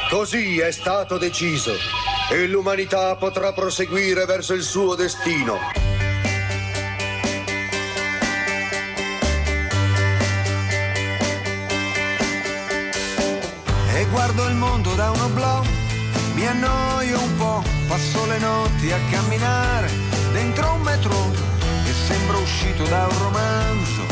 così 0.10 0.60
è 0.60 0.72
stato 0.72 1.20
deciso, 1.20 1.74
e 2.32 2.48
l'umanità 2.48 3.16
potrà 3.16 3.54
proseguire 3.54 4.26
verso 4.26 4.56
il 4.56 4.64
suo 4.64 4.96
destino. 4.96 5.95
Guardo 14.16 14.48
il 14.48 14.56
mondo 14.56 14.96
da 14.96 15.12
un 15.12 15.20
oblò, 15.20 15.62
mi 16.36 16.48
annoio 16.48 17.22
un 17.22 17.36
po', 17.36 17.62
passo 17.90 18.26
le 18.28 18.40
notti 18.40 18.90
a 18.90 18.98
camminare 19.12 19.92
dentro 20.32 20.72
un 20.72 20.82
metro 20.84 21.34
e 21.86 21.92
sembro 21.92 22.40
uscito 22.40 22.86
da 22.86 23.08
un 23.12 23.18
romanzo 23.20 24.04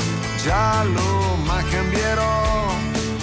giallo, 0.43 1.37
ma 1.45 1.63
cambierò, 1.71 2.75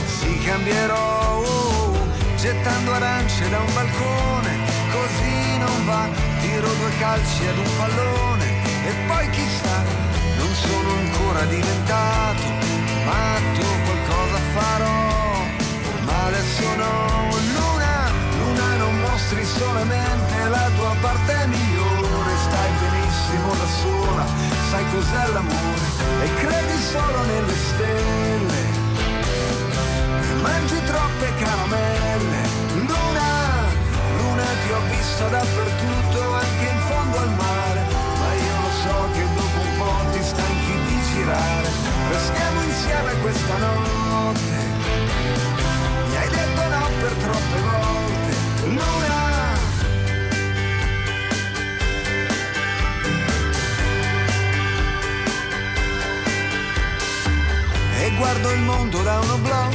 sì 0.07 0.39
cambierò, 0.39 1.41
uh, 1.41 1.99
gettando 2.37 2.95
arance 2.95 3.51
da 3.51 3.59
un 3.59 3.75
balcone, 3.75 4.53
così 4.91 5.59
non 5.59 5.85
va, 5.85 6.09
tiro 6.41 6.67
due 6.67 6.93
calci 6.99 7.47
ad 7.47 7.59
un 7.59 7.71
pallone 7.77 8.47
e 8.89 8.93
poi 9.07 9.29
chissà, 9.29 9.83
non 10.39 10.55
sono 10.55 10.89
ancora 10.97 11.45
diventato 11.45 12.45
matto, 13.05 13.67
qualcosa 13.85 14.39
farò 14.55 15.20
adesso 16.27 16.75
no, 16.77 17.29
Luna, 17.55 18.11
Luna 18.39 18.77
non 18.77 19.01
mostri 19.01 19.45
solamente 19.45 20.49
la 20.49 20.71
tua 20.77 20.95
parte 21.01 21.47
migliore, 21.47 22.33
stai 22.47 22.71
benissimo 22.83 23.55
da 23.55 23.67
sola, 23.83 24.25
sai 24.71 24.85
cos'è 24.93 25.27
l'amore 25.33 25.87
e 26.25 26.35
credi 26.35 26.79
solo 26.93 27.25
nelle 27.25 27.57
stelle, 27.71 28.63
mangi 30.43 30.83
troppe 30.85 31.27
caramelle, 31.39 32.43
Luna, 32.75 33.31
Luna 34.19 34.49
ti 34.63 34.71
ho 34.73 34.81
vista 34.91 35.29
dappertutto, 35.29 36.35
anche 36.35 36.67
in 36.75 36.81
fondo 36.89 37.19
al 37.19 37.31
mare, 37.35 37.83
ma 38.19 38.33
io 38.35 38.57
lo 38.65 38.73
so 38.83 39.09
che 39.15 39.25
dopo 39.35 39.61
un 39.61 39.77
po' 39.79 40.11
ti 40.13 40.23
stanchi 40.23 40.75
di 40.87 40.99
girare, 41.13 41.69
restiamo 42.11 42.63
insieme 42.63 43.13
questa 43.21 43.57
notte. 43.59 44.80
Per 47.01 47.13
troppe 47.13 47.61
volte, 47.61 48.33
Luna. 48.65 49.59
E 57.99 58.11
guardo 58.17 58.51
il 58.53 58.61
mondo 58.61 59.03
da 59.03 59.19
un 59.19 59.31
oblò, 59.31 59.69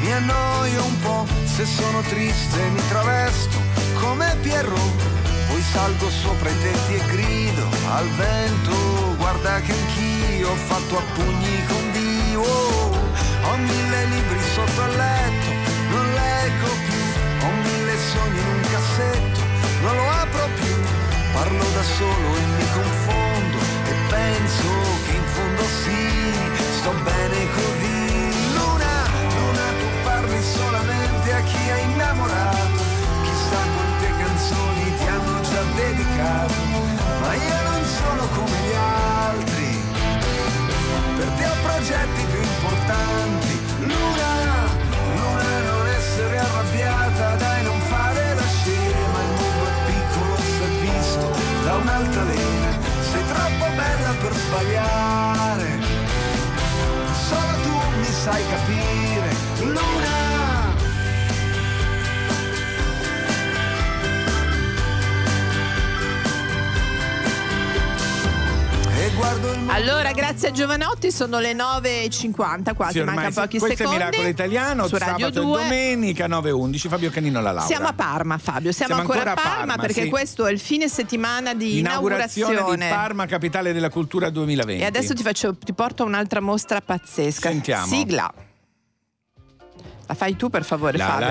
mi 0.00 0.12
annoio 0.12 0.84
un 0.84 1.00
po', 1.00 1.26
se 1.44 1.64
sono 1.64 2.00
triste 2.02 2.60
mi 2.74 2.82
travesto 2.88 3.56
come 4.00 4.36
Pierrot, 4.42 5.02
poi 5.48 5.62
salgo 5.62 6.10
sopra 6.10 6.50
i 6.50 6.58
tetti 6.60 6.94
e 6.94 7.06
grido 7.06 7.66
al 7.92 8.08
vento, 8.10 8.74
guarda 9.16 9.60
che 9.60 9.72
anch'io 9.72 10.50
ho 10.50 10.56
fatto 10.56 10.98
a 10.98 11.02
pugni 11.14 11.66
con 11.66 11.92
Dio, 11.92 12.42
ho 12.42 13.56
mille 13.56 14.04
libri 14.06 14.40
sotto 14.54 14.86
leggo 14.86 14.96
più, 14.96 15.27
ho 17.42 17.50
mille 17.62 17.96
sogni 18.12 18.40
in 18.40 18.46
un 18.46 18.60
cassetto, 18.72 19.40
non 19.82 19.94
lo 19.96 20.06
apro 20.22 20.48
più, 20.60 20.74
parlo 21.32 21.64
da 21.74 21.82
solo 21.82 22.28
e 22.36 22.44
mi 22.56 22.66
confondo 22.78 23.58
e 23.90 23.92
penso 24.08 24.68
che 25.04 25.12
in 25.16 25.26
fondo 25.34 25.62
sì, 25.82 26.02
sto 26.78 26.92
bene 27.02 27.38
così. 27.58 27.96
Luna, 28.56 28.94
Luna, 29.36 29.66
tu 29.80 29.86
parli 30.04 30.42
solamente 30.42 31.32
a 31.32 31.40
chi 31.42 31.70
hai 31.70 31.82
innamorato, 31.90 32.57
Giovanotti, 70.98 71.10
sono 71.12 71.38
le 71.38 71.52
9.50 71.52 72.74
quasi, 72.74 72.98
Sì, 72.98 73.04
manca 73.04 73.30
pochi 73.30 73.58
Questo 73.58 73.76
secondi. 73.76 74.00
è 74.00 74.04
Miracolo 74.04 74.28
Italiano, 74.28 74.86
su 74.88 74.96
Radio 74.96 75.26
sabato 75.26 75.42
2. 75.42 75.60
e 75.60 75.64
domenica 75.64 76.26
9.11, 76.26 76.88
Fabio 76.88 77.10
Canino 77.10 77.40
la 77.40 77.52
Laura. 77.52 77.66
Siamo 77.66 77.86
a 77.86 77.92
Parma, 77.92 78.38
Fabio, 78.38 78.72
siamo, 78.72 78.94
Siamo 78.94 79.08
ancora, 79.08 79.30
ancora 79.30 79.32
a 79.32 79.34
Parma, 79.48 79.66
Parma, 79.66 79.82
perché 79.82 80.02
sì. 80.02 80.08
questo 80.08 80.46
è 80.46 80.52
il 80.52 80.58
fine 80.58 80.88
settimana 80.88 81.54
di 81.54 81.78
Inaugurazione, 81.78 82.54
inaugurazione. 82.54 82.90
di 82.90 82.96
Parma, 82.96 83.26
capitale 83.26 83.72
della 83.72 83.90
cultura 83.90 84.30
2020. 84.30 84.82
E 84.82 84.86
adesso 84.86 85.14
ti, 85.14 85.22
faccio, 85.22 85.56
ti 85.56 85.72
porto 85.72 86.04
un'altra 86.04 86.40
mostra 86.40 86.80
pazzesca. 86.80 87.48
Sentiamo. 87.48 87.86
Sigla. 87.86 88.32
La 90.08 90.14
fai 90.14 90.36
tu 90.36 90.48
per 90.48 90.64
favore, 90.64 90.96
la, 90.96 91.04
Fabio? 91.04 91.26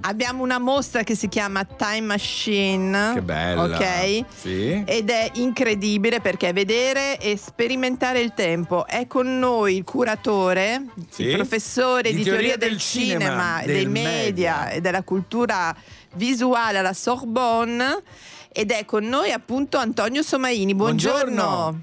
Abbiamo 0.00 0.42
una 0.42 0.58
mostra 0.58 1.04
che 1.04 1.14
si 1.14 1.28
chiama 1.28 1.64
Time 1.64 2.00
Machine. 2.00 3.12
Che 3.14 3.22
bella. 3.22 3.62
Ok? 3.62 4.24
Sì. 4.34 4.82
Ed 4.84 5.08
è 5.08 5.30
incredibile 5.34 6.20
perché 6.20 6.52
vedere 6.52 7.16
e 7.20 7.36
sperimentare 7.36 8.18
il 8.18 8.34
tempo. 8.34 8.84
È 8.88 9.06
con 9.06 9.38
noi 9.38 9.76
il 9.76 9.84
curatore, 9.84 10.86
sì. 11.08 11.26
il 11.26 11.36
professore 11.36 12.10
di, 12.10 12.16
di 12.16 12.22
teoria, 12.24 12.40
teoria, 12.40 12.56
del, 12.56 12.68
del 12.70 12.78
cinema, 12.80 13.20
cinema 13.20 13.62
del 13.64 13.74
dei 13.74 13.86
media, 13.86 14.14
media 14.56 14.68
e 14.70 14.80
della 14.80 15.04
cultura 15.04 15.72
visuale 16.14 16.78
alla 16.78 16.92
Sorbonne 16.92 18.02
ed 18.48 18.72
è 18.72 18.84
con 18.84 19.04
noi 19.04 19.30
appunto 19.30 19.78
Antonio 19.78 20.22
Somaini. 20.22 20.74
Buongiorno. 20.74 21.34
Buongiorno. 21.34 21.82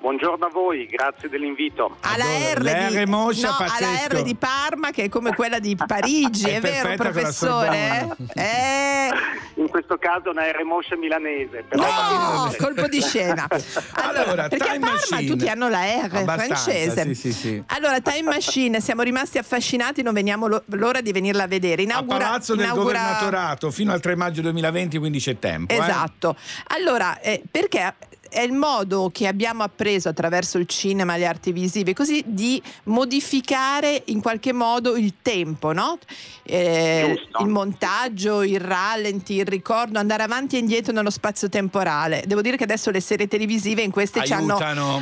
Buongiorno 0.00 0.46
a 0.46 0.48
voi, 0.50 0.86
grazie 0.86 1.28
dell'invito. 1.28 1.98
Alla 2.00 2.24
R, 2.54 2.88
di, 2.88 3.04
moscia, 3.04 3.48
no, 3.50 3.56
alla. 3.58 4.06
R 4.08 4.22
di 4.22 4.34
Parma 4.34 4.92
che 4.92 5.04
è 5.04 5.08
come 5.10 5.34
quella 5.34 5.58
di 5.58 5.76
Parigi, 5.86 6.48
È 6.48 6.56
è, 6.56 6.60
vero 6.60 6.94
professore? 6.94 8.08
Eh, 8.32 9.08
In 9.56 9.68
questo 9.68 9.98
caso 9.98 10.30
una 10.30 10.50
R 10.50 10.64
moscia 10.64 10.96
milanese. 10.96 11.64
Però 11.68 11.82
no, 11.82 12.50
colpo 12.58 12.86
di 12.88 13.02
scena. 13.02 13.46
Allora, 13.92 14.22
Allora, 14.24 14.48
perché 14.48 14.68
a 14.68 14.72
Time 14.72 14.86
Parma 14.86 15.00
Machine. 15.10 15.30
tutti 15.30 15.48
hanno 15.48 15.68
la 15.68 15.84
R 15.84 16.08
francese. 16.24 17.02
Sì, 17.04 17.14
sì, 17.14 17.32
sì. 17.32 17.62
Allora, 17.66 18.00
Time 18.00 18.22
Machine, 18.30 18.80
siamo 18.80 19.02
rimasti 19.02 19.36
affascinati, 19.36 20.00
non 20.02 20.14
veniamo 20.14 20.46
lo- 20.46 20.62
l'ora 20.68 21.02
di 21.02 21.12
venirla 21.12 21.42
a 21.42 21.46
vedere. 21.46 21.82
A 21.82 21.84
Inaugura, 21.84 22.16
Palazzo 22.18 22.54
del 22.54 22.64
inaugura- 22.64 22.98
Governatorato 22.98 23.70
fino 23.70 23.92
al 23.92 24.00
3 24.00 24.16
maggio 24.16 24.40
2020, 24.40 24.96
quindi 24.98 25.18
c'è 25.20 25.38
tempo. 25.38 25.74
eh. 25.74 25.76
Esatto. 25.76 26.34
Allora, 26.68 27.20
eh, 27.20 27.42
perché 27.50 27.94
è 28.30 28.40
il 28.40 28.52
modo 28.52 29.10
che 29.12 29.26
abbiamo 29.26 29.62
appreso 29.64 30.08
attraverso 30.08 30.56
il 30.56 30.66
cinema, 30.66 31.16
le 31.16 31.26
arti 31.26 31.52
visive, 31.52 31.92
così 31.92 32.22
di 32.24 32.62
modificare 32.84 34.02
in 34.06 34.22
qualche 34.22 34.52
modo 34.52 34.96
il 34.96 35.14
tempo, 35.20 35.72
no? 35.72 35.98
Eh, 36.44 37.20
il 37.40 37.46
montaggio, 37.48 38.42
il 38.42 38.60
rallenti, 38.60 39.34
il 39.34 39.44
ricordo, 39.44 39.98
andare 39.98 40.22
avanti 40.22 40.56
e 40.56 40.60
indietro 40.60 40.92
nello 40.92 41.10
spazio 41.10 41.48
temporale. 41.48 42.22
Devo 42.24 42.40
dire 42.40 42.56
che 42.56 42.64
adesso 42.64 42.90
le 42.90 43.00
serie 43.00 43.26
televisive 43.26 43.82
in 43.82 43.90
queste 43.90 44.24
ci 44.24 44.32
hanno, 44.32 44.56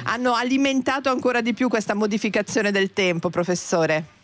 hanno 0.04 0.34
alimentato 0.34 1.10
ancora 1.10 1.40
di 1.40 1.52
più 1.52 1.68
questa 1.68 1.94
modificazione 1.94 2.70
del 2.70 2.92
tempo, 2.92 3.28
professore. 3.28 4.16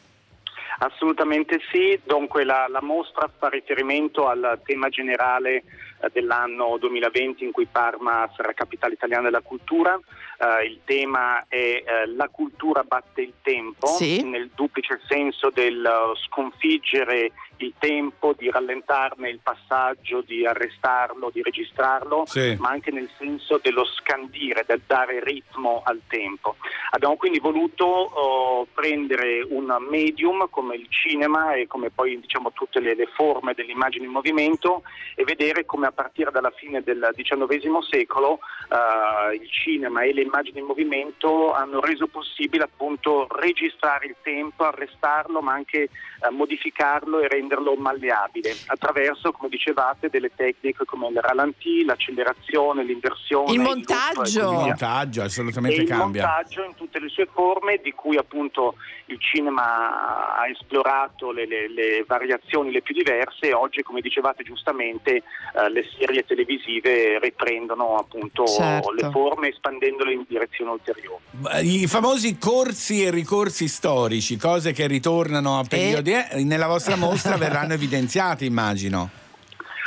Assolutamente 0.79 1.61
sì, 1.71 1.99
dunque 2.05 2.45
la, 2.45 2.67
la 2.69 2.83
mostra 2.83 3.31
fa 3.39 3.49
riferimento 3.49 4.29
al 4.29 4.61
tema 4.65 4.89
generale 4.89 5.63
dell'anno 6.13 6.77
2020 6.79 7.45
in 7.45 7.53
cui 7.53 7.67
Parma 7.67 8.31
sarà 8.37 8.53
capitale 8.53 8.95
italiana 8.95 9.25
della 9.25 9.41
cultura. 9.41 9.99
Eh, 10.39 10.65
il 10.67 10.81
tema 10.85 11.45
è 11.49 11.57
eh, 11.57 12.07
La 12.15 12.29
cultura 12.29 12.83
batte 12.83 13.21
il 13.23 13.35
tempo, 13.43 13.87
Sì. 13.87 14.23
nel 14.23 14.51
duplice 14.55 15.01
senso 15.07 15.51
del 15.51 15.85
eh, 15.85 16.19
sconfiggere 16.27 17.33
il 17.59 17.73
tempo, 17.79 18.35
di 18.37 18.51
rallentarne 18.51 19.29
il 19.31 19.39
passaggio, 19.41 20.23
di 20.23 20.45
arrestarlo, 20.45 21.31
di 21.33 21.41
registrarlo, 21.43 22.25
Sì. 22.27 22.57
ma 22.59 22.71
anche 22.71 22.91
nel 22.91 23.09
senso 23.17 23.61
dello 23.63 23.85
scandire, 23.85 24.65
del 24.67 24.83
dare 24.87 25.23
ritmo 25.23 25.83
al 25.85 26.01
tempo. 26.09 26.57
Abbiamo 26.91 27.17
quindi 27.17 27.39
voluto 27.39 27.85
oh, 27.87 28.67
prendere 28.75 29.47
un 29.49 29.75
medium 29.89 30.49
come 30.51 30.75
il 30.75 30.87
cinema 30.91 31.55
e 31.55 31.67
come 31.67 31.91
poi 31.91 32.19
diciamo 32.21 32.53
tutte 32.53 32.81
le, 32.81 32.95
le 32.95 33.07
forme 33.15 33.55
dell'immagine 33.55 34.05
in 34.05 34.11
movimento 34.11 34.83
e 35.15 35.25
vedere 35.25 35.65
come 35.65 35.87
a 35.87 35.93
partire 35.93 36.31
dalla 36.31 36.51
fine 36.51 36.83
del 36.83 37.09
XIX 37.15 37.79
secolo 37.89 38.41
eh, 38.71 39.35
il 39.37 39.49
cinema 39.49 40.03
e 40.03 40.13
le 40.13 40.24
immagini 40.25 40.59
in 40.61 40.65
movimento 40.67 41.53
hanno 41.53 41.81
reso 41.81 42.07
possibile 42.07 42.65
appunto 42.65 43.27
registrare 43.31 44.07
il 44.07 44.17
tempo, 44.23 44.65
arrestarlo, 44.65 45.41
ma 45.41 45.53
anche 45.53 45.83
eh, 45.83 46.31
modificarlo 46.31 47.21
e 47.21 47.29
renderlo 47.29 47.75
malleabile 47.77 48.55
attraverso, 48.67 49.33
come 49.33 49.49
dicevate, 49.49 50.09
delle 50.09 50.31
tecniche 50.35 50.85
come 50.85 51.09
il 51.09 51.21
ralentì, 51.21 51.85
l'accelerazione, 51.85 52.83
l'inversione, 52.85 53.53
Il 53.53 53.61
e 53.61 53.63
montaggio. 53.63 54.41
Il 54.41 54.49
via. 54.49 54.57
montaggio 54.67 55.21
E 55.21 55.25
assolutamente 55.25 55.81
il 55.83 55.89
cambia. 55.89 56.23
montaggio 56.27 56.65
in 56.65 56.75
tutte 56.75 56.99
le 56.99 57.09
sue 57.09 57.27
forme, 57.27 57.81
di 57.83 57.93
cui 57.93 58.17
appunto 58.17 58.75
il 59.07 59.19
cinema 59.21 60.37
ha 60.39 60.49
esplorato 60.49 61.31
le, 61.31 61.47
le- 61.47 61.69
le 61.69 62.05
variazioni 62.07 62.71
le 62.73 62.81
più 62.83 62.95
diverse 62.95 63.49
e 63.49 63.53
oggi, 63.53 63.83
come 63.83 64.01
dicevate 64.01 64.43
giustamente, 64.43 65.17
eh, 65.55 65.69
le 65.71 65.85
serie 65.99 66.25
televisive 66.25 67.19
riprendono 67.19 67.97
appunto 67.97 68.47
Certo. 68.47 68.93
le 68.93 69.11
forme 69.11 69.49
espandendole 69.49 70.13
in 70.15 70.25
direzione 70.29 70.71
ulteriore. 70.71 71.23
I 71.63 71.87
famosi 71.87 72.39
corsi 72.39 73.05
e 73.05 73.11
ricorsi 73.11 73.69
storici, 73.69 74.37
cose 74.37 74.73
che 74.73 74.87
ritornano 74.87 75.59
a 75.59 75.65
periodi, 75.65 76.13
eh, 76.13 76.45
nella 76.45 76.67
vostra 76.67 76.97
mostra 76.97 77.37
verranno 77.37 77.75
evidenziati, 77.75 78.47
immagino. 78.47 79.11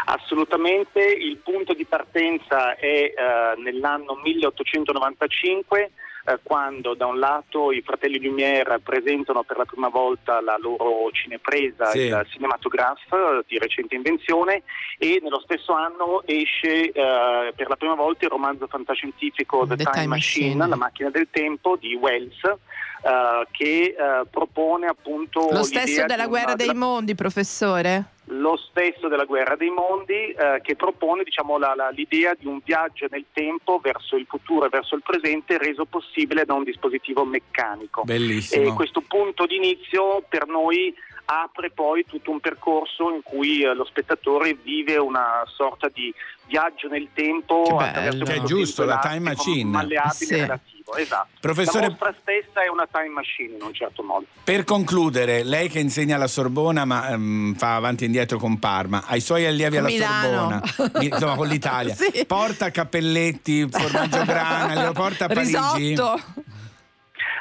Assolutamente, 0.05 1.01
il 1.01 1.38
punto 1.38 1.73
di 1.73 1.86
partenza 1.86 2.75
è 2.75 2.86
eh, 2.86 3.13
nell'anno 3.61 4.15
1895 4.23 5.91
eh, 6.28 6.39
quando 6.43 6.93
da 6.93 7.05
un 7.05 7.19
lato 7.19 7.71
i 7.71 7.82
fratelli 7.82 8.21
Lumière 8.21 8.80
presentano 8.80 9.43
per 9.43 9.57
la 9.57 9.65
prima 9.65 9.88
volta 9.89 10.41
la 10.41 10.57
loro 10.59 11.09
cinepresa, 11.11 11.86
Sì. 11.91 11.99
il 11.99 12.25
cinematograph 12.30 13.43
di 13.47 13.57
recente 13.57 13.95
invenzione 13.95 14.63
e 14.97 15.19
nello 15.23 15.39
stesso 15.39 15.73
anno 15.73 16.21
esce 16.25 16.91
eh, 16.91 17.53
per 17.55 17.69
la 17.69 17.75
prima 17.75 17.95
volta 17.95 18.25
il 18.25 18.32
romanzo 18.32 18.67
fantascientifico 18.67 19.65
The, 19.65 19.75
The 19.78 19.84
Time, 19.84 19.93
Time 19.95 20.07
Machine, 20.07 20.45
Machine. 20.55 20.67
la 20.69 20.75
macchina 20.75 21.09
del 21.09 21.28
tempo 21.32 21.75
di 21.78 21.95
Wells 21.95 22.43
eh, 22.43 23.47
che 23.51 23.95
eh, 23.97 24.25
propone 24.30 24.88
appunto 24.88 25.47
Lo 25.51 25.63
stesso 25.63 26.05
della 26.05 26.23
di 26.23 26.30
guerra 26.30 26.45
una- 26.47 26.55
dei 26.55 26.67
della- 26.67 26.80
mondi, 26.80 27.15
professore? 27.15 28.03
Lo 28.30 28.57
stesso 28.57 29.07
della 29.07 29.23
guerra 29.25 29.55
dei 29.55 29.69
mondi 29.69 30.13
eh, 30.32 30.59
che 30.61 30.75
propone 30.75 31.23
diciamo, 31.23 31.57
la- 31.57 31.75
la- 31.75 31.89
l'idea 31.89 32.34
di 32.38 32.45
un 32.45 32.59
viaggio 32.63 33.07
nel 33.09 33.25
tempo 33.32 33.80
verso 33.82 34.15
il 34.15 34.25
futuro 34.28 34.65
e 34.65 34.69
verso 34.69 34.95
il 34.95 35.01
presente 35.01 35.57
reso 35.57 35.86
possibile 35.86 36.43
da 36.45 36.53
un 36.53 36.63
dispositivo 36.63 37.23
meccanico. 37.23 38.03
Bellissimo. 38.03 38.65
E 38.67 38.73
questo 38.73 39.01
punto 39.01 39.45
di 39.45 39.55
inizio 39.55 40.23
per 40.28 40.47
noi 40.47 40.93
apre 41.30 41.71
poi 41.71 42.05
tutto 42.05 42.32
un 42.32 42.39
percorso 42.39 43.09
in 43.13 43.21
cui 43.21 43.61
eh, 43.61 43.73
lo 43.73 43.84
spettatore 43.86 44.53
vive 44.53 44.95
una 44.97 45.43
sorta 45.45 45.89
di 45.93 46.13
viaggio 46.45 46.88
nel 46.88 47.09
tempo 47.13 47.63
Che 47.63 47.73
bello. 47.73 47.84
attraverso 47.86 48.23
Che 48.23 48.32
è 48.34 48.38
questo 48.38 48.55
giusto, 48.55 48.86
la 48.86 48.99
time 48.99 49.19
machine. 49.19 49.69
malleabile 49.69 50.13
Sì. 50.15 50.36
relativo. 50.36 50.95
Esatto. 50.95 51.28
Professore- 51.41 51.82
La 51.82 51.89
mostra 51.89 52.15
stessa 52.21 52.63
è 52.63 52.69
una 52.69 52.88
time 52.89 53.09
machine 53.09 53.55
in 53.57 53.61
un 53.61 53.73
certo 53.73 54.03
modo. 54.03 54.25
Per 54.41 54.63
concludere, 54.63 55.43
lei 55.43 55.67
che 55.67 55.80
insegna 55.80 56.15
alla 56.15 56.28
Sorbona 56.28 56.86
ma 56.86 57.09
ehm, 57.09 57.55
fa 57.55 57.75
avanti 57.75 58.03
e 58.03 58.05
indietro 58.05 58.38
con 58.38 58.57
Parma, 58.57 59.03
ai 59.05 59.19
suoi 59.19 59.45
allievi 59.45 59.75
alla 59.75 59.89
Milano. 59.89 60.61
Sorbona, 60.63 61.01
insomma 61.03 61.36
con 61.36 61.47
l'Italia, 61.49 61.91
Sì. 61.99 62.25
porta 62.25 62.71
cappelletti, 62.71 63.67
formaggio 63.69 64.23
grana, 64.23 64.82
lo 64.86 64.93
porta 64.93 65.25
a 65.25 65.28
Parigi? 65.28 65.57
Risotto. 65.89 66.21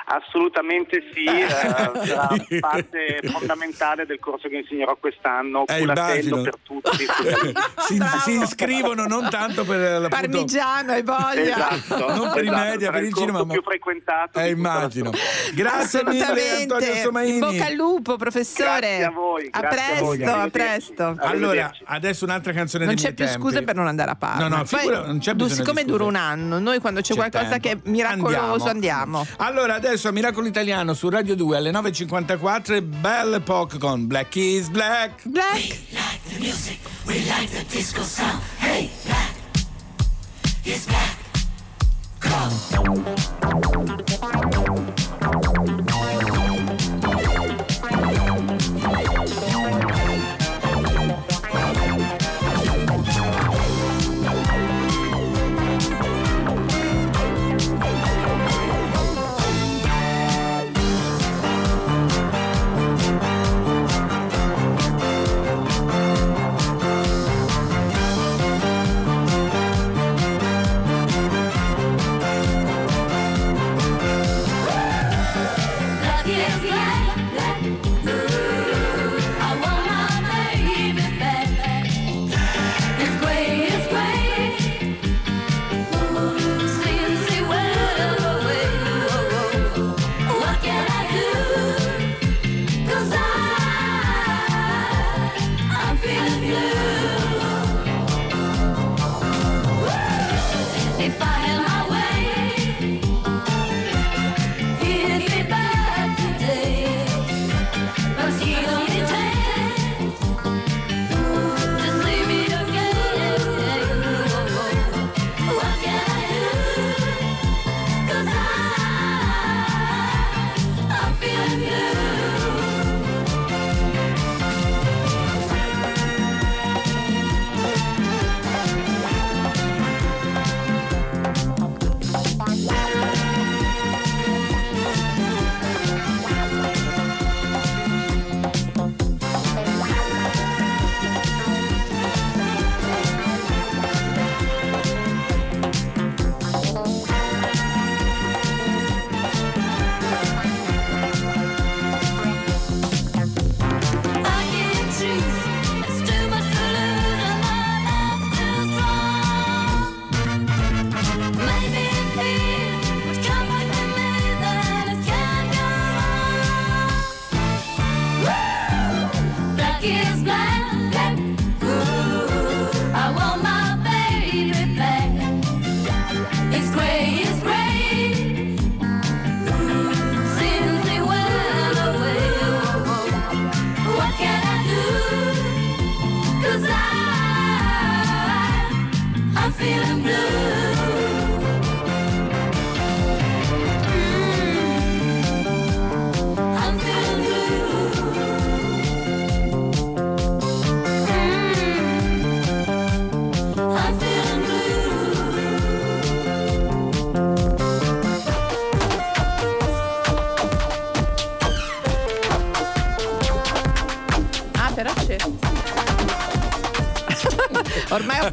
Assolutamente 0.08 1.02
sì, 1.12 1.24
eh, 1.24 1.48
sarà 1.48 1.90
parte 2.60 3.18
fondamentale 3.24 4.06
del 4.06 4.20
corso 4.20 4.48
che 4.48 4.58
insegnerò 4.58 4.96
quest'anno, 5.00 5.64
Eh, 5.66 5.78
culatello 5.78 6.42
per 6.42 6.54
tutti. 6.62 7.06
Si, 7.86 8.00
si 8.24 8.40
iscrivono 8.40 9.04
non 9.06 9.28
tanto 9.30 9.64
per 9.64 9.78
l'appunto, 10.00 10.08
Parmigiano, 10.08 10.92
hai 10.92 11.02
voglia. 11.02 11.70
Esatto, 11.70 12.14
non 12.14 12.30
per 12.32 12.44
i 12.44 12.46
esatto, 12.48 12.62
media, 12.64 12.86
sarà 12.86 12.92
per 12.98 13.02
il 13.04 13.10
corso 13.12 13.26
cinema, 13.26 13.44
ma- 13.44 13.52
più 13.52 13.62
frequentato. 13.62 14.38
Eh, 14.38 14.42
di 14.42 14.48
la 14.50 14.56
immagino. 14.56 15.10
Grazie 15.54 16.02
mille. 16.04 16.24
Antonio 16.62 16.92
In 16.92 17.00
Somaini. 17.00 17.38
bocca 17.38 17.64
al 17.66 17.72
lupo, 17.74 18.16
professore. 18.16 18.78
Grazie 18.80 19.04
a 19.04 19.10
voi, 19.10 19.48
A 19.50 19.58
a 19.58 19.68
presto, 19.68 20.04
voi, 20.04 20.22
a 20.24 20.32
arrivederci. 20.32 20.50
presto. 20.94 21.14
Allora, 21.18 21.70
adesso 21.84 22.24
un'altra 22.24 22.52
canzone 22.52 22.84
Non 22.86 22.94
dei 22.94 23.02
c'è 23.04 23.10
miei 23.12 23.14
più 23.16 23.24
tempi. 23.26 23.40
scuse 23.40 23.62
per 23.62 23.74
non 23.74 23.86
andare 23.86 24.10
a 24.10 24.16
Parma. 24.16 24.48
No, 24.48 24.56
no, 24.56 24.64
Poi, 24.64 24.78
figura- 24.80 25.06
non 25.06 25.18
c'è 25.18 25.34
bisogno 25.34 25.48
di 25.50 25.54
siccome 25.54 25.84
dura 25.84 26.04
un 26.04 26.16
anno, 26.16 26.58
noi 26.58 26.78
quando 26.80 27.00
c'è, 27.00 27.14
C'è 27.14 27.28
qualcosa 27.28 27.58
tempo. 27.58 27.68
che 27.68 27.70
è 27.72 27.78
miracoloso 27.90 28.68
Andiamo. 28.68 29.18
andiamo. 29.18 29.26
Allora, 29.38 29.74
adesso 29.74 29.95
a 30.04 30.12
Miracolo 30.12 30.46
Italiano 30.46 30.92
su 30.92 31.08
Radio 31.08 31.34
2 31.34 31.56
alle 31.56 31.70
9.54 31.70 32.74
e 32.74 32.82
Belle 32.82 33.36
Epoque 33.36 33.78
con 33.78 34.06
Black 34.06 34.36
is 34.36 34.68
Black. 34.68 35.26
Black. 35.26 35.78
Black 35.90 36.16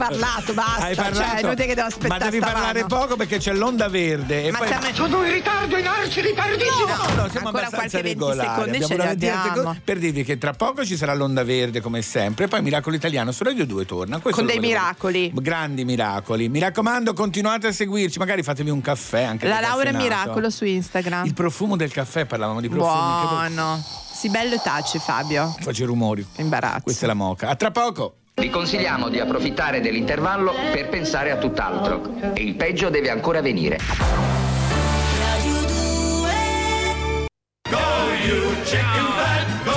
parlato, 0.07 0.53
basta. 0.53 0.83
Hai 0.85 0.95
Cioè, 0.95 1.03
parlato, 1.03 1.35
è 1.35 1.39
inutile 1.41 1.65
che 1.67 1.75
devo 1.75 1.87
aspettare. 1.87 2.19
ma 2.19 2.25
devi 2.29 2.39
parlare 2.39 2.81
mano. 2.81 2.87
poco 2.99 3.15
perché 3.15 3.37
c'è 3.37 3.53
l'onda 3.53 3.87
verde. 3.87 4.45
E 4.45 4.51
Ma 4.51 4.57
poi... 4.59 4.67
siamo- 4.67 4.93
Sono 4.93 5.23
in 5.25 5.31
ritardo 5.33 5.77
in 5.77 5.87
arci 5.87 6.21
ritardissimo! 6.21 6.85
No, 6.87 6.95
no, 7.23 7.29
siamo 7.29 7.47
Ancora 7.47 7.67
abbastanza 7.67 7.75
qualche 7.77 8.01
20 8.01 8.07
regolari. 8.09 8.47
Abbiamo 8.61 8.87
ce 8.87 8.95
secondi 8.95 9.81
per 9.83 9.97
dirvi 9.99 10.23
che 10.23 10.37
tra 10.37 10.53
poco 10.53 10.85
ci 10.85 10.95
sarà 10.97 11.13
l'onda 11.13 11.43
verde 11.43 11.81
come 11.81 12.01
sempre. 12.01 12.47
Poi 12.47 12.61
Miracolo 12.61 12.95
Italiano 12.95 13.31
su 13.31 13.43
Radio 13.43 13.65
2 13.65 13.85
torna. 13.85 14.19
Questo 14.19 14.39
Con 14.41 14.49
dei 14.49 14.59
volevo 14.59 14.73
miracoli. 14.79 15.31
Grandi 15.33 15.85
miracoli. 15.85 16.49
Mi 16.49 16.59
raccomando, 16.59 17.13
continuate 17.13 17.67
a 17.67 17.71
seguirci. 17.71 18.19
Magari 18.19 18.43
fatevi 18.43 18.69
un 18.69 18.81
caffè 18.81 19.23
anche 19.23 19.47
La 19.47 19.59
Laura. 19.59 19.91
Miracolo 19.91 20.49
su 20.49 20.65
Instagram. 20.65 21.25
Il 21.25 21.33
profumo 21.33 21.75
del 21.75 21.91
caffè, 21.91 22.25
parlavamo 22.25 22.61
di 22.61 22.69
profumi. 22.69 22.91
Buono. 23.27 23.83
Si 24.13 24.29
bello 24.29 24.55
e 24.55 24.61
taci, 24.63 24.99
Fabio. 24.99 25.55
Face 25.59 25.83
rumori. 25.85 26.25
Imbarazzo. 26.37 26.81
Questa 26.83 27.05
è 27.05 27.07
la 27.07 27.13
moca. 27.13 27.49
A 27.49 27.55
tra 27.55 27.71
poco. 27.71 28.15
Vi 28.35 28.49
consigliamo 28.49 29.09
di 29.09 29.19
approfittare 29.19 29.79
dell'intervallo 29.79 30.53
per 30.71 30.89
pensare 30.89 31.29
a 31.29 31.37
tutt'altro. 31.37 32.33
E 32.33 32.41
il 32.41 32.55
peggio 32.55 32.89
deve 32.89 33.09
ancora 33.09 33.41
venire. 33.41 33.77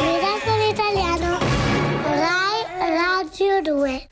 Miracolo 0.01 0.71
Italiano. 0.71 1.39
Rai 2.03 2.65
Radio 2.79 3.61
2. 3.63 4.07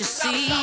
You 0.00 0.04
see. 0.04 0.53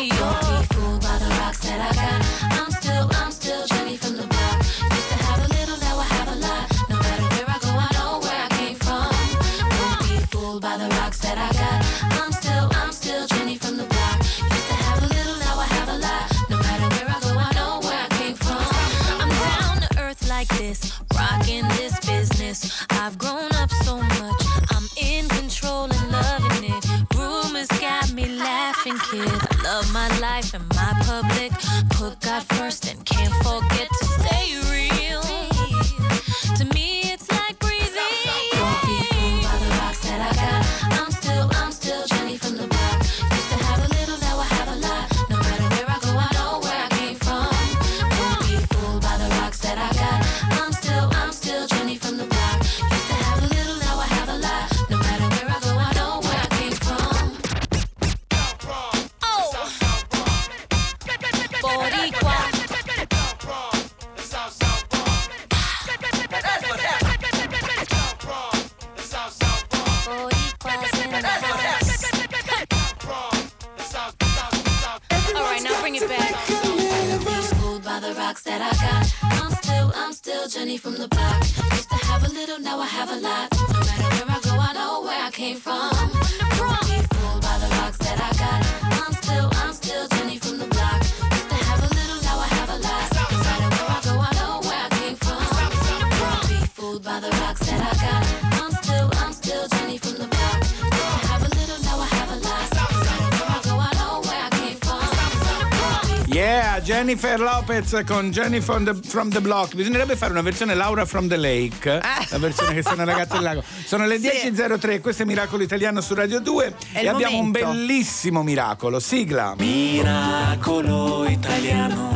Jennifer 107.04 107.40
Lopez 107.40 108.04
con 108.06 108.30
Jenny 108.30 108.62
from 108.62 108.84
the, 108.86 108.94
from 108.94 109.32
the 109.32 109.42
Block. 109.42 109.74
Bisognerebbe 109.74 110.16
fare 110.16 110.34
una 110.34 110.44
versione 110.44 110.76
Laura 110.76 111.04
from 111.04 111.28
the 111.28 111.36
Lake, 111.36 112.00
la 112.30 112.38
versione 112.38 112.76
che 112.76 112.84
sono 112.84 113.04
ragazze 113.04 113.34
del 113.34 113.42
lago. 113.42 113.64
Sono 113.86 114.06
le 114.06 114.20
Sì. 114.20 114.28
10.03, 114.52 115.02
questo 115.02 115.24
è 115.24 115.26
Miracolo 115.26 115.64
Italiano 115.64 116.00
su 116.00 116.14
Radio 116.14 116.40
2 116.40 116.76
È 116.92 117.00
e 117.00 117.08
abbiamo 117.08 117.38
momento. 117.38 117.66
un 117.66 117.72
bellissimo 117.74 118.44
miracolo. 118.44 119.00
Sigla. 119.00 119.56
Miracolo 119.58 121.26
italiano. 121.28 122.11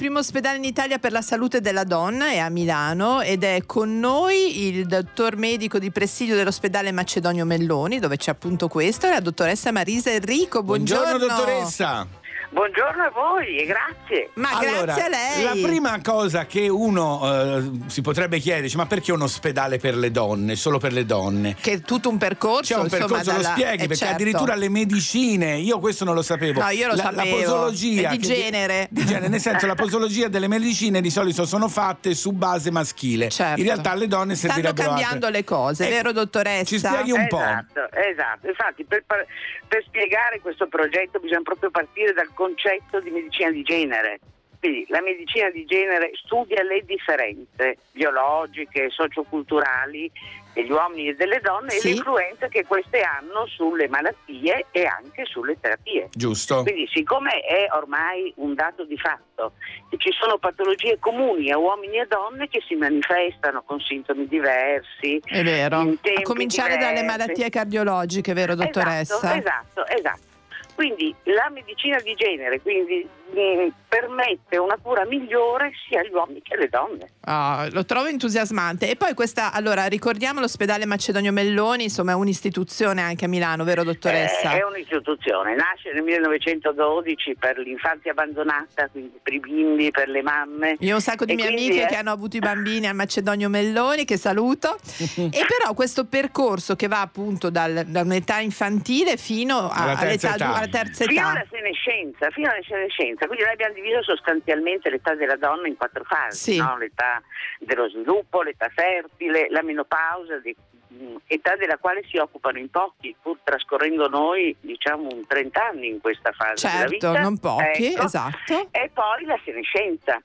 Primo 0.00 0.20
ospedale 0.20 0.56
in 0.56 0.64
Italia 0.64 0.98
per 0.98 1.12
la 1.12 1.20
salute 1.20 1.60
della 1.60 1.84
donna 1.84 2.30
è 2.30 2.38
a 2.38 2.48
Milano 2.48 3.20
ed 3.20 3.44
è 3.44 3.64
con 3.66 3.98
noi 3.98 4.66
il 4.66 4.86
dottor 4.86 5.36
medico 5.36 5.78
di 5.78 5.90
presidio 5.90 6.34
dell'ospedale 6.36 6.90
Macedonio 6.90 7.44
Melloni, 7.44 7.98
dove 7.98 8.16
c'è 8.16 8.30
appunto 8.30 8.66
questo, 8.66 9.08
e 9.08 9.10
la 9.10 9.20
dottoressa 9.20 9.72
Marisa 9.72 10.10
Enrico. 10.10 10.62
Buongiorno, 10.62 11.18
dottoressa. 11.18 12.06
Buongiorno 12.52 13.04
a 13.04 13.10
voi 13.10 13.58
e 13.58 13.64
grazie. 13.64 14.30
Ma 14.34 14.58
Allora, 14.58 14.82
grazie 14.94 15.02
a 15.04 15.08
lei. 15.08 15.42
La 15.62 15.68
prima 15.68 16.00
cosa 16.02 16.46
che 16.46 16.68
uno 16.68 17.20
eh, 17.58 17.70
si 17.86 18.00
potrebbe 18.02 18.40
chiedere, 18.40 18.62
dice, 18.64 18.76
ma 18.76 18.86
perché 18.86 19.12
un 19.12 19.22
ospedale 19.22 19.78
per 19.78 19.94
le 19.96 20.10
donne, 20.10 20.56
solo 20.56 20.78
per 20.78 20.92
le 20.92 21.06
donne? 21.06 21.54
Che 21.60 21.72
è 21.74 21.80
tutto 21.82 22.08
un 22.08 22.18
percorso. 22.18 22.74
C'è 22.74 22.78
un 22.80 22.84
insomma, 22.86 23.06
percorso, 23.06 23.30
lo 23.30 23.36
dalla- 23.42 23.54
spieghi, 23.54 23.74
eh, 23.74 23.86
perché 23.86 23.94
certo. 23.94 24.14
addirittura 24.14 24.54
le 24.56 24.68
medicine, 24.68 25.58
io 25.58 25.78
questo 25.78 26.04
non 26.04 26.14
lo 26.16 26.22
sapevo. 26.22 26.60
No, 26.60 26.68
io 26.70 26.88
lo 26.88 26.96
la, 26.96 27.04
la 27.04 27.12
sapevo. 27.14 27.36
posologia. 27.36 28.10
È 28.10 28.16
di 28.16 28.18
genere. 28.26 28.88
Di 29.00 29.04
genere, 29.06 29.28
nel 29.28 29.40
senso, 29.40 29.66
la 29.66 29.74
posologia 29.76 30.26
delle 30.26 30.48
medicine 30.48 31.00
di 31.00 31.10
solito 31.10 31.46
sono 31.46 31.68
fatte 31.68 32.14
su 32.14 32.32
base 32.32 32.72
maschile. 32.72 33.28
Certo. 33.30 33.60
In 33.60 33.66
realtà 33.66 33.94
le 33.94 34.08
donne 34.08 34.34
Stanno 34.34 34.54
servirebbero 34.54 34.88
cambiando 34.88 35.26
altre. 35.26 35.30
le 35.40 35.44
cose, 35.44 35.84
Ecco, 35.84 35.94
vero 35.94 36.12
dottoressa? 36.12 36.64
Ci 36.64 36.78
spieghi 36.78 37.12
un 37.12 37.28
po'. 37.28 37.38
Esatto, 37.40 37.80
esatto. 37.92 38.46
Infatti 38.48 38.84
per, 38.84 39.04
per- 39.06 39.26
per 39.68 39.84
spiegare 39.86 40.40
questo 40.40 40.66
progetto 40.66 41.20
bisogna 41.20 41.42
proprio 41.42 41.70
partire 41.70 42.12
dal 42.12 42.28
concetto 42.44 43.00
di 43.00 43.10
medicina 43.10 43.50
di 43.50 43.62
genere. 43.62 44.18
tutti, 44.60 44.84
la 44.88 45.00
medicina 45.00 45.48
di 45.50 45.64
genere 45.66 46.10
studia 46.22 46.62
le 46.62 46.82
differenze 46.84 47.78
biologiche, 47.92 48.88
socioculturali 48.90 50.10
degli 50.52 50.70
uomini 50.70 51.08
e 51.08 51.14
delle 51.14 51.40
donne 51.40 51.70
Sì. 51.70 51.88
e 51.88 51.92
l'influenza 51.92 52.48
che 52.48 52.64
queste 52.66 53.00
hanno 53.00 53.46
sulle 53.46 53.88
malattie 53.88 54.66
e 54.70 54.84
anche 54.84 55.24
sulle 55.24 55.56
terapie. 55.58 56.08
Giusto. 56.12 56.62
Quindi 56.62 56.86
siccome 56.92 57.40
è 57.40 57.68
ormai 57.74 58.32
un 58.36 58.54
dato 58.54 58.84
di 58.84 58.98
fatto 58.98 59.52
che 59.88 59.96
ci 59.96 60.10
sono 60.12 60.36
patologie 60.38 60.98
comuni 60.98 61.50
a 61.50 61.56
uomini 61.56 61.96
e 61.98 62.06
donne 62.06 62.46
che 62.48 62.60
si 62.66 62.74
manifestano 62.74 63.62
con 63.62 63.80
sintomi 63.80 64.26
diversi, 64.26 65.20
È 65.24 65.42
vero. 65.42 65.78
A 65.78 66.22
cominciare 66.22 66.76
dalle 66.76 67.00
diversi. 67.00 67.04
malattie 67.18 67.48
cardiologiche, 67.48 68.32
vero 68.34 68.54
dottoressa? 68.54 69.34
Esatto, 69.36 69.86
esatto, 69.86 69.86
esatto. 69.86 70.28
Quindi 70.74 71.14
la 71.24 71.48
medicina 71.50 71.98
di 72.00 72.14
genere 72.14 72.60
quindi, 72.60 73.06
mh, 73.32 73.66
permette 73.90 74.56
una 74.56 74.78
cura 74.80 75.04
migliore 75.04 75.72
sia 75.88 75.98
agli 76.00 76.12
uomini 76.12 76.40
che 76.42 76.54
alle 76.54 76.68
donne. 76.68 77.10
Ah, 77.22 77.68
lo 77.72 77.84
trovo 77.84 78.06
entusiasmante. 78.06 78.88
E 78.88 78.94
poi 78.94 79.14
questa, 79.14 79.52
allora, 79.52 79.86
ricordiamo 79.86 80.38
l'ospedale 80.38 80.86
Macedonio 80.86 81.32
Melloni, 81.32 81.82
insomma 81.84 82.12
è 82.12 82.14
un'istituzione 82.14 83.02
anche 83.02 83.24
a 83.24 83.28
Milano, 83.28 83.64
vero 83.64 83.82
dottoressa? 83.82 84.52
Eh, 84.54 84.58
è 84.60 84.64
un'istituzione, 84.64 85.56
nasce 85.56 85.90
nel 85.92 86.04
1912 86.04 87.34
per 87.36 87.58
l'infanzia 87.58 88.12
abbandonata, 88.12 88.88
quindi 88.88 89.18
per 89.20 89.32
i 89.34 89.40
bimbi, 89.40 89.90
per 89.90 90.08
le 90.08 90.22
mamme. 90.22 90.76
Io 90.78 90.92
ho 90.92 90.96
un 90.96 91.00
sacco 91.02 91.24
di 91.24 91.32
E 91.32 91.34
mie 91.34 91.48
amiche 91.48 91.82
è- 91.84 91.88
che 91.88 91.96
hanno 91.96 92.12
avuto 92.12 92.36
i 92.36 92.40
bambini 92.40 92.86
al 92.86 92.94
Macedonio 92.94 93.48
Melloni, 93.48 94.04
che 94.04 94.16
saluto. 94.16 94.78
e 95.18 95.44
però 95.48 95.74
questo 95.74 96.04
percorso 96.06 96.76
che 96.76 96.86
va 96.86 97.00
appunto 97.00 97.50
dal- 97.50 97.84
da 97.86 98.02
un'età 98.02 98.38
infantile 98.38 99.16
fino 99.16 99.68
a- 99.68 99.82
Alla 99.82 99.96
terza 99.96 100.28
all'età, 100.28 100.44
età. 100.44 100.54
alla 100.54 100.68
terza 100.68 101.04
Fino 101.06 101.20
età. 101.20 101.30
alla 101.30 101.46
senescenza, 101.50 102.30
fino 102.30 102.48
alla 102.50 102.62
senescenza, 102.66 103.26
quindi 103.26 103.42
noi 103.44 103.52
abbiamo 103.52 103.74
diviso 103.80 104.02
sostanzialmente 104.02 104.90
l'età 104.90 105.14
della 105.14 105.36
donna 105.36 105.66
in 105.68 105.76
quattro 105.76 106.04
fasi, 106.04 106.52
Sì. 106.52 106.56
no? 106.58 106.76
l'età 106.76 107.22
dello 107.58 107.88
sviluppo, 107.88 108.42
l'età 108.42 108.68
fertile, 108.68 109.48
la 109.50 109.62
menopausa, 109.62 110.38
di- 110.38 110.54
mh, 110.88 111.16
età 111.26 111.56
della 111.56 111.76
quale 111.78 112.02
si 112.08 112.16
occupano 112.18 112.58
in 112.58 112.68
pochi, 112.70 113.14
pur 113.20 113.38
trascorrendo 113.44 114.08
noi 114.08 114.54
diciamo 114.60 115.08
un 115.12 115.26
30 115.26 115.66
anni 115.68 115.88
in 115.88 116.00
questa 116.00 116.32
fase 116.32 116.66
della 116.66 116.78
Certo, 116.88 117.10
vita. 117.12 117.20
non 117.20 117.38
pochi, 117.38 117.92
Ecco. 117.94 118.02
esatto. 118.04 118.68
E 118.70 118.90
poi 118.92 119.24
la 119.24 119.38
senescenza. 119.44 120.20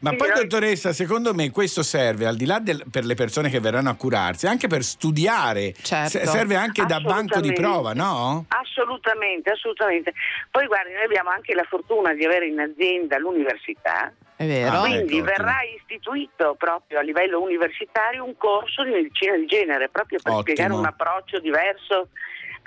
Ma 0.00 0.14
poi, 0.14 0.30
dottoressa, 0.32 0.92
secondo 0.92 1.34
me 1.34 1.50
questo 1.50 1.82
serve, 1.82 2.26
al 2.26 2.36
di 2.36 2.46
là 2.46 2.58
del- 2.60 2.84
per 2.90 3.04
le 3.04 3.14
persone 3.14 3.50
che 3.50 3.60
verranno 3.60 3.90
a 3.90 3.94
curarsi, 3.94 4.46
anche 4.46 4.66
per 4.68 4.82
studiare. 4.82 5.74
Certo. 5.80 6.10
Se- 6.18 6.26
Serve 6.26 6.54
anche 6.56 6.84
da 6.86 7.00
banco 7.00 7.40
di 7.40 7.52
prova, 7.52 7.92
no? 7.92 8.44
Assolutamente, 8.48 9.50
assolutamente. 9.50 10.12
Poi 10.50 10.66
guardi, 10.66 10.92
noi 10.92 11.04
abbiamo 11.04 11.30
anche 11.30 11.54
la 11.54 11.64
fortuna 11.68 12.14
di 12.14 12.24
avere 12.24 12.46
in 12.46 12.60
azienda 12.60 13.18
l'università. 13.18 14.12
È 14.36 14.46
vero. 14.46 14.80
Quindi 14.82 15.16
ecco, 15.16 15.24
verrà 15.26 15.56
istituito 15.76 16.54
proprio 16.56 17.00
a 17.00 17.02
livello 17.02 17.40
universitario 17.42 18.24
un 18.24 18.36
corso 18.36 18.84
di 18.84 18.90
medicina 18.90 19.36
di 19.36 19.46
genere, 19.46 19.88
proprio 19.88 20.20
per 20.22 20.32
Ottimo. 20.32 20.42
spiegare 20.54 20.72
un 20.78 20.84
approccio 20.86 21.40
diverso 21.40 22.10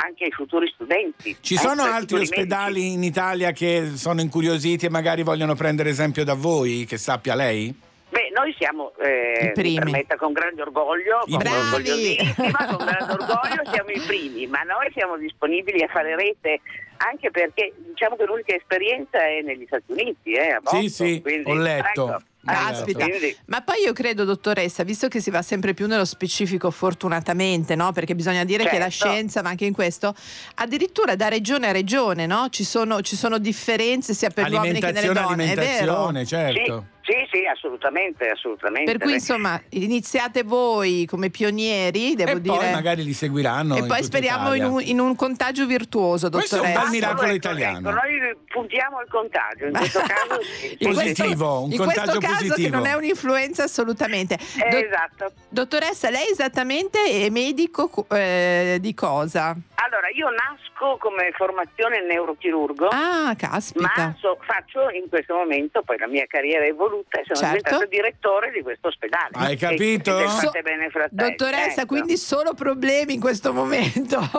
anche 0.04 0.26
ai 0.26 0.32
futuri 0.32 0.70
studenti. 0.74 1.38
Ci 1.40 1.54
eh, 1.54 1.58
sono 1.58 1.84
altri 1.84 2.20
ospedali 2.20 2.94
in 2.94 3.04
Italia 3.04 3.52
che 3.52 3.92
sono 3.96 4.22
incuriositi 4.22 4.88
e 4.88 4.90
magari 4.90 5.24
vogliono 5.24 5.56
prendere 5.56 5.90
esempio 5.90 6.24
da 6.24 6.34
voi, 6.34 6.86
che 6.86 6.98
sappia 6.98 7.36
lei? 7.36 7.74
Beh, 8.10 8.30
noi 8.36 8.54
siamo, 8.58 8.92
eh, 9.02 9.48
I 9.48 9.52
primi. 9.54 9.76
mi 9.78 9.80
permetta, 9.80 10.18
con 10.18 10.34
grande 10.34 10.62
orgoglio, 10.64 11.22
I 11.26 11.32
con 11.32 11.42
con 11.42 12.86
grande 12.86 13.14
orgoglio 13.14 13.72
siamo 13.72 13.90
i 13.90 14.02
primi, 14.06 14.48
ma 14.48 14.64
noi 14.64 14.92
siamo 14.92 15.18
disponibili 15.18 15.82
a 15.82 15.88
fare 15.88 16.16
rete 16.16 16.60
anche 16.98 17.32
perché 17.32 17.74
diciamo 17.78 18.16
che 18.16 18.26
l'unica 18.26 18.54
esperienza 18.54 19.18
è 19.26 19.42
negli 19.42 19.64
Stati 19.66 19.92
Uniti, 19.92 20.34
eh, 20.34 20.52
a 20.52 20.60
Boston, 20.60 20.82
Sì, 20.82 20.90
sì, 20.90 21.22
quindi, 21.22 21.50
ho 21.50 21.56
letto. 21.56 22.10
ecco, 22.10 22.22
Caspita. 22.44 23.06
Ma 23.46 23.62
poi 23.62 23.84
io 23.86 23.94
credo, 23.94 24.24
dottoressa, 24.26 24.84
visto 24.84 25.08
che 25.08 25.22
si 25.22 25.30
va 25.30 25.42
sempre 25.42 25.74
più 25.74 25.88
nello 25.88 26.06
specifico, 26.06 26.72
fortunatamente, 26.72 27.76
no? 27.76 27.92
Perché 27.92 28.16
bisogna 28.16 28.44
dire 28.44 28.64
che 28.64 28.80
la 28.80 28.90
Certo. 28.90 29.08
scienza, 29.10 29.42
ma 29.42 29.50
anche 29.50 29.66
in 29.66 29.74
questo, 29.74 30.16
addirittura 30.56 31.16
da 31.16 31.28
regione 31.28 31.68
a 31.68 31.72
regione, 31.72 32.26
no? 32.26 32.48
Ci 32.50 32.64
sono, 32.64 33.02
ci 33.02 33.16
sono 33.16 33.38
differenze 33.38 34.14
sia 34.14 34.30
per 34.30 34.50
gli 34.50 34.54
uomini 34.54 34.80
che 34.80 34.92
nelle 34.92 35.14
donne, 35.14 35.52
è 35.52 35.56
vero? 35.56 36.06
alimentazione, 36.08 36.26
certo. 36.26 36.86
Sì, 37.01 37.01
sì, 37.32 37.46
assolutamente, 37.46 38.30
assolutamente. 38.30 38.92
Per 38.92 39.02
cui 39.02 39.14
insomma 39.14 39.62
iniziate 39.70 40.44
voi 40.44 41.06
come 41.06 41.30
pionieri, 41.30 42.16
devo 42.16 42.32
e 42.32 42.42
dire. 42.42 42.56
poi 42.58 42.72
magari 42.72 43.04
li 43.04 43.14
seguiranno. 43.14 43.76
e 43.76 43.86
poi 43.86 44.04
speriamo 44.04 44.54
in 44.54 44.64
un, 44.66 44.82
in 44.82 45.00
un 45.00 45.16
contagio 45.16 45.66
virtuoso, 45.66 46.30
Questo 46.30 46.56
è 46.56 46.60
un 46.60 46.66
dottoressa. 46.66 46.82
bel 46.90 47.00
miracolo 47.00 47.32
italiano. 47.34 47.90
ecco, 47.90 48.00
noi 48.00 48.36
puntiamo 48.48 48.98
al 49.00 49.08
contagio, 49.10 49.66
in 49.66 49.74
questo 49.74 50.00
caso 50.06 50.42
sì. 50.44 50.78
In 50.80 50.94
questo- 50.94 51.02
Positivo, 51.24 51.62
un 51.64 51.72
in 51.72 51.78
contagio 51.78 52.18
questo 52.20 52.34
caso 52.48 52.54
che 52.56 52.70
non 52.70 52.86
è 52.86 52.94
un'influenza 52.94 53.64
assolutamente. 53.64 54.36
Eh, 54.36 54.70
Do- 54.70 54.78
esatto. 54.78 55.32
Dottoressa, 55.50 56.10
lei 56.10 56.30
esattamente 56.32 57.00
è 57.04 57.30
medico 57.30 58.06
eh, 58.10 58.78
di 58.80 58.94
cosa? 58.94 59.56
Allora, 59.84 60.10
io 60.14 60.30
nasco 60.30 60.98
come 61.00 61.32
formazione 61.36 62.02
neurochirurgo. 62.06 62.88
Ah, 62.92 63.34
caspita. 63.36 63.92
Ma 63.96 64.16
so- 64.20 64.38
faccio 64.42 64.90
in 64.92 65.10
questo 65.10 65.34
momento, 65.34 65.82
poi 65.84 65.98
la 65.98 66.08
mia 66.08 66.26
carriera 66.28 66.66
è 66.66 66.68
evoluta 66.70 67.20
e 67.20 67.24
sono 67.26 67.40
Certo. 67.40 67.56
diventato 67.58 67.86
direttore 67.90 68.52
di 68.52 68.62
questo 68.62 68.88
ospedale. 68.90 69.30
Hai 69.34 69.58
capito? 69.58 70.20
e 70.20 70.28
So- 70.28 70.52
Bene 70.62 70.90
Fratelli, 70.90 71.30
Dottoressa, 71.36 71.82
ecco. 71.82 71.86
quindi 71.96 72.18
solo 72.18 72.54
problemi 72.54 73.16
in 73.16 73.20
questo 73.20 73.52
momento. 73.54 74.20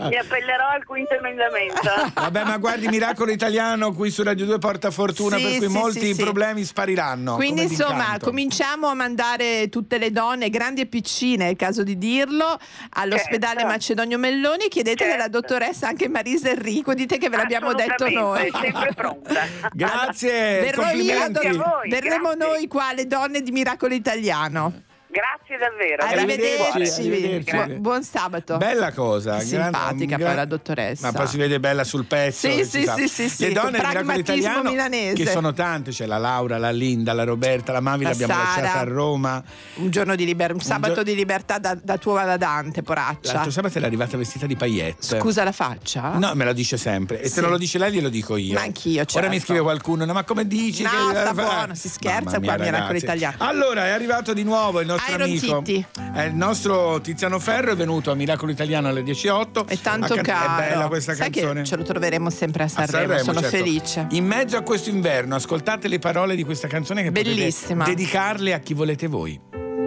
Mi 0.00 0.16
appellerò 0.16 0.68
al 0.68 0.84
quinto 0.84 1.14
emendamento. 1.14 1.90
Vabbè, 2.14 2.44
ma 2.44 2.56
guardi 2.58 2.88
Miracolo 2.88 3.30
Italiano 3.30 3.92
qui 3.92 4.10
su 4.10 4.22
Radio 4.22 4.44
2 4.46 4.58
porta 4.58 4.90
fortuna, 4.90 5.36
Sì, 5.36 5.42
per 5.42 5.56
cui 5.58 5.66
sì, 5.68 5.72
molti 5.72 6.00
sì, 6.00 6.14
sì. 6.14 6.22
problemi 6.22 6.64
spariranno. 6.64 7.34
Quindi 7.36 7.62
insomma 7.62 7.94
d'incanto. 7.94 8.26
cominciamo 8.26 8.88
a 8.88 8.94
mandare 8.94 9.68
tutte 9.68 9.98
le 9.98 10.10
donne, 10.10 10.50
grandi 10.50 10.82
e 10.82 10.86
piccine, 10.86 11.46
è 11.46 11.50
il 11.50 11.56
caso 11.56 11.82
di 11.82 11.96
dirlo, 11.98 12.58
all'ospedale 12.90 13.60
Certo. 13.60 13.66
Macedonio 13.68 14.18
Melloni. 14.18 14.68
Chiedete 14.68 15.10
alla 15.12 15.28
dottoressa 15.28 15.88
anche 15.88 16.08
Marisa 16.08 16.50
Enrico, 16.50 16.94
dite 16.94 17.18
che 17.18 17.28
ve 17.28 17.36
l'abbiamo 17.36 17.72
detto 17.74 18.08
noi. 18.08 18.50
Sempre 18.52 18.92
pronta. 18.94 19.46
Grazie, 19.72 20.60
Verrò 20.60 20.90
io, 20.90 21.18
complimenti. 21.20 21.46
a 21.46 21.52
voi, 21.52 21.88
verremo 21.88 22.30
grazie. 22.34 22.46
noi 22.46 22.66
qua, 22.68 22.92
le 22.92 23.06
donne 23.06 23.42
di 23.42 23.50
Miracolo 23.50 23.94
Italiano. 23.94 24.82
Grazie 25.12 25.58
davvero. 25.58 26.04
Arrivederci, 26.06 27.00
arrivederci. 27.00 27.74
Bu- 27.74 27.80
buon 27.80 28.02
sabato. 28.04 28.56
Bella 28.58 28.92
cosa, 28.92 29.40
Simpatica 29.40 30.16
gran- 30.16 30.20
poi 30.28 30.34
la 30.36 30.44
dottoressa. 30.44 31.06
Ma 31.10 31.12
poi 31.18 31.26
si 31.26 31.36
vede 31.36 31.58
bella 31.58 31.82
sul 31.82 32.04
pezzo. 32.04 32.48
Sì, 32.48 32.64
sì, 32.64 32.86
sì, 32.96 33.08
sì, 33.08 33.28
sì, 33.28 33.46
Le 33.48 33.52
donne 33.52 33.78
di 33.80 33.86
Miracolo 33.86 34.18
Italiano, 34.18 34.70
milanese. 34.70 35.14
che 35.24 35.28
sono 35.30 35.52
tante, 35.52 35.90
c'è 35.90 36.06
la 36.06 36.18
Laura, 36.18 36.58
la 36.58 36.70
Linda, 36.70 37.12
la 37.12 37.24
Roberta, 37.24 37.72
la 37.72 37.80
Mavi 37.80 38.04
La 38.04 38.10
l'abbiamo 38.10 38.32
Sara. 38.34 38.44
lasciata 38.44 38.78
a 38.78 38.84
Roma. 38.84 39.42
Un 39.76 39.90
giorno 39.90 40.14
di 40.14 40.24
libertà, 40.24 40.54
un 40.54 40.60
sabato 40.60 40.94
gio- 40.94 41.02
di 41.02 41.14
libertà 41.16 41.58
da, 41.58 41.74
da 41.74 41.98
tua 41.98 42.22
badante, 42.24 42.82
poraccia. 42.82 43.32
L'altro 43.32 43.50
sabato 43.50 43.78
è 43.78 43.82
arrivata 43.82 44.16
vestita 44.16 44.46
di 44.46 44.54
paillette. 44.54 45.18
Scusa 45.18 45.42
la 45.42 45.52
faccia? 45.52 46.10
No, 46.18 46.32
me 46.36 46.44
lo 46.44 46.52
dice 46.52 46.76
sempre. 46.76 47.20
E 47.20 47.24
se 47.26 47.34
Sì. 47.34 47.40
non 47.40 47.50
lo 47.50 47.58
dice 47.58 47.78
lei, 47.78 47.90
glielo 47.92 48.10
dico 48.10 48.36
io. 48.36 48.54
Ma 48.54 48.60
anch'io, 48.60 49.00
Ora 49.14 49.26
mi 49.26 49.30
certo. 49.32 49.38
scrive 49.46 49.60
qualcuno, 49.62 50.04
no, 50.04 50.12
ma 50.12 50.22
come 50.22 50.46
dici? 50.46 50.84
No, 50.84 50.90
che- 51.10 51.18
sta 51.18 51.34
buono, 51.34 51.74
si 51.74 51.88
scherza 51.88 52.38
mia, 52.38 52.54
qua 52.54 52.64
Miracolo. 52.64 52.96
Italiano. 52.96 53.34
Allora, 53.38 53.86
è 53.86 53.90
arrivato 53.90 54.32
di 54.32 54.44
nuovo 54.44 54.78
il 54.80 54.86
nostro 54.86 54.98
Iron 55.08 55.22
amico. 55.22 55.62
Titti. 55.62 55.86
È 56.14 56.22
il 56.22 56.34
nostro 56.34 57.00
Tiziano 57.00 57.38
Ferro, 57.38 57.72
è 57.72 57.76
venuto 57.76 58.10
a 58.10 58.14
Miracolo 58.14 58.52
Italiano 58.52 58.88
alle 58.88 59.02
10.08. 59.02 59.66
È 59.66 59.78
tanto 59.78 60.14
can- 60.14 60.22
caro. 60.24 60.62
È 60.62 60.68
bella 60.68 60.86
questa 60.88 61.14
Sai 61.14 61.30
canzone. 61.30 61.60
che 61.62 61.66
ce 61.66 61.76
lo 61.76 61.82
troveremo 61.82 62.30
sempre 62.30 62.62
a 62.62 62.66
A 62.66 62.68
Sanremo, 62.68 63.18
sono 63.18 63.40
certo. 63.40 63.56
felice. 63.56 64.06
In 64.10 64.26
mezzo 64.26 64.56
a 64.56 64.62
questo 64.62 64.90
inverno, 64.90 65.34
ascoltate 65.34 65.88
le 65.88 65.98
parole 65.98 66.34
di 66.36 66.44
questa 66.44 66.68
canzone 66.68 67.02
che 67.02 67.10
Bellissima. 67.12 67.84
dedicarle 67.84 68.52
a 68.52 68.58
chi 68.58 68.74
volete 68.74 69.06
voi. 69.06 69.38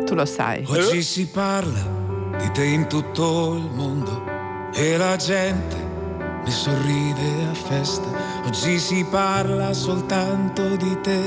Tu 0.05 0.15
lo 0.15 0.25
sai. 0.25 0.63
Oggi 0.67 1.01
si 1.01 1.27
parla 1.27 2.01
di 2.37 2.51
te 2.51 2.63
in 2.65 2.87
tutto 2.87 3.55
il 3.55 3.69
mondo 3.73 4.23
e 4.73 4.97
la 4.97 5.15
gente 5.15 5.75
ne 6.43 6.51
sorride 6.51 7.47
a 7.49 7.53
festa. 7.53 8.07
Oggi 8.45 8.77
si 8.79 9.05
parla 9.09 9.71
soltanto 9.73 10.75
di 10.75 10.97
te 11.01 11.21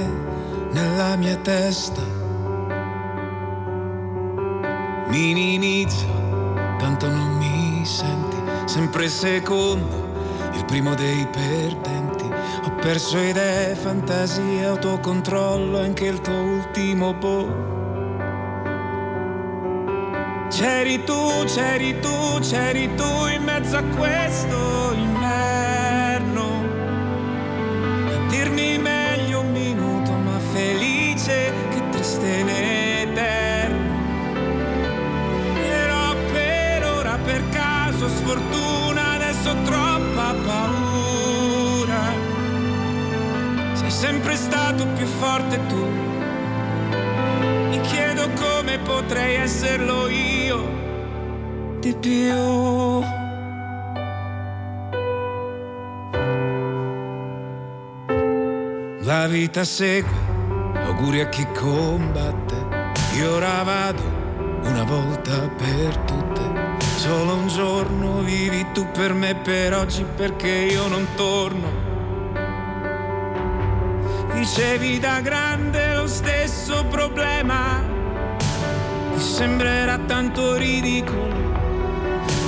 nella 0.72 1.16
mia 1.16 1.37
testa. 1.37 2.16
Minimizzo, 5.09 6.07
tanto 6.79 7.09
non 7.09 7.37
mi 7.37 7.85
senti, 7.85 8.37
sempre 8.65 9.09
secondo, 9.09 10.13
il 10.53 10.65
primo 10.65 10.95
dei 10.95 11.27
perdenti. 11.31 12.25
Ho 12.65 12.75
perso 12.81 13.19
idee, 13.19 13.75
fantasie, 13.77 14.65
autocontrollo, 14.65 15.79
anche 15.79 16.07
il 16.07 16.21
tuo 16.21 16.35
ultimo 16.35 17.15
po'. 17.15 17.75
C'eri 20.49 21.05
tu, 21.05 21.45
c'eri 21.45 22.01
tu, 22.01 22.39
c'eri 22.41 22.93
tu 22.95 23.27
in 23.27 23.43
mezzo 23.45 23.77
a 23.77 23.83
questo 23.83 24.93
inverno. 24.95 26.65
A 28.09 28.29
dirmi 28.29 28.79
meglio 28.79 29.41
un 29.41 29.53
minuto, 29.53 30.13
ma 30.13 30.39
felice 30.53 31.53
che 31.71 31.89
triste 31.91 32.27
in 32.27 32.49
caso, 38.07 38.09
sfortuna, 38.09 39.15
adesso 39.15 39.55
troppa 39.65 40.35
paura. 40.45 42.15
stato 44.35 44.87
più 44.95 45.07
forte 45.07 45.59
tu. 45.67 45.87
Mi 47.71 47.81
chiedo 47.81 48.29
come 48.35 48.79
potrei 48.79 49.37
esserlo 49.37 50.09
io 50.09 50.59
di 51.81 51.95
più. 51.95 53.05
La 59.05 59.27
vita 59.29 59.63
segue, 59.63 60.11
auguri 60.85 61.21
a 61.21 61.29
chi 61.29 61.47
combatte. 61.55 62.55
Io 63.17 63.37
ora 63.37 63.63
vado 63.63 64.03
una 64.63 64.85
volta 64.85 65.49
per 65.57 65.97
tutte. 65.99 66.66
Solo 66.97 67.35
un 67.35 67.47
giorno 67.49 68.21
vivi 68.21 68.65
tu 68.73 68.87
per 68.91 69.13
me 69.13 69.35
per 69.35 69.75
oggi 69.75 70.03
perché 70.17 70.49
io 70.49 70.89
non 70.89 71.07
torno. 71.15 71.71
Dicevi 74.33 74.99
da 74.99 75.21
grande 75.21 75.95
lo 75.95 76.07
stesso 76.07 76.87
problema. 76.87 77.83
Ti 79.15 79.21
sembrerà 79.21 79.99
tanto 79.99 80.57
ridicolo, 80.57 81.35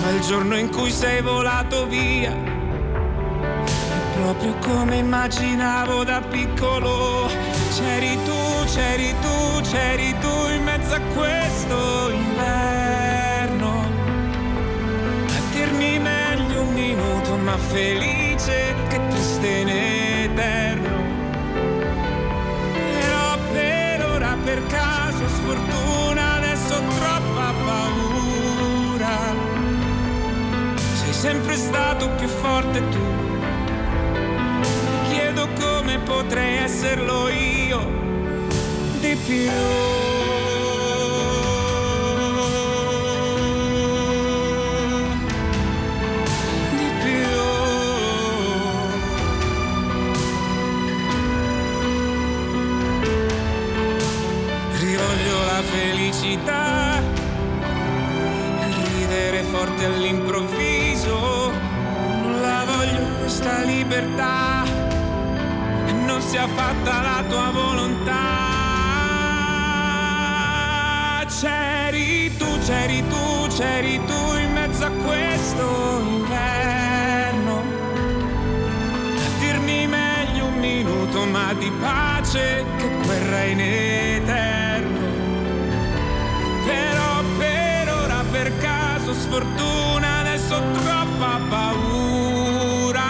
ma 0.02 0.10
il 0.10 0.20
giorno 0.20 0.56
in 0.56 0.70
cui 0.70 0.90
sei 0.90 1.20
volato 1.20 1.86
via 1.86 2.32
è 2.32 4.18
proprio 4.18 4.54
come 4.64 4.96
immaginavo 4.96 6.04
da 6.04 6.22
piccolo. 6.22 7.28
C'eri 7.76 8.18
tu, 8.24 8.64
c'eri 8.64 9.14
tu, 9.20 9.60
c'eri 9.70 10.14
tu 10.20 10.48
in 10.48 10.62
mezzo 10.64 10.94
a 10.94 11.00
questo 11.14 12.10
inverno. 12.10 12.87
Minuto, 16.98 17.36
ma 17.36 17.56
felice 17.56 18.74
che 18.88 19.00
triste 19.08 19.46
in 19.46 19.68
eterno. 19.68 20.96
Però 22.74 23.38
per 23.52 24.04
ora, 24.04 24.36
per 24.42 24.66
caso, 24.66 25.28
sfortuna, 25.28 26.34
adesso 26.36 26.74
ho 26.74 26.82
troppa 26.98 27.52
paura. 27.64 29.16
Sei 30.74 31.12
sempre 31.12 31.56
stato 31.56 32.10
più 32.10 32.26
forte 32.26 32.88
tu. 32.88 32.98
Mi 34.90 35.08
chiedo 35.08 35.48
come 35.58 35.98
potrei 36.00 36.58
esserlo 36.58 37.28
io 37.28 37.80
di 39.00 39.16
più. 39.24 40.17
Forte 59.68 59.84
all'improvviso, 59.84 61.50
non 62.22 62.40
la 62.40 62.64
voglio 62.64 63.04
questa 63.18 63.62
libertà, 63.64 64.64
non 66.06 66.20
sia 66.22 66.46
fatta 66.48 67.02
la 67.02 67.24
tua 67.28 67.50
volontà. 67.50 68.16
C'eri 71.40 72.34
tu, 72.36 72.58
c'eri 72.64 73.06
tu, 73.08 73.46
c'eri 73.48 74.00
tu 74.06 74.36
in 74.38 74.52
mezzo 74.52 74.84
a 74.86 74.90
questo 74.90 76.02
inverno, 76.06 77.62
a 79.16 79.38
dirmi 79.38 79.86
meglio 79.86 80.46
un 80.46 80.58
minuto 80.58 81.24
ma 81.26 81.52
di 81.52 81.70
pace 81.78 82.64
che 82.78 82.88
guerra 83.04 83.42
in 83.44 83.60
eterno. 83.60 84.57
Sfortuna, 89.28 90.20
adesso 90.20 90.54
ho 90.54 90.62
troppa 90.72 91.38
paura. 91.50 93.02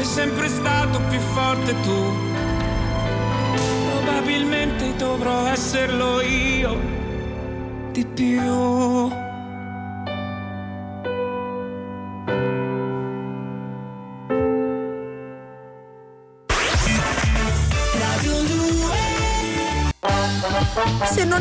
È 0.00 0.02
sempre 0.02 0.48
stato 0.48 1.00
più 1.10 1.20
forte 1.20 1.74
tu. 1.82 2.12
Probabilmente 3.90 4.96
dovrò 4.96 5.46
esserlo 5.46 6.22
io 6.22 6.76
di 7.92 8.04
più. 8.06 9.21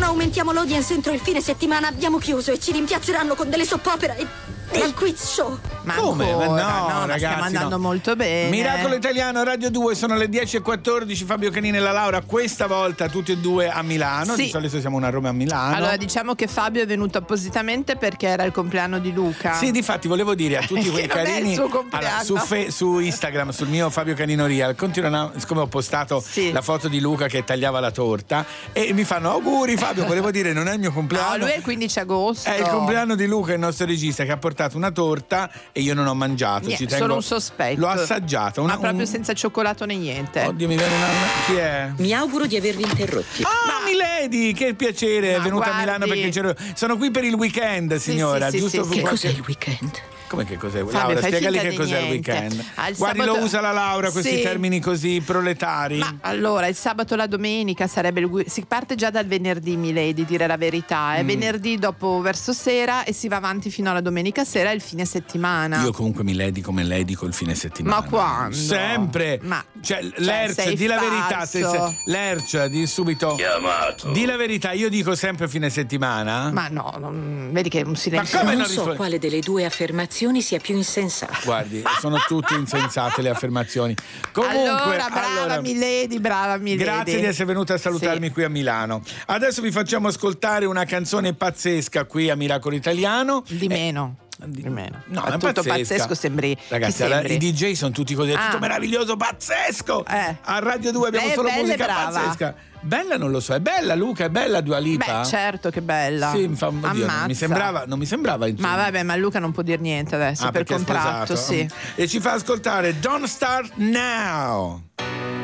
Non 0.01 0.09
aumentiamo 0.09 0.51
l'audience 0.51 0.95
entro 0.95 1.11
il 1.13 1.19
fine 1.19 1.41
settimana 1.41 1.87
abbiamo 1.87 2.17
chiuso 2.17 2.51
e 2.51 2.59
ci 2.59 2.71
rimpiazzeranno 2.71 3.35
con 3.35 3.51
delle 3.51 3.65
soppopera 3.65 4.15
e 4.15 4.25
del 4.71 4.95
quiz 4.95 5.23
show. 5.23 5.70
Ma 5.83 5.95
Come? 5.95 6.29
ancora, 6.29 6.47
Ma 6.47 6.61
no, 6.61 6.87
ma 6.87 6.99
ragazzi, 7.05 7.17
stiamo 7.17 7.43
andando 7.43 7.75
no. 7.77 7.81
molto 7.81 8.15
bene. 8.15 8.49
Miracolo 8.49 8.95
Italiano 8.95 9.43
Radio 9.43 9.69
2 9.71 9.95
sono 9.95 10.15
le 10.15 10.27
10.14 10.27 11.25
Fabio 11.25 11.49
Canini 11.49 11.77
e 11.77 11.79
la 11.79 11.91
Laura 11.91 12.21
questa 12.21 12.67
volta 12.67 13.07
tutti 13.09 13.31
e 13.31 13.37
due 13.37 13.67
a 13.69 13.81
Milano 13.81 14.35
Sì. 14.35 14.43
di 14.43 14.49
solito 14.49 14.79
siamo 14.79 14.97
una 14.97 15.09
Roma 15.09 15.29
a 15.29 15.31
Milano 15.31 15.75
Allora 15.75 15.97
diciamo 15.97 16.35
che 16.35 16.47
Fabio 16.47 16.83
è 16.83 16.85
venuto 16.85 17.17
appositamente 17.17 17.95
perché 17.95 18.27
era 18.27 18.43
il 18.43 18.51
compleanno 18.51 18.99
di 18.99 19.11
Luca. 19.11 19.53
Sì, 19.53 19.71
difatti 19.71 20.07
volevo 20.07 20.35
dire 20.35 20.57
a 20.57 20.61
tutti 20.65 20.87
quei 20.91 21.07
carini 21.07 21.53
suo 21.55 21.67
compleanno. 21.67 22.07
Allora, 22.07 22.23
su, 22.23 22.35
fe- 22.37 22.69
su 22.71 22.99
Instagram, 22.99 23.49
sul 23.49 23.67
mio 23.67 23.89
Fabio 23.89 24.13
Canino 24.13 24.45
Real, 24.45 24.75
continuano, 24.75 25.31
siccome 25.37 25.61
ho 25.61 25.67
postato 25.67 26.23
la 26.51 26.61
foto 26.61 26.87
di 26.87 26.99
Luca 26.99 27.27
che 27.27 27.43
tagliava 27.43 27.79
la 27.79 27.91
torta 27.91 28.45
e 28.71 28.93
mi 28.93 29.03
fanno 29.03 29.31
auguri 29.31 29.75
Fabio, 29.77 30.05
volevo 30.05 30.29
dire 30.31 30.53
non 30.53 30.67
è 30.67 30.73
il 30.73 30.79
mio 30.79 30.89
No, 31.01 31.07
compleanno. 31.07 31.37
lui 31.37 31.51
è 31.51 31.55
il 31.57 31.63
15 31.63 31.99
agosto. 31.99 32.49
È 32.49 32.57
il 32.59 32.67
compleanno 32.67 33.15
di 33.15 33.25
Luca, 33.25 33.53
il 33.53 33.59
nostro 33.59 33.85
regista, 33.85 34.23
che 34.25 34.31
ha 34.31 34.37
portato 34.37 34.77
una 34.77 34.91
torta 34.91 35.49
e 35.71 35.81
io 35.81 35.93
non 35.93 36.07
ho 36.07 36.13
mangiato. 36.13 36.67
Niente, 36.67 36.83
ci 36.83 36.85
tengo- 36.89 37.03
solo 37.05 37.15
un 37.15 37.23
sospetto. 37.23 37.79
L'ho 37.79 37.87
assaggiato. 37.87 38.61
Una, 38.61 38.73
Ma 38.73 38.79
proprio 38.79 39.01
un- 39.01 39.07
senza 39.07 39.33
cioccolato 39.33 39.85
né 39.85 39.95
niente. 39.95 40.41
Oddio, 40.43 40.67
mi 40.67 40.75
viene 40.75 40.93
una. 40.95 41.07
Chi 41.45 41.55
è? 41.55 41.91
Mi 41.97 42.13
auguro 42.13 42.45
di 42.45 42.57
avervi 42.57 42.83
interrotti. 42.83 43.43
Ah, 43.43 43.83
Milady, 43.85 44.53
che 44.53 44.73
piacere, 44.73 45.33
è 45.33 45.37
Ma 45.37 45.43
venuta 45.43 45.63
a 45.65 45.67
guardi- 45.67 45.83
Milano 45.85 46.05
perché 46.07 46.29
c'ero. 46.29 46.55
Sono 46.75 46.97
qui 46.97 47.11
per 47.11 47.23
il 47.23 47.33
weekend, 47.33 47.95
signora. 47.97 48.49
sì, 48.49 48.57
sì, 48.57 48.63
giusto 48.63 48.83
sì, 48.83 48.89
sì. 48.93 48.99
qualche- 49.01 49.01
Che 49.01 49.09
cos'è 49.09 49.29
il 49.29 49.43
weekend? 49.45 49.91
Come 50.31 50.45
che 50.45 50.55
cos'è? 50.55 50.77
Fabio, 50.85 50.91
Laura, 51.15 51.21
spiegali 51.21 51.59
che 51.59 51.73
cos'è 51.73 51.99
il 51.99 52.05
niente. 52.07 52.31
weekend. 52.31 52.65
Ah, 52.75 52.87
il 52.87 52.95
Guardi, 52.95 53.19
sabato- 53.19 53.37
lo 53.37 53.43
usa 53.43 53.59
la 53.59 53.71
Laura, 53.73 54.11
questi 54.11 54.37
Sì. 54.37 54.41
termini 54.41 54.79
così 54.79 55.21
proletari. 55.25 55.97
Ma 55.97 56.15
allora, 56.21 56.67
il 56.67 56.75
sabato 56.75 57.15
e 57.15 57.17
la 57.17 57.27
domenica 57.27 57.85
sarebbe 57.87 58.21
il 58.21 58.43
si 58.47 58.63
parte 58.65 58.95
già 58.95 59.09
dal 59.09 59.25
venerdì, 59.25 59.75
Milady, 59.75 60.23
dire 60.23 60.47
la 60.47 60.55
verità. 60.55 61.15
È 61.15 61.23
Mm. 61.23 61.27
venerdì 61.27 61.77
dopo 61.77 62.21
verso 62.21 62.53
sera 62.53 63.03
e 63.03 63.11
si 63.11 63.27
va 63.27 63.35
avanti 63.35 63.69
fino 63.69 63.89
alla 63.89 63.99
domenica 63.99 64.45
sera 64.45 64.71
e 64.71 64.75
il 64.75 64.81
fine 64.81 65.03
settimana. 65.03 65.60
Io 65.83 65.91
comunque 65.91 66.23
mi 66.23 66.33
lei 66.33 66.59
come 66.61 66.83
lei 66.83 67.03
dico 67.05 67.25
il 67.25 67.33
fine 67.33 67.55
settimana. 67.55 68.01
Ma 68.01 68.03
quando? 68.07 68.55
Sempre. 68.55 69.39
Ma 69.43 69.63
cioè, 69.81 70.01
Lerch, 70.17 70.53
sei 70.53 70.75
di 70.75 70.85
la 70.85 70.99
verità. 70.99 71.45
se- 71.45 71.63
se- 71.63 72.01
Lerch, 72.05 72.65
di 72.65 72.85
subito. 72.87 73.35
Chiamato. 73.35 74.11
Di 74.11 74.25
la 74.25 74.35
verità, 74.37 74.71
io 74.71 74.89
dico 74.89 75.15
sempre 75.15 75.47
fine 75.47 75.69
settimana. 75.69 76.51
Ma 76.51 76.67
no, 76.69 76.95
non- 76.99 77.49
vedi 77.51 77.69
che 77.69 77.81
è 77.81 77.83
un 77.85 77.95
silenzio. 77.95 78.39
come 78.39 78.51
non 78.55 78.61
non 78.61 78.69
so 78.69 78.93
quale 78.95 79.19
delle 79.19 79.39
due 79.39 79.65
affermazioni 79.65 80.41
sia 80.41 80.59
più 80.59 80.75
insensata. 80.75 81.37
Guardi, 81.43 81.83
sono 81.99 82.17
tutte 82.27 82.53
insensate 82.55 83.21
le 83.21 83.29
affermazioni. 83.29 83.95
Comunque, 84.31 84.59
allora, 84.67 85.07
brava 85.09 85.41
allora, 85.41 85.61
Milady, 85.61 86.19
brava 86.19 86.57
Milady. 86.57 86.83
Grazie 86.83 87.19
di 87.19 87.25
essere 87.25 87.45
venuta 87.45 87.73
a 87.73 87.77
salutarmi 87.77 88.29
qui 88.31 88.43
a 88.43 88.49
Milano. 88.49 89.01
Adesso 89.27 89.61
vi 89.61 89.71
facciamo 89.71 90.07
ascoltare 90.07 90.65
una 90.65 90.85
canzone 90.85 91.33
pazzesca 91.33 92.05
qui 92.05 92.29
a 92.29 92.35
Miracolo 92.35 92.75
Italiano. 92.75 93.43
Di 93.47 93.67
meno. 93.67 94.15
Di 94.43 94.63
meno. 94.69 95.03
No, 95.07 95.23
è 95.25 95.31
tutto 95.33 95.61
pazzesca. 95.61 95.77
pazzesco 95.77 96.15
sembri. 96.15 96.57
Ragazzi, 96.67 96.91
sembri? 96.93 97.35
i 97.35 97.37
DJ 97.37 97.73
sono 97.73 97.91
tutti 97.91 98.15
così, 98.15 98.31
è 98.31 98.35
tutto 98.35 98.57
Ah. 98.57 98.59
meraviglioso, 98.59 99.15
pazzesco! 99.15 100.03
Eh. 100.05 100.35
A 100.41 100.59
Radio 100.59 100.91
2 100.91 101.07
abbiamo 101.09 101.27
è 101.27 101.33
solo 101.33 101.49
bella 101.49 101.61
musica 101.61 101.85
brava. 101.85 102.19
pazzesca. 102.19 102.55
Bella 102.83 103.17
non 103.17 103.29
lo 103.29 103.39
so, 103.39 103.53
è 103.53 103.59
bella 103.59 103.93
Luca, 103.93 104.25
è 104.25 104.29
bella 104.29 104.59
Dua 104.61 104.79
Lipa? 104.79 105.19
Beh, 105.21 105.27
certo 105.27 105.69
che 105.69 105.81
bella. 105.81 106.31
Sì, 106.31 106.47
mi 106.47 106.55
fa- 106.55 106.69
oddio, 106.69 107.05
non 107.05 107.23
mi 107.27 107.35
sembrava, 107.35 107.83
non 107.85 107.99
mi 107.99 108.07
sembrava 108.07 108.47
Ma 108.57 108.75
vabbè, 108.75 109.03
ma 109.03 109.15
Luca 109.15 109.37
non 109.37 109.51
può 109.51 109.61
dire 109.61 109.77
niente 109.79 110.15
adesso 110.15 110.47
Ah, 110.47 110.51
per 110.51 110.63
contratto, 110.63 111.35
sì. 111.35 111.69
E 111.93 112.07
ci 112.07 112.19
fa 112.19 112.31
ascoltare 112.33 112.99
Don't 112.99 113.25
Start 113.25 113.73
Now. 113.75 114.81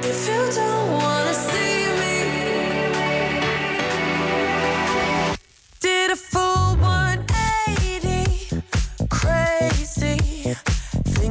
If 0.02 0.28
you 0.28 0.54
don't 0.56 0.90
wanna 1.04 1.34
see 1.34 1.86
me, 1.98 2.26
did 5.80 6.10
a 6.10 6.16
full 6.16 6.67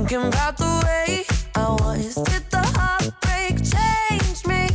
thinking 0.09 0.29
about 0.29 0.57
the 0.57 0.83
way 0.87 1.25
I 1.57 1.71
was. 1.81 2.15
Did 2.15 2.49
the 2.51 2.63
heartbreak 2.79 3.57
change 3.75 4.47
me? 4.47 4.69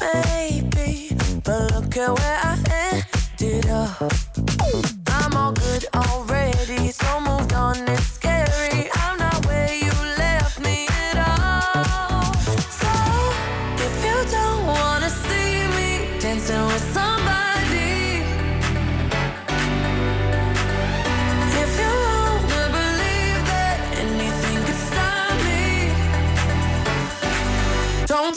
Maybe, 0.00 1.14
but 1.44 1.72
look 1.72 1.96
at 1.96 2.18
where 2.18 2.40
I 2.42 2.56
ended 2.92 3.66
up. 3.66 4.12
I'm 5.08 5.36
all 5.36 5.52
good 5.52 5.84
already, 5.94 6.92
so 6.92 7.20
moved 7.20 7.52
on. 7.52 7.76
It's 7.88 8.12
scary. 8.14 8.35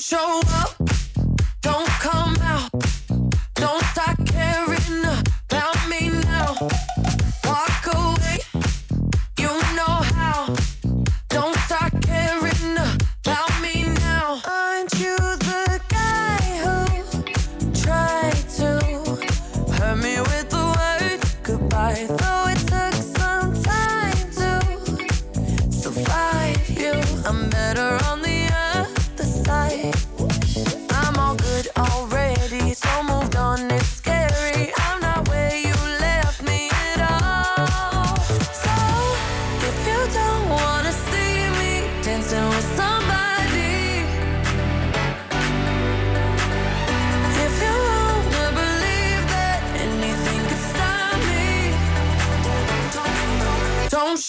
Show 0.10 0.42
up, 0.48 0.79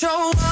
show 0.01 0.31
up, 0.31 0.50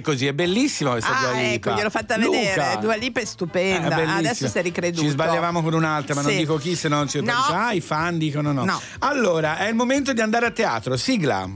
come 0.00 0.14
così? 0.16 0.26
È 0.26 0.32
bellissima 0.32 0.90
questa 0.90 1.16
Ah, 1.16 1.20
Dua 1.20 1.32
Lipa. 1.32 1.52
ecco, 1.70 1.70
gliel'ho 1.78 1.90
fatta 1.90 2.16
Luca. 2.16 2.30
vedere. 2.38 2.78
Dua 2.80 2.94
Lipa 2.96 3.20
è 3.20 3.22
Eh, 3.22 3.26
stupenda. 3.26 3.88
bellissima. 3.94 4.16
Adesso 4.18 4.48
sei 4.48 4.62
ricreduto. 4.62 5.02
Ci 5.02 5.08
sbagliavamo 5.10 5.62
con 5.62 5.74
un'altra, 5.74 6.14
ma 6.14 6.22
non 6.22 6.30
Sì. 6.30 6.36
dico 6.38 6.56
chi, 6.56 6.74
se 6.74 6.88
no 6.88 7.06
ci 7.06 7.20
No. 7.20 7.32
Ah, 7.32 7.72
i 7.72 7.80
fan 7.80 8.18
dicono 8.18 8.52
no. 8.52 8.64
No. 8.64 8.80
Allora, 9.00 9.58
è 9.58 9.68
il 9.68 9.74
momento 9.74 10.12
di 10.12 10.20
andare 10.20 10.46
a 10.46 10.50
teatro. 10.50 10.96
Sigla. 10.96 11.48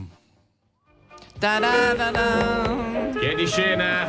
Chiedi 3.18 3.46
scena. 3.46 4.08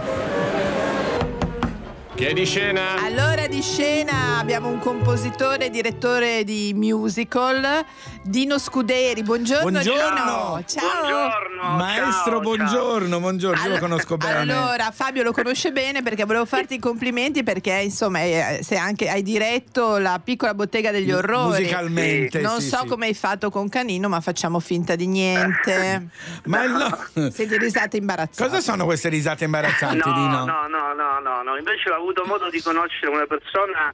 Chiedi 2.15 2.45
scena. 2.45 3.03
Allora 3.03 3.45
di 3.47 3.61
scena 3.61 4.37
abbiamo 4.39 4.69
un 4.69 4.79
compositore 4.79 5.65
e 5.65 5.69
direttore 5.69 6.45
di 6.45 6.71
musical, 6.73 7.85
Dino 8.27 8.57
Scuderi. 8.57 9.21
Buongiorno, 9.21 9.69
Buongiorno. 9.69 10.15
Dino. 10.15 10.63
Ciao. 10.65 11.77
Maestro, 11.77 12.39
buongiorno, 12.39 13.19
buongiorno, 13.19 13.63
io 13.63 13.69
lo 13.69 13.77
conosco 13.77 14.17
bene. 14.17 14.51
Allora, 14.51 14.89
Fabio 14.91 15.21
lo 15.21 15.31
conosce 15.31 15.71
bene 15.71 16.01
perché 16.01 16.25
volevo 16.25 16.45
farti 16.45 16.75
i 16.75 16.79
complimenti 16.79 17.43
perché 17.43 17.73
insomma 17.83 18.21
eh, 18.23 18.59
se 18.63 18.77
anche 18.77 19.09
hai 19.09 19.21
diretto 19.21 19.97
la 19.99 20.19
piccola 20.23 20.55
bottega 20.55 20.89
degli 20.89 21.11
orrori. 21.11 21.61
Musicalmente, 21.61 22.41
Non 22.41 22.61
sì, 22.61 22.69
so 22.69 22.79
sì. 22.81 22.87
come 22.87 23.05
hai 23.05 23.13
fatto 23.13 23.51
con 23.51 23.69
Canino, 23.69 24.09
ma 24.09 24.19
facciamo 24.21 24.59
finta 24.59 24.95
di 24.95 25.05
niente. 25.05 26.07
Ma 26.45 26.65
no. 26.65 27.29
Siete 27.31 27.57
risate 27.57 27.97
imbarazzate. 27.97 28.49
Cosa 28.49 28.59
sono 28.61 28.85
queste 28.85 29.09
risate 29.09 29.43
imbarazzanti, 29.43 29.97
No, 30.09 30.13
Dino? 30.13 30.45
no, 30.45 30.67
no, 30.67 30.93
no, 30.95 31.19
no, 31.19 31.41
no. 31.43 31.57
Invece 31.57 31.91
ho 31.91 31.95
avuto 31.95 32.23
modo 32.25 32.49
di 32.49 32.59
conoscere 32.61 33.11
una 33.11 33.25
persona 33.27 33.93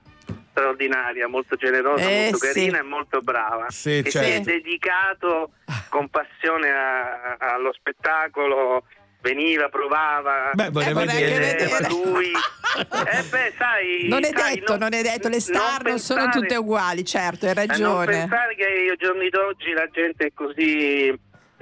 straordinaria, 0.51 1.27
molto 1.27 1.55
generosa, 1.55 2.07
Eh, 2.07 2.21
molto 2.31 2.37
sì. 2.37 2.47
carina 2.53 2.79
e 2.79 2.83
molto 2.83 3.19
brava. 3.21 3.65
Sì, 3.69 4.01
che 4.03 4.11
certo. 4.11 4.27
si 4.29 4.35
è 4.35 4.39
dedicato 4.41 5.51
con 5.89 6.07
passione 6.09 6.69
a- 6.69 7.37
allo 7.39 7.73
spettacolo. 7.73 8.85
Veniva, 9.23 9.69
provava, 9.69 10.49
Beh, 10.53 10.71
vorrei 10.71 10.95
si 10.95 11.05
vedere. 11.05 11.55
chiedeva 11.55 11.87
lui. 11.89 12.31
Eh 12.73 13.23
beh, 13.29 13.53
sai, 13.57 14.07
Non 14.07 14.23
è 14.23 14.29
sai, 14.33 14.55
detto, 14.55 14.77
non 14.77 14.93
è 14.93 15.01
detto, 15.03 15.27
le 15.27 15.41
star 15.41 15.83
non, 15.83 15.99
sono 15.99 16.21
pensare- 16.21 16.39
tutte 16.47 16.55
uguali, 16.55 17.03
certo, 17.05 17.45
hai 17.45 17.51
eh, 17.51 17.55
Non 17.55 17.67
ragione. 17.67 18.05
pensare 18.05 18.55
che 18.55 18.63
ai 18.65 18.95
giorni 18.97 19.29
d'oggi 19.29 19.73
la 19.73 19.87
gente 19.91 20.25
è 20.27 20.31
così 20.33 21.13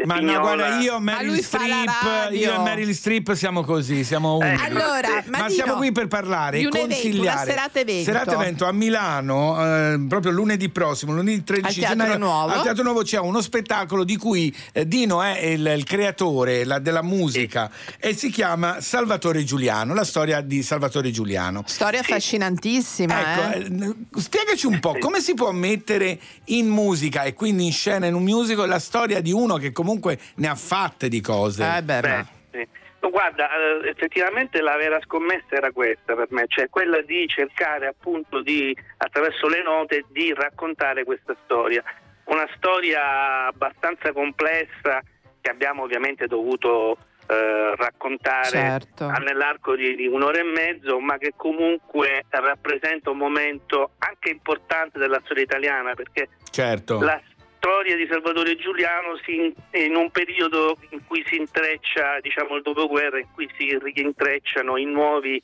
Ma 0.05 0.19
no, 0.19 0.39
guarda, 0.39 0.79
io, 0.79 0.99
Meryl 0.99 1.43
Streep, 1.43 2.31
io 2.31 2.53
e 2.53 2.57
Meryl 2.59 2.93
Streep 2.95 3.33
siamo 3.33 3.63
così, 3.63 4.03
siamo 4.03 4.35
uno. 4.37 4.45
Allora, 4.63 5.23
ma 5.27 5.37
Dino, 5.37 5.49
siamo 5.49 5.73
qui 5.75 5.91
per 5.91 6.07
parlare 6.07 6.57
e 6.57 6.61
evento, 6.61 6.79
consigliare. 6.79 7.41
una 7.41 7.43
serata 7.43 7.79
evento. 7.79 8.03
Serata 8.03 8.33
evento 8.33 8.65
a 8.65 8.71
Milano, 8.71 9.65
eh, 9.93 9.99
proprio 10.07 10.31
lunedì 10.31 10.69
prossimo, 10.69 11.13
lunedì 11.13 11.43
13 11.43 11.83
Al 11.83 11.89
gennaio. 11.89 12.17
Nuovo. 12.17 12.53
Al 12.53 12.61
Teatro 12.63 12.83
Nuovo 12.83 13.01
c'è 13.03 13.19
uno 13.19 13.41
spettacolo 13.41 14.03
di 14.05 14.15
cui 14.15 14.55
eh, 14.71 14.87
Dino 14.87 15.21
è 15.21 15.37
il, 15.45 15.65
il 15.75 15.83
creatore 15.83 16.63
la- 16.63 16.79
della 16.79 17.01
musica 17.03 17.69
e 17.99 18.13
si 18.13 18.29
chiama 18.29 18.79
Salvatore 18.81 19.43
Giuliano, 19.43 19.93
la 19.93 20.05
storia 20.05 20.39
di 20.41 20.63
Salvatore 20.63 21.11
Giuliano. 21.11 21.63
Storia 21.65 21.99
affascinantissima, 21.99 23.19
Ecco, 23.19 23.57
eh. 23.57 23.85
eh, 23.89 24.19
spiegaci 24.21 24.65
un 24.65 24.79
po' 24.79 24.95
come 24.97 25.19
si 25.19 25.33
può 25.33 25.51
mettere 25.51 26.19
in 26.45 26.67
musica 26.69 27.23
e 27.23 27.33
quindi 27.33 27.65
in 27.65 27.71
scena 27.73 28.05
in 28.05 28.13
un 28.13 28.23
musical 28.23 28.67
la 28.67 28.79
storia 28.79 29.19
di 29.21 29.31
uno 29.33 29.55
che 29.57 29.71
comunque 29.71 29.87
ne 30.35 30.47
ha 30.47 30.55
fatte 30.55 31.07
di 31.07 31.21
cose. 31.21 31.77
Eh 31.77 31.81
beh, 31.81 32.01
Beh, 32.01 32.25
sì. 32.51 32.67
Guarda, 33.09 33.49
eh, 33.49 33.89
effettivamente 33.89 34.61
la 34.61 34.75
vera 34.75 34.99
scommessa 35.01 35.55
era 35.55 35.71
questa 35.71 36.15
per 36.15 36.27
me, 36.31 36.45
cioè 36.47 36.69
quella 36.69 37.01
di 37.01 37.27
cercare 37.27 37.87
appunto 37.87 38.41
di, 38.41 38.75
attraverso 38.97 39.47
le 39.47 39.63
note, 39.63 40.05
di 40.09 40.33
raccontare 40.33 41.03
questa 41.03 41.35
storia. 41.43 41.83
Una 42.25 42.47
storia 42.55 43.47
abbastanza 43.47 44.11
complessa 44.11 45.01
che 45.41 45.49
abbiamo 45.49 45.83
ovviamente 45.83 46.27
dovuto 46.27 46.97
eh, 47.27 47.75
raccontare 47.75 48.49
Certo. 48.49 49.07
nell'arco 49.19 49.75
di, 49.75 49.95
di 49.95 50.07
un'ora 50.07 50.39
e 50.39 50.43
mezzo, 50.43 50.99
ma 50.99 51.17
che 51.17 51.33
comunque 51.35 52.25
rappresenta 52.29 53.11
un 53.11 53.17
momento 53.17 53.91
anche 53.99 54.29
importante 54.29 54.99
della 54.99 55.21
storia 55.23 55.43
italiana, 55.43 55.93
perché 55.93 56.29
Certo. 56.49 56.99
la 56.99 57.21
storia 57.59 57.95
di 57.97 58.07
Salvatore 58.09 58.55
Giuliano 58.55 59.19
si 59.25 59.53
in, 59.71 59.95
un 59.95 60.09
periodo 60.11 60.77
in 60.91 61.05
cui 61.05 61.23
si 61.27 61.35
intreccia 61.35 62.19
diciamo 62.21 62.55
il 62.55 62.61
dopoguerra 62.63 63.19
in 63.19 63.27
cui 63.33 63.49
si 63.57 63.77
riintrecciano 63.77 64.77
i 64.77 64.85
nuovi 64.85 65.41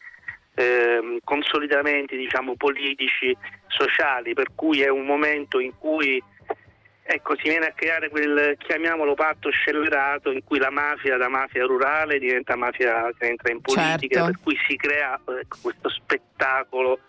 ehm, 0.55 1.19
consolidamenti 1.23 2.15
diciamo 2.15 2.55
politici 2.55 3.35
sociali 3.67 4.33
per 4.33 4.47
cui 4.55 4.81
è 4.81 4.87
un 4.87 5.05
momento 5.05 5.59
in 5.59 5.77
cui 5.77 6.23
ecco 7.03 7.35
si 7.35 7.49
viene 7.49 7.67
a 7.67 7.73
creare 7.73 8.09
quel 8.09 8.55
chiamiamolo 8.57 9.13
patto 9.13 9.49
scellerato 9.49 10.31
in 10.31 10.43
cui 10.43 10.57
la 10.57 10.71
mafia 10.71 11.17
da 11.17 11.27
mafia 11.27 11.65
rurale 11.65 12.17
diventa 12.17 12.55
mafia 12.55 13.11
che 13.17 13.27
entra 13.27 13.51
in 13.51 13.59
politica 13.59 14.23
Certo. 14.23 14.31
per 14.31 14.39
cui 14.41 14.57
si 14.67 14.75
crea 14.77 15.19
ecco, 15.39 15.57
questo 15.61 15.89
spettacolo 15.89 16.99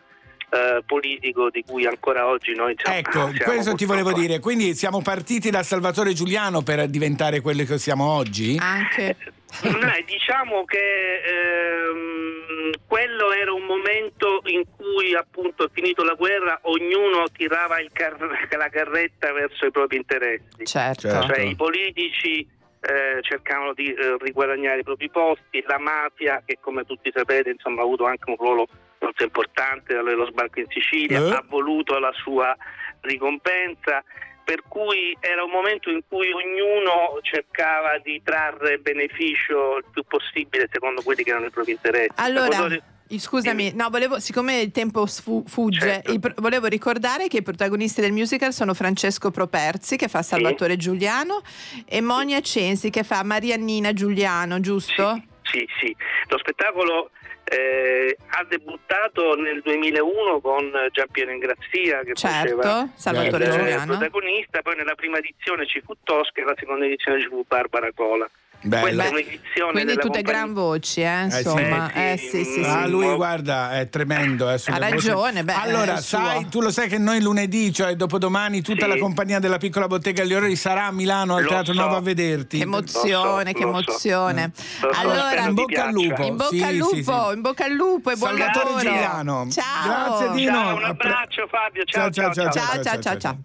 eh, 0.51 0.83
politico 0.87 1.51
di 1.51 1.65
cui 1.67 1.87
ancora 1.87 2.27
oggi 2.27 2.55
noi 2.55 2.73
insomma, 2.73 2.97
Ecco, 2.97 3.11
siamo 3.33 3.53
questo 3.53 3.75
ti 3.75 3.85
volevo 3.85 4.13
dire. 4.13 4.39
Quindi 4.39 4.75
siamo 4.75 5.03
partiti 5.03 5.51
da 5.51 5.63
Salvatore 5.63 6.13
Giuliano 6.13 6.63
per 6.63 6.87
diventare 6.89 7.41
quelli 7.41 7.65
che 7.65 7.79
siamo 7.79 8.09
oggi? 8.09 8.57
Anche. 8.61 9.17
Dai, 9.63 10.05
diciamo 10.05 10.65
che 10.65 11.23
ehm, 11.25 12.73
quello 12.87 13.33
era 13.33 13.53
un 13.53 13.63
momento 13.63 14.43
in 14.47 14.65
cui 14.77 15.15
appunto 15.15 15.69
finito 15.73 16.05
la 16.05 16.15
guerra 16.15 16.59
ognuno 16.63 17.25
tirava 17.35 17.81
il 17.81 17.91
car- 17.93 18.19
la 18.51 18.69
carretta 18.69 19.33
verso 19.33 19.67
i 19.67 19.71
propri 19.71 19.97
interessi. 19.97 20.65
Certo. 20.65 21.09
Cioè 21.09 21.41
i 21.41 21.55
politici 21.55 22.47
eh, 22.81 23.21
cercavano 23.23 23.73
di 23.73 23.93
eh, 23.93 24.17
riguadagnare 24.21 24.81
i 24.81 24.85
propri 24.85 25.11
posti, 25.11 25.63
la 25.67 25.79
mafia 25.79 26.43
che 26.45 26.59
come 26.61 26.85
tutti 26.85 27.11
sapete 27.15 27.51
insomma, 27.51 27.81
ha 27.81 27.85
avuto 27.85 28.05
anche 28.05 28.31
un 28.31 28.37
ruolo 28.37 28.69
molto 29.07 29.23
importante 29.23 29.95
dallo 29.95 30.27
sbarco 30.27 30.59
in 30.61 30.67
Sicilia, 30.69 31.21
Eh? 31.21 31.31
ha 31.31 31.45
voluto 31.49 31.99
la 31.99 32.13
sua 32.13 32.55
ricompensa. 33.01 34.03
Per 34.45 34.63
cui 34.69 35.17
era 35.19 35.43
un 35.43 35.51
momento 35.51 35.91
in 35.91 36.03
cui 36.09 36.31
ognuno 36.31 37.19
cercava 37.23 37.99
di 37.99 38.21
trarre 38.23 38.79
beneficio 38.79 39.79
il 39.79 39.85
più 39.91 40.05
possibile 40.07 40.69
secondo 40.71 41.03
quelli 41.03 41.25
che 41.25 41.31
erano 41.31 41.47
i 41.47 41.51
propri 41.51 41.73
interessi. 41.73 42.13
Allora, 42.15 42.69
scusami, 43.09 43.73
no, 43.75 43.89
volevo, 43.91 44.21
siccome 44.21 44.61
il 44.61 44.71
tempo 44.71 45.05
sfu- 45.07 45.43
fugge, 45.49 45.81
Certo. 46.03 46.13
i 46.13 46.21
volevo 46.37 46.69
ricordare 46.69 47.27
che 47.27 47.39
i 47.39 47.43
protagonisti 47.43 48.01
del 48.01 48.13
musical 48.13 48.53
sono 48.53 48.73
Francesco 48.73 49.33
Properzi 49.33 49.97
che 49.97 50.07
fa 50.07 50.23
Salvatore 50.23 50.77
Giuliano 50.77 51.43
e 51.85 52.01
Monia 52.01 52.41
Censi 52.41 52.89
che 52.91 53.03
fa 53.03 53.25
Mariannina 53.25 53.93
Giuliano, 53.93 54.61
giusto? 54.61 55.23
Sì, 55.43 55.67
sì. 55.81 55.97
Lo 56.29 56.39
spettacolo 56.39 57.11
eh, 57.49 58.17
ha 58.31 58.45
debuttato 58.45 59.37
nel 59.37 59.61
2001 59.63 60.41
con 60.41 60.71
Giampiero 60.91 61.31
Ingrazia 61.31 62.01
che 62.01 62.15
Certo, 62.15 62.57
faceva 62.61 62.89
Salvatore 62.95 63.51
Giuliano. 63.51 63.97
protagonista, 63.97 64.63
poi 64.63 64.77
nella 64.77 64.95
prima 64.97 65.19
edizione 65.19 65.67
ci 65.67 65.81
fu 65.81 65.95
Tosca 66.03 66.41
e 66.41 66.45
la 66.45 66.55
seconda 66.57 66.85
edizione 66.85 67.21
ci 67.21 67.29
fu 67.29 67.45
Barbara 67.47 67.91
Cola. 67.95 68.29
Bella. 68.67 69.05
Quindi 69.09 69.41
della 69.85 69.93
tutte 69.95 70.23
compagnia- 70.23 70.23
gran 70.23 70.53
voci, 70.53 71.01
eh, 71.01 71.25
Eh 71.27 71.31
sì. 71.31 71.37
insomma. 71.39 71.93
Eh 71.93 72.13
Eh, 72.13 72.19
sì, 72.19 72.45
sì, 72.45 72.45
sì, 72.45 72.61
Ah, 72.65 72.85
sì. 72.85 72.91
lui 72.91 73.15
guarda, 73.15 73.79
è 73.79 73.89
tremendo. 73.89 74.51
eh, 74.51 74.61
Ha 74.67 74.79
ragione, 74.79 75.45
beh, 75.45 75.53
allora, 75.55 76.01
sai, 76.01 76.47
tu 76.49 76.61
lo 76.61 76.71
sai 76.71 76.89
che 76.89 76.99
noi 76.99 77.21
lunedì, 77.21 77.73
cioè 77.73 77.95
dopodomani, 77.97 78.61
tutta 78.63 78.85
Sì. 78.85 78.91
la 78.93 78.99
compagnia 78.99 79.39
della 79.39 79.59
piccola 79.59 79.87
bottega 79.87 80.23
agli 80.23 80.35
orari 80.35 80.57
sarà 80.57 80.87
a 80.87 80.93
Milano 80.93 81.37
al 81.37 81.43
Lo 81.43 81.49
Teatro 81.49 81.73
so. 81.73 81.81
Nuovo 81.81 81.97
a 81.97 82.01
vederti. 82.01 82.59
Che 82.59 82.63
emozione, 82.65 83.51
so, 83.53 83.57
che 83.59 83.63
emozione. 83.63 84.53
Lo 84.81 84.93
so, 84.93 85.01
Allora, 85.01 85.41
in 85.47 85.55
bocca 85.55 85.85
al 85.87 85.93
lupo. 85.93 86.23
in 86.23 86.37
bocca 86.37 86.51
Sì, 86.51 86.63
al 86.63 86.71
sì, 86.73 86.77
lupo, 86.79 87.29
sì. 87.29 87.35
in 87.35 87.41
bocca 87.41 87.65
al 87.65 87.73
lupo 87.73 88.11
e 88.11 88.17
buon 88.17 88.37
lavoro. 88.37 88.79
Giuliano. 88.79 89.47
Ciao. 89.51 89.85
Grazie 90.19 90.31
Dino. 90.33 90.53
Ciao, 90.53 90.77
un 90.77 90.85
abbraccio 90.85 91.47
Fabio, 91.49 91.85
ciao 91.85 92.11
ciao 92.11 92.33
ciao. 92.33 92.51
Ciao, 92.51 92.83
ciao, 92.83 92.99
ciao, 93.01 93.17
ciao. 93.19 93.37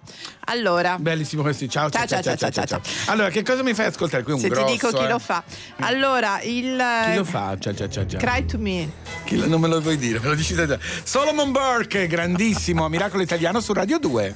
Allora, 0.46 0.98
Bellissimo 1.00 1.42
questi. 1.44 1.70
Ciao 1.70 1.90
ciao 1.90 2.06
ciao 2.06 2.22
ciao, 2.22 2.66
ciao. 2.66 2.82
Allora, 3.06 3.30
che 3.30 3.44
cosa 3.44 3.64
mi 3.64 3.74
fai 3.74 3.86
ascoltare? 3.88 4.24
Qui 4.24 4.34
un 4.34 4.40
se 4.40 4.50
grosso, 4.50 4.66
ti 4.66 4.72
dico 4.74 4.90
chi 4.90 5.04
eh. 5.04 5.08
Lo 5.12 5.20
fa. 5.20 5.44
Allora, 5.80 6.42
il 6.42 6.84
Chi 7.10 7.16
lo 7.16 7.24
fa? 7.24 7.58
Ciao, 7.60 7.74
ciao, 7.74 7.88
ciao, 7.90 8.06
ciao. 8.06 8.20
Cry 8.20 8.46
to 8.46 8.58
me. 8.58 8.90
Chi 9.26 9.38
lo- 9.38 9.48
non 9.48 9.60
me 9.62 9.68
lo 9.68 9.80
vuoi 9.82 9.98
dire, 9.98 10.20
me 10.20 10.28
lo 10.28 10.36
dici 10.36 10.56
te. 10.56 10.80
Solomon 11.04 11.52
Burke, 11.52 12.08
grandissimo, 12.08 12.88
Miracolo 12.90 13.24
Italiano 13.24 13.60
su 13.62 13.74
Radio 13.74 14.00
2. 14.00 14.36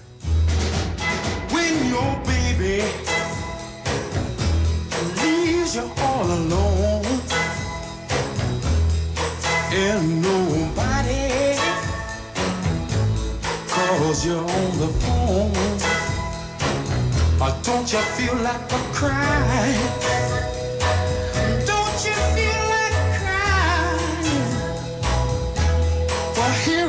When 1.52 1.88
your 1.90 2.20
baby 2.26 2.84
leaves 5.22 5.76
you 5.76 5.90
all 5.98 6.30
alone 6.30 7.04
and 9.72 10.22
nobody 10.22 11.58
calls 13.68 14.26
you 14.26 14.38
on 14.38 14.78
the 14.80 14.88
phone, 15.04 15.52
uh, 17.42 17.52
don't 17.64 17.92
you 17.92 18.00
feel 18.16 18.36
like 18.36 18.72
a 18.72 18.80
crying? 18.94 20.35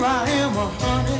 I 0.08 0.30
am, 0.30 0.56
a 0.56 0.68
honey. 0.84 1.15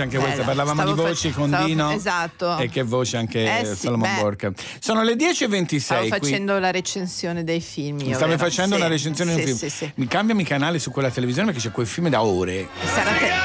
Voce 0.00 0.02
anche 0.02 0.18
questa. 0.18 0.42
Parlavamo 0.44 0.84
di 0.84 0.92
voci 0.92 1.30
con 1.30 1.48
stavo- 1.48 1.66
Dino. 1.66 1.90
esatto. 1.90 2.56
E 2.58 2.68
che 2.68 2.82
voce 2.82 3.16
anche 3.16 3.60
Eh 3.60 3.64
sì, 3.66 3.76
Solomon 3.76 4.08
beh. 4.36 4.52
Sono 4.78 5.02
le 5.02 5.14
10.26 5.14 5.78
Stavo 5.80 6.00
qui. 6.00 6.08
facendo 6.10 6.58
la 6.58 6.70
recensione 6.70 7.44
dei 7.44 7.60
film. 7.60 8.12
Stavi 8.12 8.36
facendo 8.36 8.74
Sì, 8.74 8.80
una 8.80 8.90
recensione 8.90 9.34
di 9.34 9.40
un 9.40 9.46
sì, 9.46 9.54
film. 9.54 9.70
Sì, 9.70 9.76
sì. 9.76 9.92
Mi 9.96 10.06
cambiami 10.06 10.44
canale 10.44 10.78
su 10.78 10.90
quella 10.90 11.10
televisione 11.10 11.52
perché 11.52 11.66
c'è 11.68 11.72
quel 11.72 11.86
film 11.86 12.08
da 12.08 12.22
ore. 12.22 12.68
Sarà 12.84 13.10
te- 13.12 13.39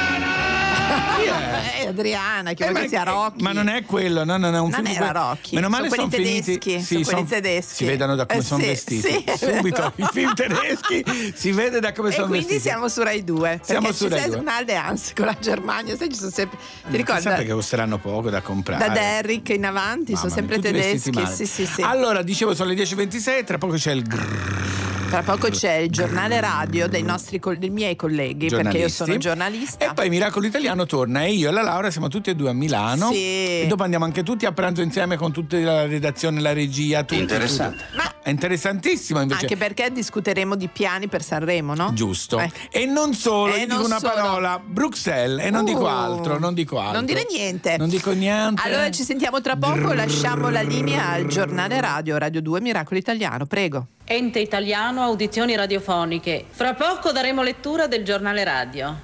Adriana, 2.00 2.54
che 2.54 2.72
che 2.72 2.88
sia 2.88 3.04
Rocky. 3.04 3.42
Ma 3.42 3.52
non 3.52 3.68
è 3.68 3.84
quello, 3.84 4.24
no, 4.24 4.38
no, 4.38 4.50
no, 4.50 4.56
è 4.58 4.60
un 4.60 4.70
Non 4.70 4.86
film 4.86 5.02
era 5.02 5.12
Rocky, 5.12 5.56
Meno 5.56 5.70
male 5.70 5.90
sono 5.90 6.02
sono 6.02 6.10
quelli 6.10 6.26
finiti. 6.42 6.58
tedeschi, 6.60 6.82
Sì, 6.84 7.04
sono 7.04 7.16
quelli 7.24 7.28
tedeschi. 7.30 7.74
Si 7.76 7.86
vedono 7.86 8.16
da 8.16 8.26
come 8.26 8.40
Eh, 8.40 8.44
sono 8.44 8.62
sì, 8.62 8.68
vestiti. 8.68 9.08
sì, 9.08 9.24
Subito 9.56 9.94
i 9.96 10.06
film 10.12 10.34
tedeschi 10.34 11.04
si 11.36 11.52
vede 11.52 11.80
da 11.80 11.92
come 11.94 12.10
E 12.10 12.12
sono 12.14 12.28
quindi 12.28 12.46
vestiti. 12.46 12.68
siamo 12.70 12.88
su 12.88 13.02
Rai 13.04 13.24
2 13.24 13.60
Siamo 13.64 13.92
su 13.92 14.08
Rai 14.08 14.20
c'è 14.22 14.28
2. 14.28 14.38
un'alleanza 14.38 15.14
con 15.16 15.26
la 15.26 15.38
Germania 15.40 15.96
sai 15.98 16.10
ci 16.10 16.18
sono 16.18 16.32
sempre 16.32 16.58
ti 16.90 16.98
ricordi 16.98 17.22
Sempre 17.22 17.44
che 17.46 17.52
costeranno 17.54 17.98
poco 17.98 18.30
da 18.30 18.42
comprare. 18.42 18.88
da 18.88 18.94
Derrick 18.94 19.50
in 19.50 19.66
avanti 19.66 20.12
Mamma 20.14 20.18
sono 20.30 20.34
sempre 20.34 20.58
mia, 20.60 20.72
tedeschi 20.72 21.26
sì 21.34 21.46
sì 21.46 21.66
sì 21.66 21.82
Allora, 21.82 22.22
dicevo, 22.22 22.54
sono 22.56 22.70
le 22.70 22.76
10.26, 22.76 23.44
tra 23.46 23.58
poco 23.58 23.76
c'è 23.76 23.92
il 23.92 24.04
grrr, 24.04 24.85
tra 25.10 25.22
poco 25.24 25.50
c'è 25.50 25.74
il 25.76 25.90
giornale 25.92 26.40
radio 26.42 26.88
dei 26.88 27.02
nostri 27.04 27.40
col- 27.40 27.58
dei 27.58 27.70
miei 27.70 27.96
colleghi 27.96 28.48
perché 28.48 28.78
io 28.80 28.90
sono 28.90 29.16
giornalista 29.18 29.90
E 29.90 29.94
poi 29.94 30.10
Miracolo 30.10 30.46
Italiano 30.46 30.86
torna 30.86 31.24
e 31.24 31.32
io 31.34 31.50
e 31.50 31.52
la 31.52 31.62
Laura 31.62 31.90
siamo 31.92 32.08
tutti 32.08 32.30
e 32.30 32.36
due 32.36 32.50
a 32.50 32.54
Milano. 32.54 33.12
Sì. 33.12 33.16
E 33.18 33.66
dopo 33.68 33.84
andiamo 33.84 34.06
anche 34.06 34.24
tutti 34.24 34.46
a 34.46 34.52
pranzo 34.52 34.82
insieme 34.82 35.16
con 35.18 35.32
tutta 35.32 35.58
la 35.58 35.86
redazione, 35.86 36.42
la 36.42 36.54
regia, 36.54 37.04
tutti. 37.04 37.20
Interessante. 37.22 37.84
ma 37.96 38.14
È 38.22 38.30
interessantissimo 38.30 39.22
invece. 39.22 39.42
Anche 39.42 39.58
perché 39.58 39.92
discuteremo 39.92 40.56
di 40.56 40.68
piani 40.68 41.08
per 41.08 41.22
Sanremo, 41.24 41.74
no? 41.76 41.92
Giusto. 41.94 42.40
Eh. 42.40 42.52
E 42.72 42.86
non 42.86 43.14
solo, 43.14 43.54
E 43.54 43.60
gli 43.60 43.62
dico 43.64 43.76
non 43.76 43.86
una 43.86 44.00
solo. 44.00 44.14
parola, 44.14 44.62
Bruxelles, 44.64 45.46
e 45.46 45.50
non 45.50 45.62
Uh, 45.64 45.66
dico 45.68 45.88
altro, 45.88 46.38
non 46.40 46.54
dico 46.54 46.78
altro. 46.80 46.94
Non 46.96 47.06
dire 47.06 47.26
niente. 47.30 47.78
Non 47.78 47.90
dico 47.90 48.12
niente. 48.12 48.62
Allora 48.66 48.90
ci 48.92 49.04
sentiamo 49.04 49.42
tra 49.42 49.56
poco, 49.56 49.94
lasciamo 49.94 50.50
la 50.50 50.62
linea 50.62 51.10
al 51.10 51.26
giornale 51.28 51.80
radio, 51.80 52.18
Radio 52.18 52.42
2 52.42 52.62
Miracolo 52.62 53.00
Italiano, 53.00 53.46
prego. 53.46 53.88
Ente 54.08 54.38
italiano 54.40 55.05
audizioni 55.06 55.56
radiofoniche. 55.56 56.46
Fra 56.50 56.74
poco 56.74 57.12
daremo 57.12 57.42
lettura 57.42 57.88
del 57.88 58.04
giornale 58.04 58.44
radio. 58.44 58.96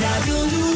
Radio 0.00 0.34
2 0.44 0.68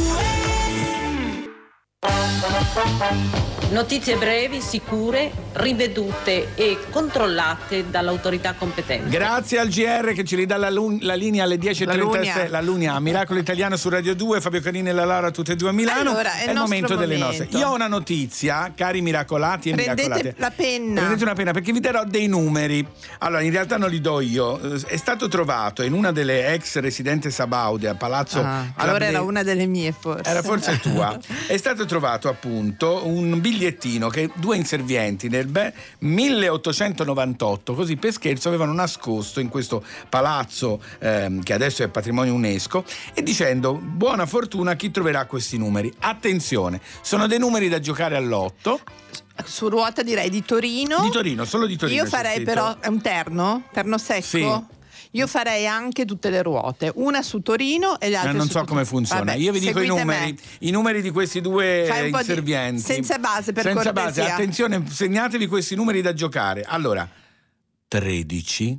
Notizie 3.70 4.16
brevi, 4.16 4.60
sicure, 4.60 5.30
rivedute 5.55 6.49
e 6.55 6.79
controllate 6.91 7.85
dall'autorità 7.91 8.55
competente. 8.55 9.09
Grazie 9.09 9.59
al 9.59 9.69
GR 9.69 10.12
che 10.15 10.24
ci 10.24 10.37
ridà 10.37 10.57
la, 10.57 10.70
lu- 10.70 10.99
la 11.01 11.15
linea 11.15 11.45
alle 11.45 11.57
10.36, 11.57 11.97
Lunia. 11.99 12.49
la 12.49 12.61
Lunia, 12.61 12.99
Miracolo 13.01 13.39
Italiano 13.39 13.77
su 13.77 13.89
Radio 13.89 14.15
2, 14.15 14.41
Fabio 14.41 14.61
Canini 14.61 14.89
e 14.89 14.93
la 14.93 15.05
Lara 15.05 15.31
tutte 15.31 15.53
e 15.53 15.57
due 15.57 15.69
a 15.70 15.73
Milano. 15.73 16.11
Allora, 16.11 16.33
è 16.35 16.45
è 16.45 16.49
il 16.51 16.55
nostro 16.57 16.62
momento 16.62 16.95
delle 16.97 17.16
momento. 17.19 17.43
nostre. 17.43 17.59
Io 17.59 17.69
ho 17.69 17.74
una 17.74 17.87
notizia, 17.89 18.73
cari 18.74 19.01
miracolati 19.03 19.70
e 19.70 19.74
Prendete 19.74 20.03
miracolate. 20.03 20.35
la 20.39 20.51
penna. 20.51 21.01
Prendete 21.01 21.23
una 21.24 21.35
penna 21.35 21.53
perché 21.53 21.73
vi 21.73 21.81
darò 21.81 22.05
dei 22.05 22.27
numeri. 22.27 22.87
Allora, 23.19 23.43
in 23.43 23.51
realtà 23.51 23.77
non 23.77 23.91
li 23.91 24.01
do 24.01 24.20
io. 24.20 24.59
È 24.87 24.97
stato 24.97 25.29
trovato 25.29 25.83
in 25.83 25.93
una 25.93 26.12
delle 26.12 26.53
ex 26.55 26.79
residente 26.79 27.31
Sabaude 27.31 27.89
a 27.89 27.95
Palazzo 27.95 28.41
Ah, 28.43 28.73
allora 28.77 29.07
era 29.07 29.23
una 29.23 29.43
delle 29.43 29.66
mie 29.66 29.93
forse. 29.99 30.29
era 30.29 30.43
forse 30.43 30.79
tua. 30.81 31.16
È 31.47 31.57
stato 31.57 31.85
trovato 31.85 32.29
appunto 32.29 33.07
un 33.07 33.41
bigliettino 33.41 34.09
che 34.09 34.31
due 34.35 34.57
inservienti 34.57 35.29
nel 35.29 35.41
be- 35.47 35.73
1898, 35.98 37.74
così 37.74 37.97
per 37.97 38.12
scherzo, 38.12 38.48
avevano 38.48 38.73
nascosto 38.73 39.40
in 39.40 39.48
questo 39.48 39.85
palazzo 40.09 40.81
ehm, 40.98 41.43
che 41.43 41.52
adesso 41.52 41.82
è 41.82 41.89
patrimonio 41.89 42.35
UNESCO 42.35 42.85
e 43.14 43.23
dicendo 43.23 43.74
buona 43.74 44.27
fortuna 44.27 44.73
a 44.73 44.74
chi 44.74 44.90
troverà 44.90 45.24
questi 45.27 45.59
numeri. 45.59 45.93
Attenzione, 46.01 46.81
sono 47.01 47.27
dei 47.27 47.39
numeri 47.39 47.69
da 47.69 47.81
giocare 47.81 48.16
all'otto. 48.16 48.81
Su 49.44 49.69
ruota 49.69 50.02
direi 50.02 50.31
di 50.31 50.44
Torino. 50.44 51.01
Di 51.01 51.10
Torino, 51.10 51.44
solo 51.44 51.66
di 51.66 51.77
Torino. 51.77 52.02
Io 52.02 52.09
farei 52.09 52.43
però 52.43 52.78
è 52.78 52.89
un 52.89 53.01
terno? 53.01 53.64
Terno 53.73 53.98
secco? 53.98 54.23
Sì. 54.23 54.81
Io 55.14 55.26
farei 55.26 55.66
anche 55.66 56.05
tutte 56.06 56.30
le 56.30 56.43
ruote, 56.43 56.90
una 56.94 57.22
su 57.22 57.40
Torino 57.43 58.01
e 58.01 58.09
le 58.09 58.14
Ma 58.14 58.20
altre 58.22 58.36
non 58.39 58.47
su 58.47 58.52
so 58.52 58.59
tutte- 58.60 58.70
come 58.70 58.84
funziona. 58.86 59.24
Vabbè, 59.24 59.36
Io 59.36 59.52
vi 59.52 59.60
dico 59.60 59.80
i 59.80 59.86
numeri, 59.86 60.39
i 60.60 60.70
numeri 60.70 61.02
di 61.02 61.10
questi 61.10 61.40
due 61.43 61.84
po' 61.86 62.01
di- 62.01 62.09
inservienti. 62.09 62.80
senza 62.80 63.18
base, 63.18 63.52
per 63.52 63.62
Senza 63.64 63.93
cortesia. 63.93 64.22
base, 64.22 64.22
attenzione, 64.32 64.84
segnatevi 64.89 65.47
questi 65.48 65.74
numeri 65.74 66.01
da 66.01 66.14
giocare. 66.14 66.62
Allora, 66.62 67.06
13, 67.89 68.78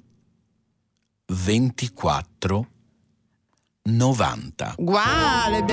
24, 1.28 2.68
90. 3.84 4.74
Uguale, 4.78 5.64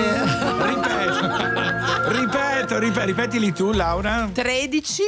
Ripeto, 2.09 2.78
ripeto, 2.78 3.05
ripetili 3.07 3.53
tu, 3.53 3.73
Laura. 3.73 4.28
13, 4.32 5.03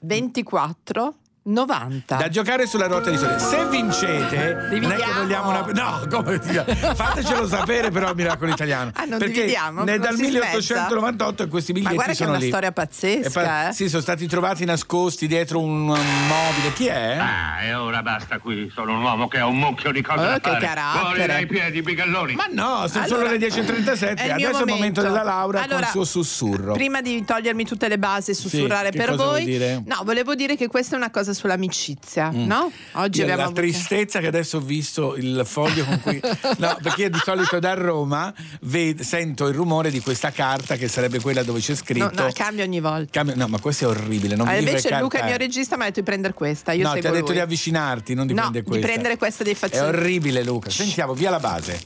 24, 0.00 1.14
90. 1.52 2.16
Da 2.16 2.28
giocare 2.28 2.66
sulla 2.66 2.86
ruota 2.86 3.10
di 3.10 3.16
sole. 3.18 3.38
Se 3.38 3.66
vincete, 3.68 4.36
non 4.36 4.64
è 4.64 4.68
che 4.68 4.78
Dividiamo. 4.80 5.20
vogliamo 5.20 5.48
una. 5.50 5.66
No, 5.72 6.06
come 6.10 6.38
dire, 6.38 6.64
fatecelo 6.94 7.46
sapere, 7.46 7.90
però, 7.90 8.12
Miracolo 8.14 8.50
Italiano. 8.52 8.90
Ah, 8.94 9.04
non 9.04 9.18
Perché 9.18 9.34
dividiamo, 9.40 9.84
non 9.84 9.98
dal 9.98 10.14
si 10.14 10.22
1898 10.22 11.48
questi 11.48 11.72
Ma 11.72 11.78
biglietti 11.78 11.94
guarda 11.96 12.12
che 12.12 12.18
è 12.18 12.20
sono 12.22 12.30
una 12.36 12.40
lì. 12.40 12.48
storia 12.48 12.72
pazzesca, 12.72 13.30
fa- 13.30 13.68
eh. 13.68 13.72
Sì, 13.72 13.88
sono 13.88 14.02
stati 14.02 14.26
trovati 14.26 14.64
nascosti 14.64 15.26
dietro 15.26 15.60
un, 15.60 15.88
un 15.88 16.26
mobile. 16.26 16.72
Chi 16.74 16.86
è? 16.86 17.16
Ah, 17.18 17.62
e 17.62 17.74
ora 17.74 18.02
basta 18.02 18.38
qui. 18.38 18.70
Sono 18.74 18.92
un 18.92 19.02
uomo 19.02 19.28
che 19.28 19.38
ha 19.38 19.46
un 19.46 19.58
mucchio 19.58 19.92
di 19.92 20.02
cose 20.02 20.18
Oh, 20.20 20.22
da 20.26 20.40
che 20.40 20.50
fare. 20.50 20.66
carattere. 20.66 21.04
Fuori 21.04 21.26
dai 21.26 21.46
piedi, 21.46 21.82
bigalloni. 21.82 22.34
Ma 22.34 22.46
no, 22.50 22.86
sono 22.88 23.06
solo 23.06 23.20
Allora, 23.20 23.36
le 23.36 23.38
10.37. 23.38 24.16
è 24.16 24.30
Adesso 24.30 24.30
è 24.30 24.34
il 24.34 24.42
momento 24.42 24.68
momento. 24.74 25.02
della 25.02 25.22
Laura 25.22 25.58
Allora, 25.62 25.76
con 25.76 25.80
il 25.84 25.88
suo 25.90 26.04
sussurro. 26.04 26.72
Prima 26.72 27.00
di 27.00 27.24
togliermi 27.24 27.64
tutte 27.64 27.88
le 27.88 27.98
basi 27.98 28.30
e 28.30 28.34
sussurrare 28.34 28.90
che 28.90 28.98
per 28.98 29.10
cosa 29.10 29.24
voi, 29.24 29.82
no, 29.84 30.00
volevo 30.04 30.34
dire 30.34 30.56
che 30.56 30.68
questa 30.68 30.94
è 30.94 30.98
una 30.98 31.10
cosa 31.10 31.32
sull'amicizia, 31.40 32.30
Mm. 32.30 32.46
no? 32.46 32.70
Oggi 32.92 33.18
Io 33.18 33.24
abbiamo 33.24 33.42
la 33.42 33.46
avuto- 33.48 33.60
tristezza 33.60 34.20
che 34.20 34.26
adesso 34.26 34.58
ho 34.58 34.60
visto 34.60 35.16
il 35.16 35.42
foglio 35.44 35.84
con 35.84 36.00
cui 36.00 36.20
no 36.58 36.76
perché 36.82 37.02
io 37.02 37.10
di 37.10 37.20
solito 37.24 37.58
da 37.58 37.74
Roma 37.74 38.32
ved- 38.62 39.00
sento 39.00 39.46
il 39.48 39.54
rumore 39.54 39.90
di 39.90 40.00
questa 40.00 40.30
carta 40.30 40.76
che 40.76 40.88
sarebbe 40.88 41.20
quella 41.20 41.42
dove 41.42 41.60
c'è 41.60 41.72
No, 41.72 41.76
scritto 41.78 42.22
no, 42.22 42.30
cambia 42.34 42.64
ogni 42.64 42.80
volta. 42.80 43.10
Cambio- 43.10 43.34
no 43.36 43.48
ma 43.48 43.58
questo 43.58 43.84
è 43.84 43.88
orribile 43.88 44.36
non 44.36 44.46
Ah, 44.48 44.52
mi 44.52 44.58
invece 44.58 44.88
Luca, 44.90 44.98
il 45.04 45.08
carta 45.10 45.26
mio 45.26 45.34
è. 45.34 45.38
regista, 45.38 45.76
mi 45.76 45.82
ha 45.82 45.84
detto 45.86 46.00
di 46.00 46.06
prendere 46.06 46.34
questa. 46.34 46.72
Io 46.72 46.82
no 46.86 46.92
ti 46.92 47.06
ha 47.06 47.10
detto 47.10 47.24
lui. 47.26 47.34
di 47.34 47.40
avvicinarti 47.40 48.14
non 48.14 48.26
di 48.26 48.34
No, 48.34 48.40
prendere 48.50 48.62
di 48.62 48.68
questa 48.70 48.86
prendere 48.86 49.16
questa 49.16 49.44
dei 49.44 49.52
è 49.52 49.56
fazzoni. 49.56 49.88
orribile 49.88 50.44
Luca 50.44 50.70
sentiamo 50.70 51.14
via 51.14 51.30
la 51.30 51.38
base 51.40 51.80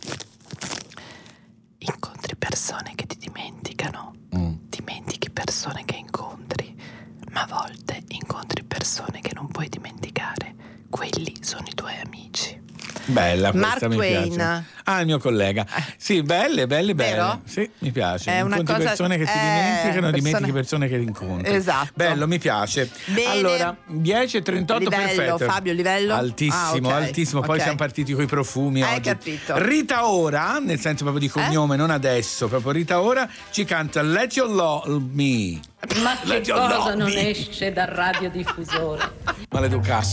Incontri 1.78 2.34
persone 2.36 2.92
che 2.94 3.06
ti 3.06 3.16
dimenticano, 3.18 4.14
Mm. 4.36 4.54
dimentichi 4.68 5.28
persone 5.30 5.82
che 5.84 5.96
incontri, 5.96 6.74
ma 7.30 7.42
a 7.42 7.46
volte 7.46 7.93
persone 8.84 9.20
che 9.22 9.32
non 9.32 9.48
puoi 9.48 9.70
dimenticare. 9.70 10.54
Quelli 10.90 11.34
sono 11.40 11.64
i 11.66 11.74
tuoi 11.74 11.94
amici. 12.04 12.63
Bella 13.06 13.50
questa 13.50 13.68
Mark 13.68 13.82
mi 13.86 13.94
Twain. 13.96 14.34
piace 14.34 14.64
ah 14.84 15.00
il 15.00 15.06
mio 15.06 15.18
collega 15.18 15.66
sì 15.96 16.22
belle 16.22 16.66
belle 16.66 16.94
belle 16.94 17.14
Vero? 17.14 17.40
sì 17.44 17.68
mi 17.78 17.90
piace 17.90 18.30
È 18.30 18.40
una 18.40 18.56
incontri 18.56 18.74
cosa- 18.84 18.88
persone 18.88 19.18
che 19.18 19.24
ti 19.24 19.30
eh, 19.30 19.40
dimenticano 19.40 19.82
persone- 19.92 20.12
dimentichi 20.12 20.52
persone 20.52 20.88
che 20.88 20.96
incontri 20.96 21.54
Esatto. 21.54 21.90
bello 21.94 22.26
mi 22.26 22.38
piace 22.38 22.90
Bene. 23.06 23.30
allora 23.30 23.76
10 23.86 24.36
e 24.38 24.42
38 24.42 24.78
Livello, 24.90 25.06
perfetto 25.14 25.38
Fabio, 25.52 25.72
livello? 25.72 26.14
altissimo 26.14 26.88
Ah, 26.88 26.96
ok, 26.96 27.02
altissimo 27.02 27.40
poi 27.42 27.56
ok. 27.56 27.62
siamo 27.62 27.76
partiti 27.76 28.12
con 28.12 28.22
i 28.22 28.26
profumi 28.26 28.82
Hai 28.82 28.96
oggi 28.96 29.08
capito. 29.08 29.54
Rita 29.58 30.06
Ora 30.08 30.58
nel 30.58 30.78
senso 30.80 31.04
proprio 31.04 31.26
di 31.26 31.32
cognome 31.32 31.76
non 31.76 31.90
adesso 31.90 32.48
proprio 32.48 32.72
Rita 32.72 33.00
Ora 33.00 33.28
ci 33.50 33.64
canta 33.64 34.02
Let 34.02 34.34
Your 34.36 34.50
Love 34.50 35.02
Me 35.12 35.60
Ma 36.02 36.16
che 36.18 36.26
Let 36.26 36.50
cosa 36.50 36.94
non 36.94 37.10
be. 37.10 37.30
esce 37.30 37.72
dal 37.72 37.86
radiodiffusore? 37.88 39.12
maleducato 39.50 40.04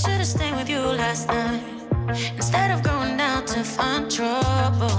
Instead 2.36 2.72
of 2.72 2.84
going 2.84 3.20
out 3.22 3.48
to 3.48 3.64
find 3.64 4.12
trouble. 4.12 4.92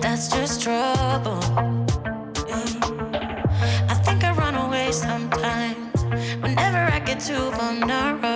That's 0.00 0.28
just 0.28 0.62
trouble. 0.62 1.40
I 3.92 3.94
think 4.04 4.22
I 4.22 4.32
run 4.36 4.54
away 4.54 4.92
sometimes 4.92 6.04
whenever 6.40 6.78
I 6.78 7.00
get 7.00 7.18
too 7.18 7.50
vulnerable. 7.50 8.33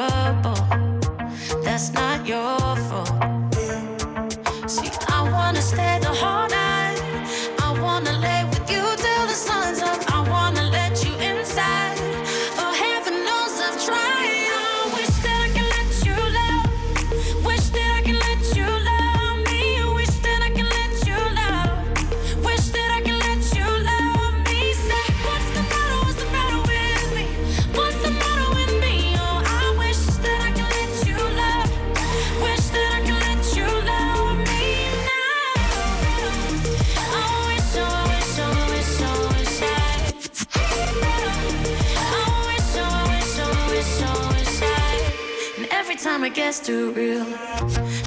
Time 46.49 46.55
it 46.55 46.57
gets 46.57 46.61
too 46.61 46.93
real, 46.93 47.27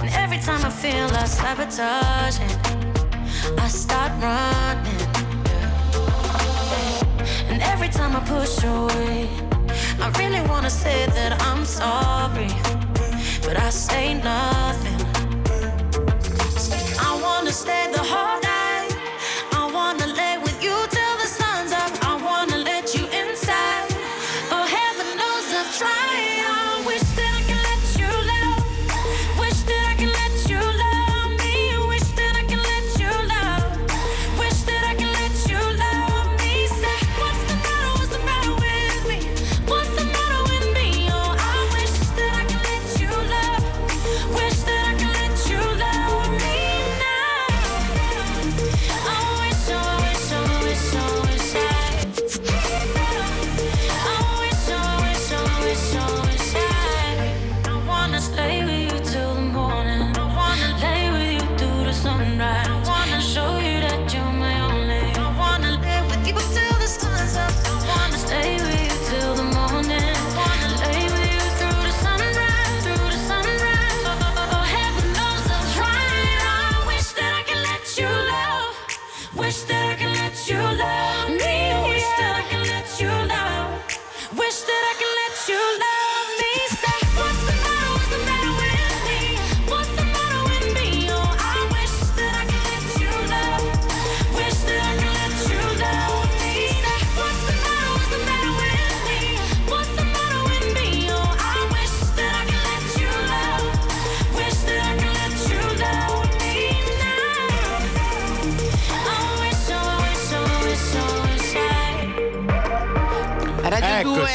and 0.01 0.09
every 0.15 0.37
time 0.37 0.65
I 0.65 0.69
feel 0.69 1.07
I 1.15 1.25
sabotage 1.25 2.39
it, 2.39 3.59
I 3.59 3.67
start 3.67 4.11
running. 4.21 5.07
And 7.49 7.61
every 7.61 7.89
time 7.89 8.15
I 8.15 8.19
push 8.21 8.63
away, 8.63 9.29
I 9.99 10.09
really 10.17 10.41
wanna 10.49 10.69
say 10.69 11.05
that 11.07 11.41
I'm 11.41 11.65
sorry, 11.65 12.49
but 13.43 13.57
I 13.59 13.69
say 13.69 14.15
nothing. 14.15 15.00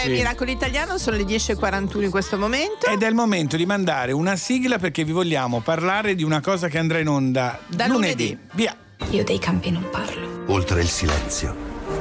Eccoci. 0.06 0.22
Miracolo 0.22 0.50
Italiano, 0.50 0.98
sono 0.98 1.16
le 1.16 1.24
10.41 1.24 2.02
in 2.04 2.10
questo 2.10 2.38
momento. 2.38 2.86
Ed 2.86 3.02
è 3.02 3.08
il 3.08 3.14
momento 3.14 3.56
di 3.56 3.66
mandare 3.66 4.12
una 4.12 4.36
sigla 4.36 4.78
perché 4.78 5.04
vi 5.04 5.12
vogliamo 5.12 5.60
parlare 5.60 6.14
di 6.14 6.22
una 6.22 6.40
cosa 6.40 6.68
che 6.68 6.78
andrà 6.78 6.98
in 6.98 7.08
onda 7.08 7.58
Da 7.66 7.86
lunedì. 7.86 8.28
lunedì. 8.30 8.38
Via. 8.52 8.76
Io 9.10 9.24
dei 9.24 9.38
campi 9.38 9.70
non 9.70 9.86
parlo. 9.90 10.44
Oltre 10.46 10.80
il 10.80 10.88
silenzio, 10.88 11.54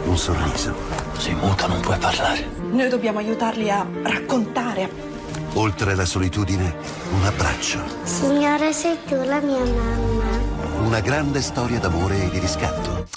un 0.05 0.17
sorriso. 0.17 0.73
Sei 1.17 1.33
muta, 1.35 1.67
non 1.67 1.79
puoi 1.81 1.97
parlare. 1.97 2.47
Noi 2.71 2.89
dobbiamo 2.89 3.19
aiutarli 3.19 3.69
a 3.69 3.85
raccontare. 4.03 5.13
Oltre 5.53 5.95
la 5.95 6.05
solitudine, 6.05 6.75
un 7.13 7.23
abbraccio. 7.25 7.79
Signore, 8.03 8.73
sei 8.73 8.97
tu 9.07 9.15
la 9.23 9.39
mia 9.39 9.63
mamma. 9.63 10.83
Una 10.85 10.99
grande 10.99 11.41
storia 11.41 11.79
d'amore 11.79 12.23
e 12.25 12.29
di 12.29 12.39
riscatto. 12.39 13.07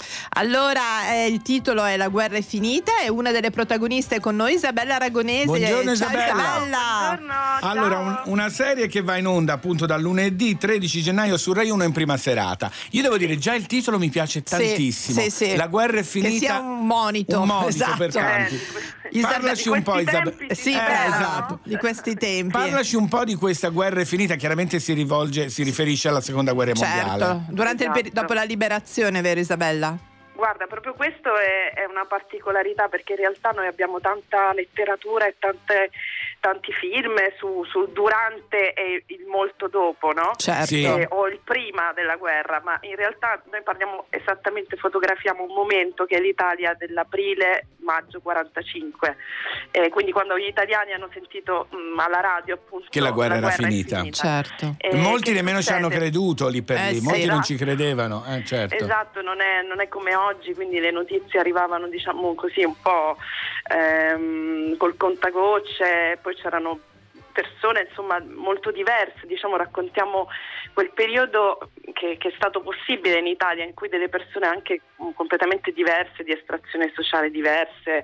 Allora, 0.43 1.11
eh, 1.11 1.25
il 1.27 1.41
titolo 1.41 1.83
è 1.83 1.97
La 1.97 2.07
guerra 2.07 2.37
è 2.37 2.41
finita 2.41 3.01
e 3.03 3.09
una 3.09 3.31
delle 3.31 3.51
protagoniste 3.51 4.15
è 4.15 4.19
con 4.21 4.37
noi, 4.37 4.53
Isabella 4.53 4.95
Aragonese. 4.95 5.43
Buongiorno, 5.47 5.93
Ciao 5.97 6.07
Isabella. 6.09 7.59
Allora, 7.59 7.97
un- 7.97 8.21
una 8.31 8.47
serie 8.47 8.87
che 8.87 9.01
va 9.01 9.17
in 9.17 9.27
onda 9.27 9.51
appunto 9.51 9.85
dal 9.85 9.99
lunedì 10.01 10.57
13 10.57 11.01
gennaio 11.01 11.35
su 11.35 11.51
Rai 11.51 11.69
1 11.69 11.83
in 11.83 11.91
prima 11.91 12.15
serata. 12.15 12.71
Io 12.91 13.01
devo 13.01 13.17
dire, 13.17 13.37
già 13.37 13.53
il 13.53 13.65
titolo 13.65 13.99
mi 13.99 14.07
piace 14.09 14.39
Sì, 14.45 14.55
tantissimo. 14.55 15.19
sì, 15.19 15.29
sì. 15.29 15.55
La 15.57 15.67
guerra 15.67 15.99
è 15.99 16.03
finita. 16.03 16.31
Che 16.31 16.37
sia 16.37 16.59
un 16.59 16.85
monito. 16.87 17.41
Un 17.41 17.47
monito 17.47 17.67
esatto. 17.67 17.97
per 17.97 18.13
tanti. 18.13 18.59
Isabella- 19.11 19.39
Parlaci 19.39 19.67
un 19.67 19.83
po', 19.83 19.99
Isabella. 19.99 20.53
Sì, 20.55 20.71
Eh, 20.71 20.75
brava, 20.75 21.05
esatto. 21.17 21.59
di 21.63 21.75
questi 21.75 22.15
tempi. 22.15 22.53
Parlaci 22.53 22.95
un 22.95 23.09
po' 23.09 23.25
di 23.25 23.35
questa 23.35 23.67
guerra 23.67 23.99
è 23.99 24.05
finita, 24.05 24.35
chiaramente 24.35 24.79
si 24.79 24.93
rivolge, 24.93 25.49
si 25.49 25.63
riferisce 25.63 26.07
alla 26.07 26.21
seconda 26.21 26.53
guerra 26.53 26.71
mondiale. 26.75 27.19
Certo, 27.19 27.43
durante 27.49 27.83
il 27.83 27.91
peri- 27.91 28.11
dopo 28.13 28.31
la 28.31 28.43
liberazione, 28.43 29.19
vero 29.19 29.41
Isabella? 29.41 29.97
Guarda, 30.39 30.67
proprio 30.67 30.93
questo 30.93 31.35
è, 31.35 31.73
è 31.73 31.83
una 31.83 32.05
particolarità 32.05 32.87
perché 32.87 33.11
in 33.11 33.17
realtà 33.19 33.51
noi 33.51 33.67
abbiamo 33.67 33.99
tanta 33.99 34.53
letteratura 34.53 35.27
e 35.27 35.35
tante- 35.37 35.91
tanti 36.39 36.71
film 36.73 37.15
su- 37.37 37.63
sul 37.65 37.89
durante 37.91 38.73
e 38.73 39.03
il 39.07 39.25
molto 39.27 39.67
dopo, 39.67 40.11
no? 40.13 40.31
Certo. 40.35 40.65
Sì. 40.65 40.83
Eh, 40.83 41.07
o 41.09 41.27
il 41.27 41.39
prima 41.43 41.91
della 41.93 42.15
guerra, 42.15 42.61
ma 42.63 42.77
in 42.81 42.95
realtà 42.95 43.41
noi 43.51 43.61
parliamo 43.63 44.05
esattamente, 44.09 44.77
fotografiamo 44.77 45.43
un 45.43 45.53
momento 45.53 46.05
che 46.05 46.17
è 46.17 46.19
l'Italia 46.21 46.73
dell'aprile-maggio 46.77 48.21
45. 48.21 49.15
Eh, 49.71 49.89
quindi 49.89 50.11
quando 50.11 50.37
gli 50.37 50.47
italiani 50.47 50.93
hanno 50.93 51.09
sentito 51.13 51.67
mh, 51.69 51.99
alla 51.99 52.19
radio 52.21 52.55
appunto 52.55 52.87
Che 52.89 52.99
la 52.99 53.11
guerra 53.11 53.35
era 53.37 53.49
è 53.49 53.51
finita. 53.51 54.03
Certo. 54.09 54.75
Eh, 54.77 54.95
Molti 54.95 55.31
nemmeno 55.33 55.61
ci 55.61 55.71
hanno 55.71 55.89
creduto 55.89 56.47
lì 56.47 56.61
per 56.61 56.77
Eh 56.77 56.91
lì, 56.91 56.97
sì, 56.99 57.03
molti 57.03 57.19
non 57.25 57.39
esatto. 57.39 57.45
ci 57.45 57.55
credevano, 57.57 58.25
eh, 58.27 58.43
certo. 58.45 58.75
Esatto, 58.75 59.21
non 59.21 59.41
è, 59.41 59.61
non 59.63 59.81
è 59.81 59.87
come 59.87 60.15
oggi, 60.15 60.53
quindi 60.53 60.79
le 60.79 60.91
notizie 60.91 61.39
arrivavano 61.39 61.87
diciamo 61.87 62.33
così 62.35 62.63
un 62.63 62.75
po' 62.81 63.17
ehm, 63.69 64.77
col 64.77 64.97
contagocce, 64.97 66.19
poi 66.21 66.35
c'erano 66.35 66.79
persone 67.31 67.85
insomma 67.87 68.19
molto 68.35 68.71
diverse, 68.71 69.25
diciamo 69.25 69.55
raccontiamo 69.55 70.27
quel 70.73 70.91
periodo 70.91 71.71
che, 71.93 72.17
che 72.17 72.27
è 72.29 72.33
stato 72.35 72.61
possibile 72.61 73.19
in 73.19 73.27
Italia 73.27 73.63
in 73.63 73.73
cui 73.73 73.89
delle 73.89 74.09
persone 74.09 74.47
anche 74.47 74.81
mm, 75.01 75.09
completamente 75.15 75.71
diverse, 75.71 76.23
di 76.23 76.31
estrazione 76.31 76.91
sociale 76.95 77.29
diverse, 77.31 78.03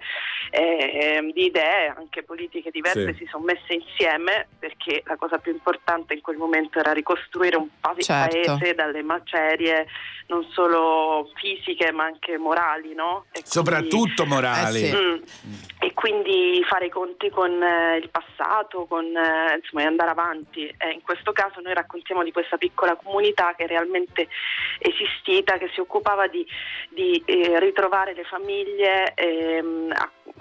eh, 0.51 1.31
di 1.33 1.45
idee 1.45 1.93
anche 1.95 2.23
politiche 2.23 2.71
diverse 2.71 3.13
Sì. 3.13 3.19
si 3.23 3.25
sono 3.29 3.43
messe 3.45 3.73
insieme 3.73 4.47
perché 4.59 5.01
la 5.05 5.15
cosa 5.15 5.37
più 5.37 5.51
importante 5.51 6.13
in 6.13 6.21
quel 6.21 6.37
momento 6.37 6.79
era 6.79 6.91
ricostruire 6.93 7.57
un 7.57 7.67
pa- 7.79 7.95
Certo. 7.97 8.57
paese 8.57 8.73
dalle 8.75 9.01
macerie 9.01 9.87
non 10.27 10.43
solo 10.51 11.29
fisiche 11.35 11.91
ma 11.91 12.05
anche 12.05 12.37
morali, 12.37 12.93
no? 12.95 13.25
E 13.31 13.41
quindi- 13.43 13.49
Soprattutto 13.49 14.25
morali. 14.25 14.81
Eh 14.83 14.85
sì. 14.87 14.95
Mm. 14.95 15.53
E 15.79 15.93
quindi 15.93 16.63
fare 16.67 16.87
i 16.87 16.89
conti 16.89 17.29
con 17.29 17.61
eh, 17.61 17.97
il 17.97 18.09
passato, 18.09 18.85
con 18.85 19.05
eh, 19.05 19.59
insomma 19.61 19.83
e 19.83 19.85
andare 19.85 20.09
avanti. 20.09 20.65
E 20.65 20.91
in 20.93 21.01
questo 21.03 21.31
caso 21.31 21.61
noi 21.61 21.73
raccontiamo 21.75 22.23
di 22.23 22.31
questa 22.31 22.57
piccola 22.57 22.95
comunità 22.95 23.53
che 23.55 23.64
è 23.65 23.67
realmente 23.67 24.27
esistita, 24.79 25.57
che 25.57 25.69
si 25.73 25.79
occupava 25.79 26.27
di, 26.27 26.45
di, 26.89 27.21
eh, 27.25 27.59
ritrovare 27.59 28.13
le 28.13 28.23
famiglie, 28.23 29.13
ehm, 29.15 29.93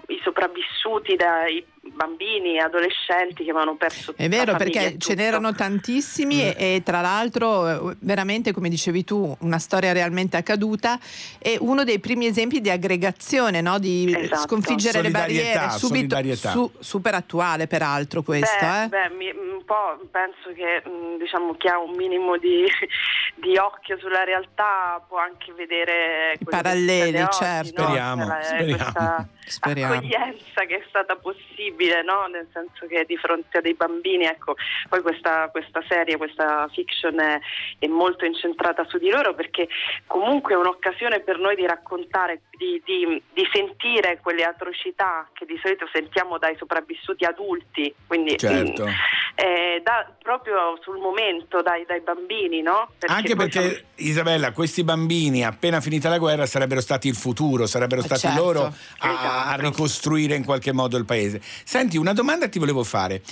i 0.09 0.21
sopravvissuti 0.23 1.17
dai 1.17 1.65
bambini 1.93 2.57
e 2.57 2.61
adolescenti 2.61 3.45
che 3.45 3.51
avevano 3.51 3.77
perso 3.77 4.15
È 4.17 4.29
vero 4.29 4.57
perché 4.57 4.81
ce 4.93 4.97
tutto. 4.97 5.15
n'erano 5.15 5.53
tantissimi 5.55 6.41
e, 6.43 6.55
e 6.77 6.83
tra 6.85 7.01
l'altro 7.01 7.91
eh, 7.91 7.97
veramente 8.01 8.53
come 8.53 8.69
dicevi 8.69 9.05
tu 9.05 9.37
una 9.41 9.59
storia 9.59 9.93
realmente 9.93 10.37
accaduta 10.37 10.99
e 11.39 11.57
uno 11.61 11.85
dei 11.85 11.99
primi 12.01 12.27
esempi 12.27 12.61
di 12.61 12.71
aggregazione, 12.71 13.61
no? 13.61 13.79
di 13.79 14.13
Esatto. 14.17 14.41
sconfiggere 14.43 14.99
le 15.03 15.11
Solidarietà, 15.11 15.59
barriere, 15.59 15.79
subito 15.79 16.15
solidarietà. 16.17 16.51
su- 16.51 16.73
super 16.81 17.15
attuale 17.15 17.67
peraltro 17.67 18.23
questo. 18.23 18.57
Beh, 18.65 18.83
eh. 18.85 18.89
beh, 18.89 19.09
mi- 19.15 19.31
un 19.31 19.65
po' 19.65 19.99
penso 20.11 20.53
che 20.55 20.83
mh, 20.89 21.19
diciamo, 21.19 21.55
chi 21.55 21.69
ha 21.69 21.79
un 21.79 21.95
minimo 21.97 22.37
di, 22.37 22.65
di 23.37 23.57
occhio 23.57 23.97
sulla 23.99 24.25
realtà 24.25 25.03
può 25.09 25.19
anche 25.19 25.53
vedere 25.53 26.35
che 26.39 26.45
paralleli, 26.45 27.21
oggi, 27.21 27.37
certo. 27.39 27.81
no? 27.83 27.89
Speriamo, 27.89 28.25
Cioè, 28.27 28.43
speriamo. 28.43 28.77
Questa 28.77 29.29
Speriamo. 29.47 29.95
accoglienza 29.95 30.65
che 30.67 30.77
è 30.77 30.85
stata 30.89 31.17
possibile, 31.17 32.03
no? 32.03 32.27
nel 32.27 32.47
senso 32.53 32.87
che 32.87 33.05
di 33.07 33.17
fronte 33.17 33.59
a 33.59 33.61
dei 33.61 33.75
bambini, 33.75 34.25
ecco, 34.25 34.55
poi 34.89 35.03
questa, 35.03 35.49
questa 35.51 35.83
serie, 35.89 36.17
questa 36.17 36.69
fiction 36.73 37.19
è, 37.21 37.39
è 37.79 37.87
molto 37.87 38.25
incentrata 38.25 38.85
su 38.89 38.99
di 38.99 39.11
loro 39.11 39.35
perché 39.35 39.69
comunque 40.07 40.55
è 40.55 40.57
un'occasione 40.57 41.21
per 41.21 41.39
noi 41.39 41.57
di 41.57 41.67
raccontare, 41.67 42.43
di, 42.57 42.81
di- 42.85 43.23
di 43.33 43.49
sentire 43.53 44.19
quelle 44.23 44.45
atrocità 44.45 45.29
che 45.33 45.45
di 45.45 45.59
solito 45.63 45.87
sentiamo 45.93 46.39
dai 46.39 46.57
sopravvissuti 46.57 47.25
adulti, 47.25 47.95
quindi 48.07 48.37
Certo. 48.39 48.85
mm, 48.87 48.89
eh, 49.35 49.81
da- 49.83 50.11
proprio 50.23 50.79
sul 50.81 50.99
momento 50.99 51.61
dai, 51.63 51.85
dai 51.87 52.01
bambini, 52.01 52.63
no? 52.63 52.91
Anche 53.07 53.35
poi 53.35 53.51
sono- 53.51 53.67
perché, 53.67 53.85
Isabella, 53.97 54.53
questi 54.53 54.85
bambini 54.85 55.45
appena 55.45 55.81
finita 55.81 56.09
la 56.09 56.19
guerra 56.19 56.47
sarebbero 56.47 56.81
stati 56.81 57.09
il 57.09 57.15
futuro, 57.17 57.67
sarebbero 57.67 58.01
stati 58.03 58.21
certo. 58.23 58.41
loro 58.43 58.75
a, 58.99 59.34
a 59.43 59.57
ricostruire 59.57 60.35
in 60.35 60.45
qualche 60.45 60.73
modo 60.73 60.97
il 60.97 61.05
paese. 61.05 61.41
Senti, 61.65 61.97
una 61.97 62.13
domanda 62.13 62.49
ti 62.49 62.59
volevo 62.59 62.85
fare. 62.85 63.23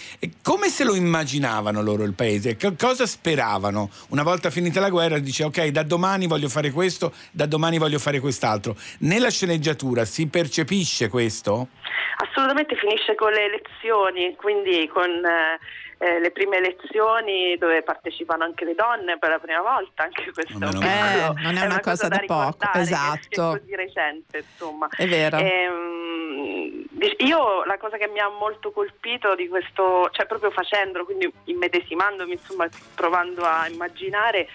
Come 0.43 0.69
se 0.69 0.85
lo 0.85 0.95
immaginavano 0.95 1.83
loro 1.83 2.03
il 2.03 2.15
paese? 2.15 2.57
Co- 2.57 2.75
cosa 2.77 3.07
speravano? 3.07 3.91
Una 4.09 4.23
volta 4.23 4.51
finita 4.51 4.81
la 4.81 4.91
guerra 4.91 5.19
dice 5.19 5.45
ok, 5.45 5.67
da 5.67 5.83
domani 5.83 6.27
voglio 6.27 6.49
fare 6.49 6.71
questo, 6.71 7.13
da 7.31 7.47
domani 7.47 7.79
voglio 7.79 7.99
fare 7.99 8.21
quest'altro. 8.21 8.77
Nella 9.01 9.31
sceneggiatura 9.31 10.05
si 10.05 10.27
percepisce 10.27 11.09
questo? 11.09 11.69
Assolutamente 12.17 12.77
finisce 12.77 13.15
con 13.15 13.33
le 13.33 13.45
elezioni, 13.45 14.35
quindi 14.37 14.89
con 14.93 15.09
eh, 15.09 15.59
eh, 16.03 16.19
le 16.19 16.31
prime 16.33 16.57
elezioni 16.57 17.57
dove 17.59 17.83
partecipano 17.83 18.43
anche 18.43 18.65
le 18.65 18.75
donne 18.75 19.19
per 19.19 19.31
la 19.31 19.39
prima 19.39 19.61
volta, 19.61 20.03
anche 20.03 20.33
questo 20.33 20.53
è, 20.53 20.67
un 20.67 20.79
male. 20.79 21.13
piccolo- 21.21 21.39
Eh, 21.39 21.43
non 21.43 21.57
è 21.57 21.65
una 21.65 21.81
cosa 21.81 22.09
da 22.09 22.19
poco, 22.27 22.41
ricordare, 22.43 22.73
che- 22.73 22.81
esatto. 22.81 23.29
Che 23.29 23.35
è 23.57 23.61
così 23.61 23.75
recente, 23.77 24.37
insomma. 24.39 24.89
È 24.97 25.07
vero. 25.07 25.37
Ehm, 25.37 26.85
dic- 26.91 27.23
io 27.23 27.65
la 27.65 27.79
cosa 27.79 27.97
che 27.99 28.09
mi 28.09 28.19
ha 28.19 28.29
molto 28.29 28.73
colpito 28.73 29.35
di 29.35 29.47
questo, 29.49 30.09
cioè 30.11 30.27
proprio 30.27 30.51
facendolo, 30.51 31.05
quindi 31.05 31.33
immedesimandomi, 31.45 32.33
insomma, 32.33 32.69
provando 32.95 33.43
a 33.45 33.69
immaginare 33.69 34.49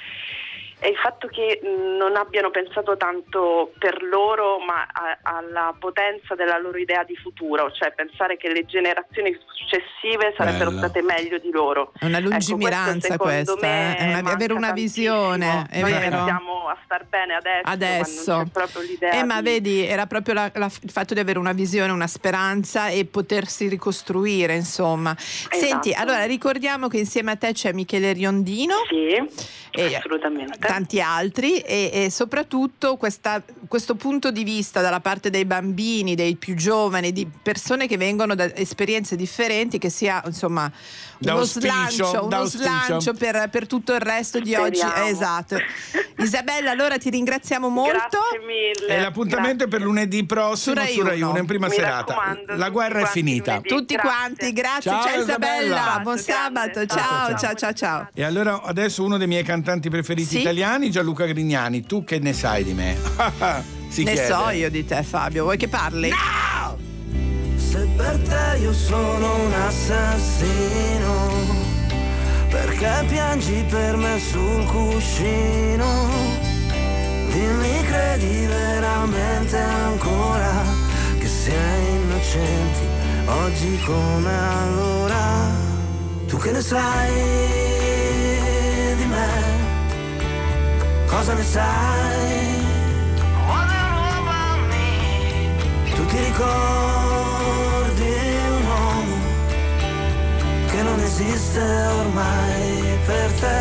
è 0.79 0.87
il 0.87 0.95
fatto 0.97 1.27
che 1.27 1.59
non 1.63 2.15
abbiano 2.15 2.51
pensato 2.51 2.95
tanto 2.97 3.71
per 3.79 4.03
loro, 4.03 4.59
ma 4.59 4.85
a- 4.91 5.17
alla 5.23 5.75
potenza 5.77 6.35
della 6.35 6.57
loro 6.59 6.77
idea 6.77 7.03
di 7.03 7.15
futuro, 7.15 7.71
cioè 7.71 7.93
pensare 7.93 8.37
che 8.37 8.49
le 8.51 8.63
generazioni 8.65 9.35
successive 9.55 10.33
sarebbero 10.37 10.69
Bello. 10.69 10.77
state 10.83 11.01
meglio 11.01 11.39
di 11.39 11.49
loro. 11.51 11.93
È 11.97 12.05
una 12.05 12.19
Ecco, 12.19 12.29
lungimiranza 12.29 13.17
questo, 13.17 13.55
secondo 13.55 13.55
questa, 13.55 13.67
me, 13.67 13.97
eh. 13.97 13.97
è 14.15 14.19
una- 14.19 14.31
avere 14.31 14.53
una 14.53 14.71
visione, 14.71 15.65
è 15.69 15.79
Noi 15.81 15.91
vero. 15.91 16.09
pensiamo 16.09 16.67
a 16.67 16.77
star 16.85 17.05
bene 17.05 17.33
adesso, 17.35 17.67
Adesso. 17.69 18.31
ma 18.31 18.37
non 18.37 18.45
c'è 18.45 18.51
proprio 18.51 18.81
l'idea 18.83 19.11
Eh, 19.13 19.23
ma 19.23 19.37
di- 19.41 19.43
vedi, 19.49 19.85
era 19.85 20.05
proprio 20.05 20.33
la- 20.35 20.51
la- 20.53 20.71
il 20.83 20.91
fatto 20.91 21.13
di 21.15 21.19
avere 21.19 21.39
una 21.39 21.53
visione, 21.53 21.91
una 21.91 22.07
speranza 22.07 22.89
e 22.89 23.05
potersi 23.05 23.67
ricostruire, 23.67 24.53
insomma. 24.53 25.15
Senti, 25.17 25.89
Esatto. 25.89 26.01
allora 26.09 26.25
ricordiamo 26.25 26.87
che 26.87 26.97
insieme 26.97 27.31
a 27.31 27.35
te 27.35 27.51
c'è 27.53 27.71
Michele 27.73 28.13
Riondino. 28.13 28.75
e 29.71 29.95
assolutamente. 29.95 30.57
Tanti 30.68 31.02
altri 31.02 31.60
e, 31.60 31.89
e 31.91 32.10
soprattutto 32.11 32.98
questa- 32.98 33.41
questo 33.68 33.95
punto 33.95 34.31
di 34.31 34.44
vista 34.44 34.81
dalla 34.81 34.99
parte 34.99 35.30
dei 35.30 35.45
bambini, 35.45 36.15
dei 36.15 36.35
più 36.35 36.56
giovani, 36.56 37.11
di 37.11 37.27
persone 37.41 37.88
che 37.88 37.98
vengono 37.98 38.35
da 38.35 38.53
esperienze 38.56 39.15
differenti, 39.15 39.77
che 39.77 39.89
sia 39.89 40.22
insomma 40.26 40.72
Da 41.19 41.31
uno 41.34 41.41
auspicio, 41.41 41.69
slancio, 41.69 42.27
da 42.27 42.38
uno 42.39 42.45
slancio 42.45 43.14
per, 43.14 43.49
per 43.49 43.68
tutto 43.68 43.94
il 43.94 43.99
resto 43.99 44.39
di 44.39 44.53
oggi. 44.56 44.77
Speriamo. 44.80 45.06
Eh, 45.06 45.10
Esatto. 45.10 45.56
Isabella, 46.18 46.72
allora 46.72 46.98
ti 46.98 47.10
ringraziamo 47.10 47.69
molto. 47.69 47.91
Grazie 47.91 48.39
mille. 48.45 48.95
E 48.95 48.99
l'appuntamento 49.02 49.64
è 49.65 49.68
per 49.68 49.81
lunedì 49.81 50.26
prossimo 50.26 50.76
Su 50.76 50.81
Rai 50.81 50.94
su 50.94 51.02
Rai 51.03 51.22
Uno. 51.22 51.31
1 51.31 51.39
in 51.39 51.45
prima 51.45 51.68
Mi 51.68 51.73
serata. 51.73 52.38
La 52.56 52.69
guerra 52.69 53.02
è 53.02 53.06
finita. 53.06 53.61
Tutti 53.61 53.95
quanti, 53.98 54.52
grazie. 54.53 54.91
Ciao, 54.91 55.03
Ciao, 55.03 55.22
Isabella, 55.22 55.64
Isabella. 55.64 55.99
buon 56.03 56.18
sabato. 56.18 56.85
Ciao, 56.85 57.38
ciao, 57.38 57.53
ciao, 57.53 57.73
ciao. 57.73 58.10
E 58.14 58.23
allora 58.23 58.61
adesso 58.64 59.03
uno 59.03 59.18
dei 59.18 59.27
miei 59.27 59.44
cantanti 59.44 59.89
preferiti 59.89 60.30
Sì? 60.30 60.39
italiani, 60.39 60.89
Gianluca 60.91 61.26
Grignani. 61.26 61.85
Tu 61.85 62.03
che 62.03 62.19
ne 62.19 62.34
sai 62.34 62.64
di 62.64 62.73
me? 62.73 62.95
si 63.89 64.03
ne 64.03 64.14
chiede. 64.14 64.27
so 64.27 64.49
io 64.49 64.69
di 64.69 64.85
te, 64.85 65.03
Fabio. 65.03 65.44
Vuoi 65.44 65.57
che 65.57 65.68
parli? 65.68 66.11
Se 67.69 67.85
per 67.98 68.18
te 68.19 68.60
io 68.61 68.72
sono 68.72 69.44
un 69.45 69.53
assassino. 69.53 71.15
Perché 72.49 73.06
piangi 73.10 73.65
per 73.69 73.98
me 73.98 74.18
sul 74.19 74.64
cuscino? 74.65 75.85
Dimmi 77.30 77.84
credi 77.84 78.45
veramente 78.45 79.57
ancora 79.57 80.64
che 81.19 81.27
sei 81.27 81.95
innocenti 81.95 82.88
oggi 83.26 83.77
come 83.85 84.31
allora? 84.61 85.52
Tu 86.26 86.38
che 86.38 86.52
ne 86.52 86.61
sai 86.61 87.14
di 88.95 89.06
me? 89.06 89.27
Cosa 91.06 91.34
ne 91.34 91.44
sai? 91.44 92.65
Tu 95.95 96.06
ti 96.06 96.18
ricordi 96.18 97.16
esiste 101.19 101.60
ormai 101.60 102.99
per 103.06 103.31
te? 103.41 103.60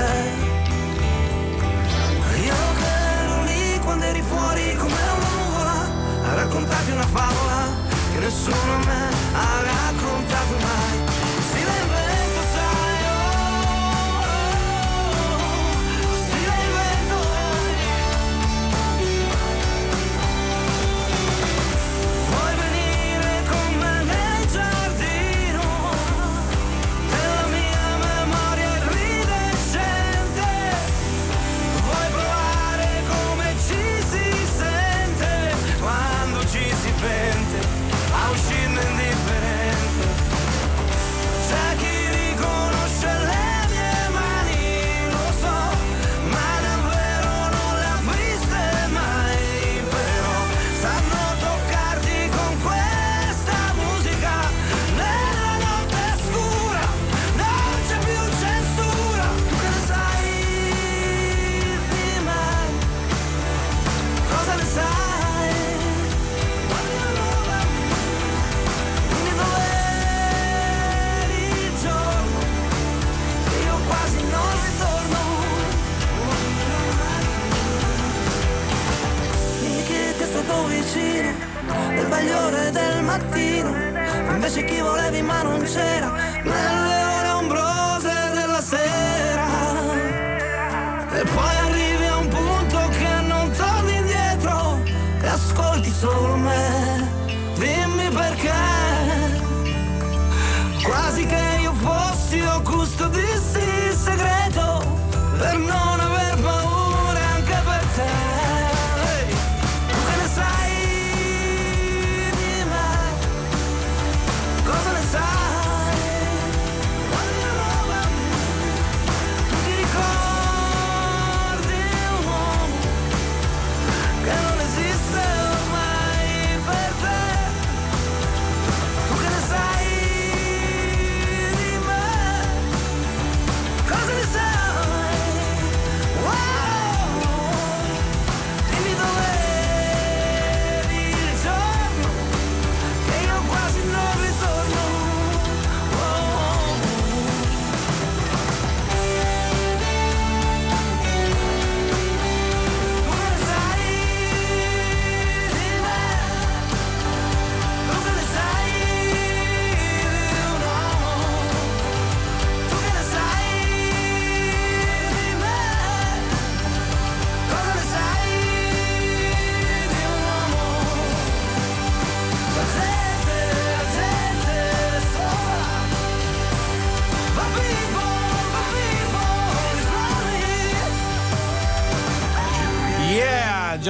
Io 2.44 2.60
che 2.78 2.90
ero 3.22 3.42
lì 3.44 3.80
quando 3.82 4.04
eri 4.04 4.20
fuori 4.20 4.76
come 4.76 4.92
una 4.92 5.16
nuvola 5.24 5.78
a 6.22 6.34
raccontarti 6.34 6.90
una 6.90 7.06
favola 7.06 7.64
che 8.12 8.18
nessuno 8.18 8.72
a 8.74 8.84
me 8.84 9.08
ha 9.32 9.62
raccontato 9.62 10.45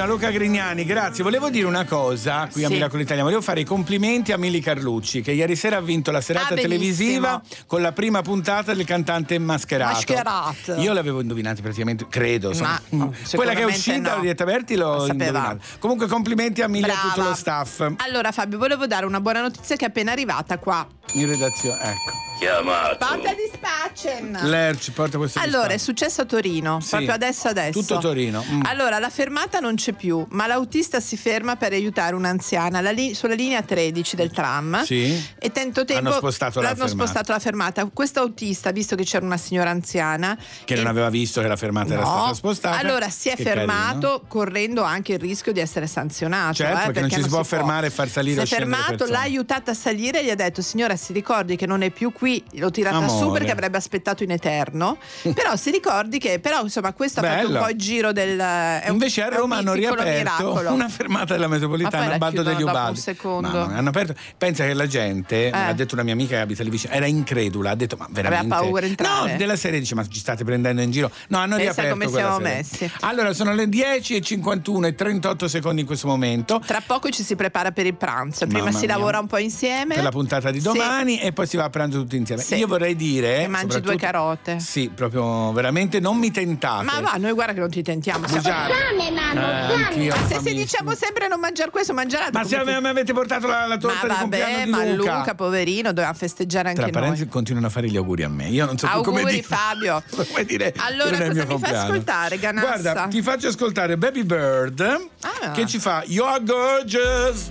Gianluca 0.07 0.31
Grignani, 0.31 0.85
grazie. 0.85 1.21
Volevo 1.21 1.49
dire 1.49 1.65
una 1.65 1.83
cosa 1.83 2.47
qui 2.49 2.63
a 2.63 2.67
Sì. 2.69 2.75
Miracolo 2.75 3.01
Italia. 3.01 3.23
Volevo 3.23 3.41
fare 3.41 3.59
i 3.59 3.65
complimenti 3.65 4.31
a 4.31 4.37
Mili 4.37 4.61
Carlucci, 4.61 5.19
che 5.21 5.33
ieri 5.33 5.57
sera 5.57 5.75
ha 5.75 5.81
vinto 5.81 6.11
la 6.11 6.21
serata 6.21 6.53
Ah, 6.53 6.57
televisiva 6.57 7.41
con 7.65 7.81
la 7.81 7.91
prima 7.91 8.21
puntata 8.21 8.73
del 8.73 8.85
cantante 8.85 9.37
mascherato. 9.37 9.91
Mascherato. 9.95 10.75
Io 10.75 10.93
l'avevo 10.93 11.19
indovinato 11.19 11.61
praticamente, 11.61 12.05
credo. 12.09 12.53
Ma, 12.57 12.79
no, 12.91 13.13
Quella 13.33 13.53
che 13.53 13.63
è 13.63 13.65
uscita, 13.65 14.13
no. 14.13 14.19
Orietta 14.19 14.45
Berti, 14.45 14.75
l'ho 14.77 15.07
indovinato. 15.07 15.59
Comunque, 15.79 16.07
complimenti 16.07 16.61
a 16.61 16.69
Mili 16.69 16.87
e 16.87 16.91
a 16.91 16.95
tutto 17.09 17.27
lo 17.27 17.35
staff 17.35 17.91
Allora 17.97 18.31
Fabio, 18.31 18.57
volevo 18.57 18.87
dare 18.87 19.05
una 19.05 19.19
buona 19.19 19.41
notizia 19.41 19.75
che 19.75 19.83
è 19.83 19.87
appena 19.89 20.13
arrivata 20.13 20.57
qua. 20.57 20.87
in 21.15 21.27
redazione. 21.27 21.81
Ecco. 21.81 22.26
Chiamato. 22.39 22.97
Porta 23.03 23.33
di 23.33 23.49
Spacen. 23.51 24.37
Lerch, 24.43 24.91
porta 24.91 25.17
questo 25.17 25.39
Allora, 25.39 25.69
è 25.69 25.77
successo 25.77 26.21
a 26.21 26.25
Torino, 26.25 26.79
Sì. 26.81 26.89
proprio 26.89 27.13
adesso 27.13 27.47
adesso. 27.47 27.79
Tutto 27.79 27.97
Torino. 27.97 28.43
Mm. 28.47 28.61
Allora, 28.65 28.99
la 28.99 29.09
fermata 29.09 29.59
non 29.59 29.73
c'è 29.75 29.93
più, 29.93 30.23
ma 30.29 30.45
l'autista 30.45 30.99
si 30.99 31.17
ferma 31.17 31.55
per 31.55 31.71
aiutare 31.71 32.13
un'anziana 32.15 32.79
la 32.81 32.91
li- 32.91 33.15
sulla 33.15 33.33
linea 33.33 33.63
13 33.63 34.15
del 34.15 34.29
tram. 34.31 34.83
Sì. 34.83 35.19
E 35.39 35.51
tanto 35.51 35.83
tempo 35.83 36.07
Hanno 36.09 36.17
spostato 36.17 36.59
la 36.61 36.67
l'hanno 36.69 36.85
fermata. 36.85 36.95
spostato 37.07 37.31
la 37.31 37.39
fermata. 37.39 37.89
Questo 37.91 38.19
autista, 38.19 38.71
visto 38.71 38.95
che 38.95 39.03
c'era 39.03 39.25
una 39.25 39.37
signora 39.37 39.71
anziana, 39.71 40.37
Che 40.63 40.75
non 40.75 40.85
e- 40.85 40.89
aveva 40.89 41.09
visto 41.09 41.41
che 41.41 41.47
la 41.47 41.55
fermata 41.55 41.93
era 41.93 42.03
No. 42.03 42.07
stata 42.17 42.33
spostata. 42.35 42.77
Allora 42.77 43.09
si 43.09 43.29
è 43.29 43.35
Che 43.35 43.41
fermato 43.43 43.99
carino. 44.09 44.21
correndo 44.27 44.83
anche 44.83 45.13
il 45.13 45.19
rischio 45.19 45.51
di 45.53 45.59
essere 45.59 45.87
sanzionato. 45.87 46.53
Certo, 46.53 46.81
eh, 46.81 46.85
perché 46.85 46.99
non 47.01 47.09
ci 47.09 47.23
si 47.23 47.29
può 47.29 47.43
fermare 47.43 47.87
e 47.87 47.89
far 47.89 48.09
salire 48.09 48.45
Si 48.45 48.53
o 48.53 48.55
è 48.55 48.59
fermato, 48.59 49.05
l'ha 49.05 49.21
aiutata 49.21 49.71
a 49.71 49.73
salire 49.73 50.21
e 50.21 50.25
gli 50.25 50.29
ha 50.29 50.35
detto: 50.35 50.61
Signora, 50.61 50.95
si 50.95 51.13
ricordi 51.13 51.55
che 51.55 51.65
non 51.65 51.81
è 51.81 51.89
più 51.89 52.11
qui 52.11 52.25
qui 52.27 52.43
l'ho 52.59 52.69
tirata 52.71 53.07
su 53.07 53.15
Amore. 53.21 53.37
perché 53.39 53.51
avrebbe 53.53 53.77
aspettato 53.77 54.23
in 54.23 54.31
eterno. 54.31 54.97
però 55.33 55.55
si 55.55 55.71
ricordi 55.71 56.17
che, 56.19 56.39
però 56.39 56.61
insomma, 56.63 56.91
questo 56.93 57.21
ha 57.21 57.23
fatto 57.23 57.45
un 57.47 57.53
Bello. 57.53 57.59
po' 57.63 57.69
il 57.69 57.77
giro 57.77 58.11
del. 58.11 58.37
Un, 58.37 58.91
Invece 58.91 59.23
a 59.23 59.27
un 59.29 59.35
Roma 59.37 59.57
hanno 59.57 59.73
riaperto 59.73 60.03
miracolo. 60.11 60.73
una 60.73 60.89
fermata 60.89 61.33
della 61.33 61.47
metropolitana 61.47 62.05
a 62.05 62.09
la 62.09 62.17
Baldo 62.17 62.43
degli 62.43 62.61
Ubaldi. 62.61 62.89
un 62.91 62.95
secondo. 63.03 63.47
Mamma 63.49 63.75
hanno 63.77 63.89
aperto. 63.89 64.13
Pensa 64.37 64.65
che 64.65 64.73
la 64.73 64.87
gente, 64.87 65.47
Eh. 65.47 65.51
ha 65.51 65.73
detto 65.73 65.93
una 65.93 66.03
mia 66.03 66.13
amica 66.13 66.35
che 66.35 66.41
abita 66.41 66.63
lì 66.63 66.69
vicino, 66.69 66.93
era 66.93 67.05
incredula, 67.05 67.71
ha 67.71 67.75
detto 67.75 67.95
ma 67.97 68.07
veramente 68.09 68.47
paura 68.55 68.81
di 68.81 68.87
entrare? 68.89 69.31
No, 69.31 69.37
della 69.37 69.55
serie 69.55 69.79
dice 69.79 69.95
ma 69.95 70.05
ci 70.07 70.19
state 70.19 70.43
prendendo 70.43 70.81
in 70.81 70.91
giro. 70.91 71.09
No, 71.29 71.37
hanno 71.37 71.55
Pensa 71.55 71.81
riaperto 71.81 71.91
come 72.05 72.07
siamo 72.09 72.37
sera. 72.37 72.49
messi. 72.55 72.91
Allora, 73.01 73.33
sono 73.33 73.53
le 73.53 73.69
10 73.69 74.15
e 74.15 74.21
51 74.21 74.87
e 74.87 74.95
38 74.95 75.47
secondi 75.47 75.81
in 75.81 75.87
questo 75.87 76.07
momento. 76.07 76.61
Tra 76.65 76.81
poco 76.85 77.09
ci 77.09 77.23
si 77.23 77.35
prepara 77.35 77.71
per 77.71 77.85
il 77.85 77.95
pranzo. 77.95 78.45
Prima 78.47 78.63
Mamma 78.65 78.71
si 78.77 78.85
mia. 78.85 78.95
lavora 78.95 79.19
un 79.19 79.27
po' 79.27 79.37
insieme. 79.37 79.93
Per 79.95 80.03
la 80.03 80.11
puntata 80.11 80.51
di 80.51 80.59
Sì. 80.59 80.65
domani 80.65 81.19
e 81.19 81.31
poi 81.31 81.47
si 81.47 81.55
va 81.57 81.63
a 81.65 81.69
pranzo 81.69 81.99
tutti 82.01 82.15
insieme. 82.17 82.41
Sì. 82.41 82.55
Io 82.55 82.67
vorrei 82.67 82.95
dire. 82.95 83.43
E 83.43 83.47
mangi 83.47 83.79
due 83.81 83.95
carote. 83.97 84.59
Sì, 84.59 84.89
proprio 84.93 85.51
veramente 85.51 85.99
non 85.99 86.17
mi 86.17 86.31
tentate. 86.31 86.83
Ma 86.85 86.99
va, 87.01 87.13
noi 87.17 87.31
guarda 87.33 87.53
che 87.53 87.59
non 87.59 87.69
ti 87.69 87.81
tentiamo. 87.81 88.27
siamo- 88.27 88.41
Bugiardo. 88.41 88.73
Eh, 88.73 90.07
Ma 90.09 90.27
se, 90.27 90.39
se 90.41 90.53
diciamo 90.53 90.93
sempre 90.95 91.27
non 91.27 91.39
mangiare 91.39 91.69
questo, 91.71 91.93
mangiare 91.93 92.29
Ma 92.31 92.43
se 92.43 92.61
mi 92.63 92.87
avete 92.87 93.13
portato 93.13 93.47
la, 93.47 93.65
la 93.67 93.77
torta 93.77 94.07
Ma 94.07 94.13
di 94.13 94.19
compleanno 94.19 94.51
vabbè, 94.51 94.63
di 94.65 94.69
ma 94.71 94.83
Luca. 94.95 95.17
Luca. 95.19 95.35
poverino, 95.35 95.93
doveva 95.93 96.13
festeggiare 96.13 96.69
anche 96.69 96.81
Tra 96.81 96.89
parentesi 96.91 97.23
noi. 97.23 97.31
continuano 97.31 97.67
a 97.67 97.69
fare 97.69 97.89
gli 97.89 97.97
auguri 97.97 98.23
a 98.23 98.29
me. 98.29 98.47
Io 98.47 98.65
non 98.65 98.77
so 98.77 98.87
più 98.87 99.01
come 99.01 99.17
Auguri 99.19 99.35
dire. 99.41 99.43
Fabio. 99.47 100.03
Come 100.27 100.45
dire 100.45 100.73
Allora, 100.77 101.17
cosa 101.17 101.27
mi 101.27 101.33
fai 101.35 101.45
compleanno. 101.47 101.79
ascoltare, 101.83 102.39
Ganassa? 102.39 102.67
Guarda, 102.81 103.07
ti 103.07 103.21
faccio 103.21 103.47
ascoltare 103.47 103.97
Baby 103.97 104.23
Bird 104.23 104.81
Ah. 105.21 105.51
che 105.51 105.65
ci 105.65 105.79
fa 105.79 106.03
You're 106.05 106.43
gorgeous. 106.43 107.49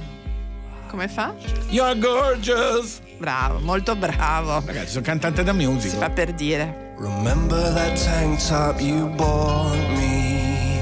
Come 0.88 1.08
fa? 1.08 1.34
You're 1.68 1.98
gorgeous. 1.98 3.00
Bravo, 3.18 3.58
molto 3.60 3.96
bravo. 3.96 4.62
Ragazzi, 4.64 4.90
sono 4.92 5.04
cantante 5.04 5.42
da 5.42 5.52
music. 5.52 5.90
Si 5.90 5.96
fa 5.96 6.10
per 6.10 6.32
dire. 6.32 6.94
Remember 6.98 7.72
that 7.74 7.96
tank 7.96 8.38
top 8.46 8.80
you 8.80 9.06
bought 9.16 9.76
me? 9.96 10.80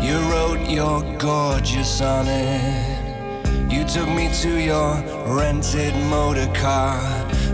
You 0.00 0.18
wrote 0.30 0.68
you're 0.68 1.16
gorgeous 1.18 2.00
on 2.00 2.26
it. 2.26 2.96
You 3.70 3.84
took 3.84 4.08
me 4.08 4.30
to 4.42 4.48
your 4.48 5.02
rented 5.26 5.94
motor 6.08 6.48
car 6.52 7.00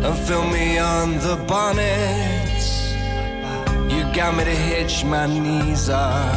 and 0.02 0.16
filmed 0.26 0.52
me 0.52 0.78
on 0.78 1.18
the 1.18 1.36
bonnet. 1.46 2.50
You 3.88 4.04
got 4.12 4.36
me 4.36 4.44
to 4.44 4.50
hitch 4.50 5.04
my 5.04 5.26
knees 5.26 5.88
up 5.88 6.34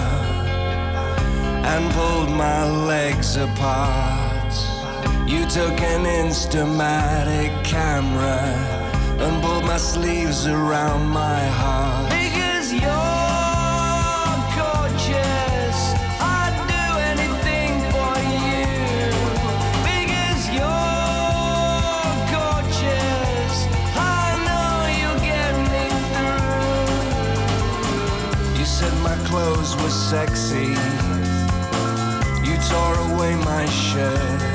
and 1.66 1.92
pulled 1.94 2.30
my 2.30 2.64
legs 2.86 3.36
apart. 3.38 4.35
You 5.28 5.44
took 5.48 5.82
an 5.82 6.06
Instamatic 6.06 7.52
camera 7.64 8.40
and 9.20 9.42
pulled 9.44 9.66
my 9.66 9.78
sleeves 9.78 10.46
around 10.46 11.10
my 11.10 11.40
heart. 11.46 12.12
Because 12.12 12.72
you're 12.72 12.84
gorgeous, 14.54 15.78
I'd 16.22 16.56
do 16.70 16.86
anything 17.12 17.72
for 17.90 18.14
you. 18.46 18.70
Because 19.90 20.42
you're 20.54 22.06
gorgeous, 22.30 23.54
I 23.98 24.28
know 24.46 24.70
you'll 25.00 25.24
get 25.26 25.54
me 25.74 25.86
through. 28.54 28.60
You 28.60 28.66
said 28.66 28.94
my 29.02 29.18
clothes 29.26 29.76
were 29.78 29.90
sexy. 29.90 30.78
You 32.48 32.56
tore 32.70 33.00
away 33.10 33.34
my 33.38 33.66
shirts. 33.66 34.55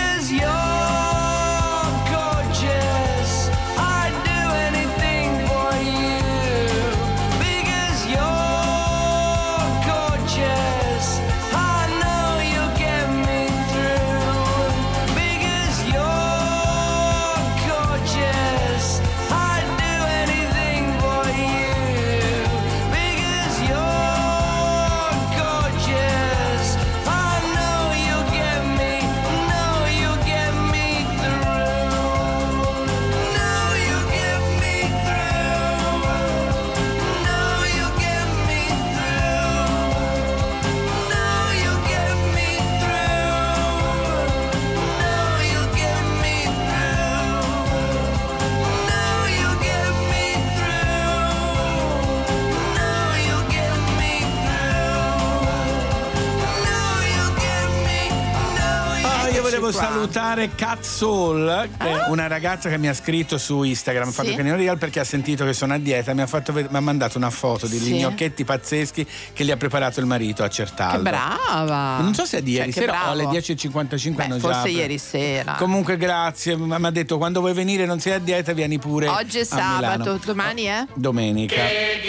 Salutare 60.11 60.49
Cat 60.55 60.81
Soul, 60.83 61.69
che 61.77 61.89
è 61.89 62.09
una 62.09 62.27
ragazza 62.27 62.67
che 62.67 62.77
mi 62.77 62.89
ha 62.89 62.93
scritto 62.93 63.37
su 63.37 63.63
Instagram, 63.63 64.09
Sì. 64.09 64.13
Fabio 64.13 64.35
Canino 64.35 64.55
Real, 64.57 64.77
perché 64.77 64.99
ha 64.99 65.03
sentito 65.05 65.45
che 65.45 65.53
sono 65.53 65.73
a 65.73 65.77
dieta, 65.77 66.13
mi 66.13 66.21
ha, 66.21 66.27
fatto 66.27 66.51
mi 66.51 66.65
ha 66.69 66.79
mandato 66.81 67.17
una 67.17 67.29
foto 67.29 67.65
di 67.65 67.77
Sì. 67.79 67.93
gnocchetti 67.99 68.43
pazzeschi 68.43 69.07
che 69.31 69.45
gli 69.45 69.51
ha 69.51 69.57
preparato 69.57 70.01
il 70.01 70.05
marito 70.05 70.43
a 70.43 70.47
Che 70.47 70.53
Certaldo. 70.53 71.01
brava. 71.03 71.99
Non 72.01 72.13
so 72.13 72.25
se 72.25 72.39
è 72.39 72.41
di 72.41 72.51
ieri 72.51 72.73
Cioè, 72.73 72.83
che 72.83 72.89
sera 72.91 73.07
o 73.07 73.11
alle 73.11 73.23
bravo. 73.23 73.37
10.55 73.37 74.15
Beh, 74.15 74.23
hanno 74.23 74.37
già. 74.37 74.51
forse 74.51 74.69
ieri 74.69 74.97
sera. 74.97 75.53
Comunque 75.53 75.95
grazie, 75.95 76.57
mi 76.57 76.73
ha 76.85 76.91
detto 76.91 77.17
quando 77.17 77.39
vuoi 77.39 77.53
venire 77.53 77.85
non 77.85 77.99
sei 78.01 78.13
a 78.13 78.19
dieta 78.19 78.51
vieni 78.51 78.79
pure 78.79 79.07
Oggi 79.07 79.39
è 79.39 79.43
sabato, 79.45 79.97
Milano. 79.97 80.19
domani 80.25 80.63
è? 80.63 80.85
Domenica. 80.93 81.55
E 81.55 81.99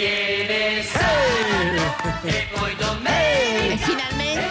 finalmente? 3.77 4.41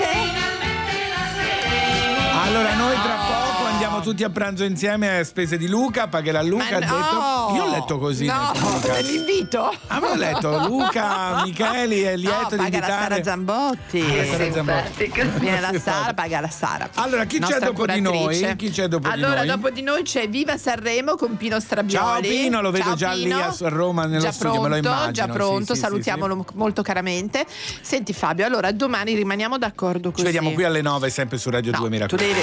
Allora 2.45 2.74
noi 2.74 2.93
tra 2.95 3.02
poco 3.02 3.02
andiamo 3.02 3.02
tutti 4.03 4.24
a 4.24 4.31
pranzo 4.31 4.65
insieme 4.65 5.19
a 5.19 5.24
spese 5.24 5.57
di 5.57 5.69
Luca, 5.69 6.09
pagherà 6.09 6.43
Luca. 6.43 6.79
No! 6.79 7.03
detto. 7.03 7.55
Io 7.55 7.65
ho 7.65 7.70
letto 7.70 7.99
così. 7.99 8.27
No, 8.27 8.53
l'invito. 9.01 9.74
Avevo 9.89 10.15
letto 10.15 10.66
Luca 10.66 11.43
Micheli 11.45 12.03
è 12.03 12.16
lieto 12.16 12.57
no, 12.57 12.65
di 12.65 12.70
paga 12.70 12.79
la 12.79 12.87
invitare. 12.87 13.15
Sara 13.15 13.23
Zambotti. 13.23 14.01
Ah, 14.01 14.16
la 14.16 14.24
Sara 14.24 14.53
Zambotti. 14.53 15.12
Viene 15.39 15.61
la 15.61 15.79
Sara, 15.79 16.15
paga 16.15 16.41
la 16.41 16.51
Sara. 16.51 16.89
Allora, 16.95 17.24
chi 17.24 17.39
c'è 17.39 17.59
dopo 17.59 17.87
di 17.87 18.01
curatrice. 18.01 18.47
noi? 18.47 18.57
Chi 18.57 18.70
c'è 18.70 18.89
dopo 18.89 19.09
di 19.09 19.15
allora, 19.15 19.39
noi? 19.39 19.47
dopo 19.47 19.70
di 19.70 19.83
noi 19.83 20.03
c'è 20.03 20.29
Viva 20.29 20.57
Sanremo 20.57 21.16
con 21.16 21.37
Pino 21.37 21.61
Strabioli. 21.61 21.97
Ciao 21.99 22.20
Pino, 22.20 22.61
lo 22.61 22.70
vedo 22.70 22.85
Ciao, 22.85 22.95
già 22.95 23.12
lì 23.12 23.24
Pino. 23.24 23.39
a 23.39 23.55
a 23.61 23.69
Roma 23.69 24.07
nello 24.07 24.23
già 24.23 24.33
studio, 24.33 24.61
pronto, 24.61 24.69
me 24.69 24.81
lo 24.81 24.89
immagino. 24.89 25.12
Già 25.12 25.24
sì, 25.24 25.31
pronto, 25.31 25.74
sì, 25.74 25.74
sì, 25.74 25.81
salutiamolo 25.81 26.47
molto 26.55 26.83
caramente. 26.83 27.47
Senti 27.81 28.12
Fabio, 28.12 28.47
allora 28.47 28.73
domani 28.73 29.15
rimaniamo 29.15 29.59
d'accordo 29.59 30.09
sì. 30.09 30.15
così. 30.15 30.27
Ci 30.27 30.33
vediamo 30.33 30.53
qui 30.53 30.65
alle 30.65 30.83
9 30.83 31.11
sempre 31.11 31.39
su 31.39 31.51
Radio 31.51 31.73
2 31.73 31.89
mi 31.89 31.99
Tu 32.07 32.16
devi... 32.16 32.41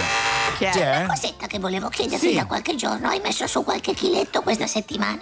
Chi 0.60 0.66
è? 0.66 0.72
C'è? 0.72 0.98
Una 0.98 1.08
cosetta 1.08 1.48
che 1.48 1.58
volevo 1.58 1.88
chiederti 1.88 2.28
Sì. 2.32 2.36
da 2.36 2.46
qualche 2.46 2.76
giorno. 2.76 3.08
Hai 3.08 3.22
messo 3.22 3.48
su 3.48 3.64
qualche 3.64 3.94
chiletto 3.94 4.42
questa 4.42 4.68
settimana? 4.68 5.22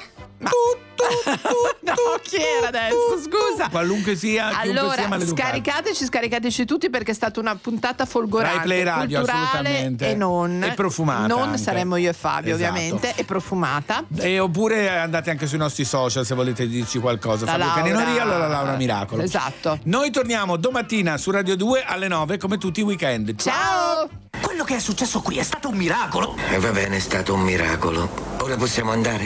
no, 1.81 1.93
chi 2.21 2.35
era 2.37 2.67
adesso? 2.67 2.95
Scusa. 3.23 3.69
Qualunque 3.69 4.15
sia, 4.15 4.49
chiunque 4.49 4.71
sia 4.71 4.79
Allora, 4.81 5.07
maleducato. 5.07 5.47
scaricateci, 5.47 6.05
scaricateci 6.05 6.65
tutti 6.65 6.89
perché 6.89 7.11
è 7.11 7.13
stata 7.13 7.39
una 7.39 7.55
puntata 7.55 8.05
folgorante, 8.05 8.55
Rai 8.57 8.65
Play 8.65 8.83
Radio, 8.83 9.21
assolutamente. 9.21 10.09
e 10.09 10.15
non. 10.15 10.63
E 10.63 10.73
profumata 10.73 11.27
Non 11.27 11.41
anche. 11.49 11.57
saremmo 11.57 11.95
io 11.97 12.09
e 12.09 12.13
Fabio, 12.13 12.55
Esatto. 12.55 12.71
ovviamente, 12.71 13.13
e 13.15 13.23
profumata. 13.23 14.03
E 14.17 14.39
oppure 14.39 14.89
andate 14.89 15.29
anche 15.29 15.47
sui 15.47 15.57
nostri 15.57 15.85
social 15.85 16.25
se 16.25 16.35
volete 16.35 16.67
dirci 16.67 16.99
qualcosa. 16.99 17.45
La 17.45 17.51
Fabio 17.51 17.65
Laura- 17.65 17.81
Caninoria, 17.81 18.21
allora 18.23 18.47
Laura 18.47 18.75
Miracolo. 18.75 19.21
Esatto. 19.23 19.79
Noi 19.83 20.11
torniamo 20.11 20.57
domattina 20.57 21.17
su 21.17 21.31
Radio 21.31 21.55
2 21.55 21.83
alle 21.85 22.07
9 22.07 22.37
come 22.37 22.57
tutti 22.57 22.79
i 22.79 22.83
weekend. 22.83 23.35
Ciao! 23.35 24.09
Quello 24.39 24.63
che 24.63 24.75
è 24.75 24.79
successo 24.79 25.21
qui 25.21 25.37
è 25.37 25.43
stato 25.43 25.67
un 25.69 25.75
miracolo. 25.75 26.35
E 26.49 26.59
va 26.59 26.71
bene, 26.71 26.97
è 26.97 26.99
stato 26.99 27.33
un 27.33 27.41
miracolo. 27.41 28.09
Ora 28.41 28.55
possiamo 28.55 28.91
andare? 28.91 29.25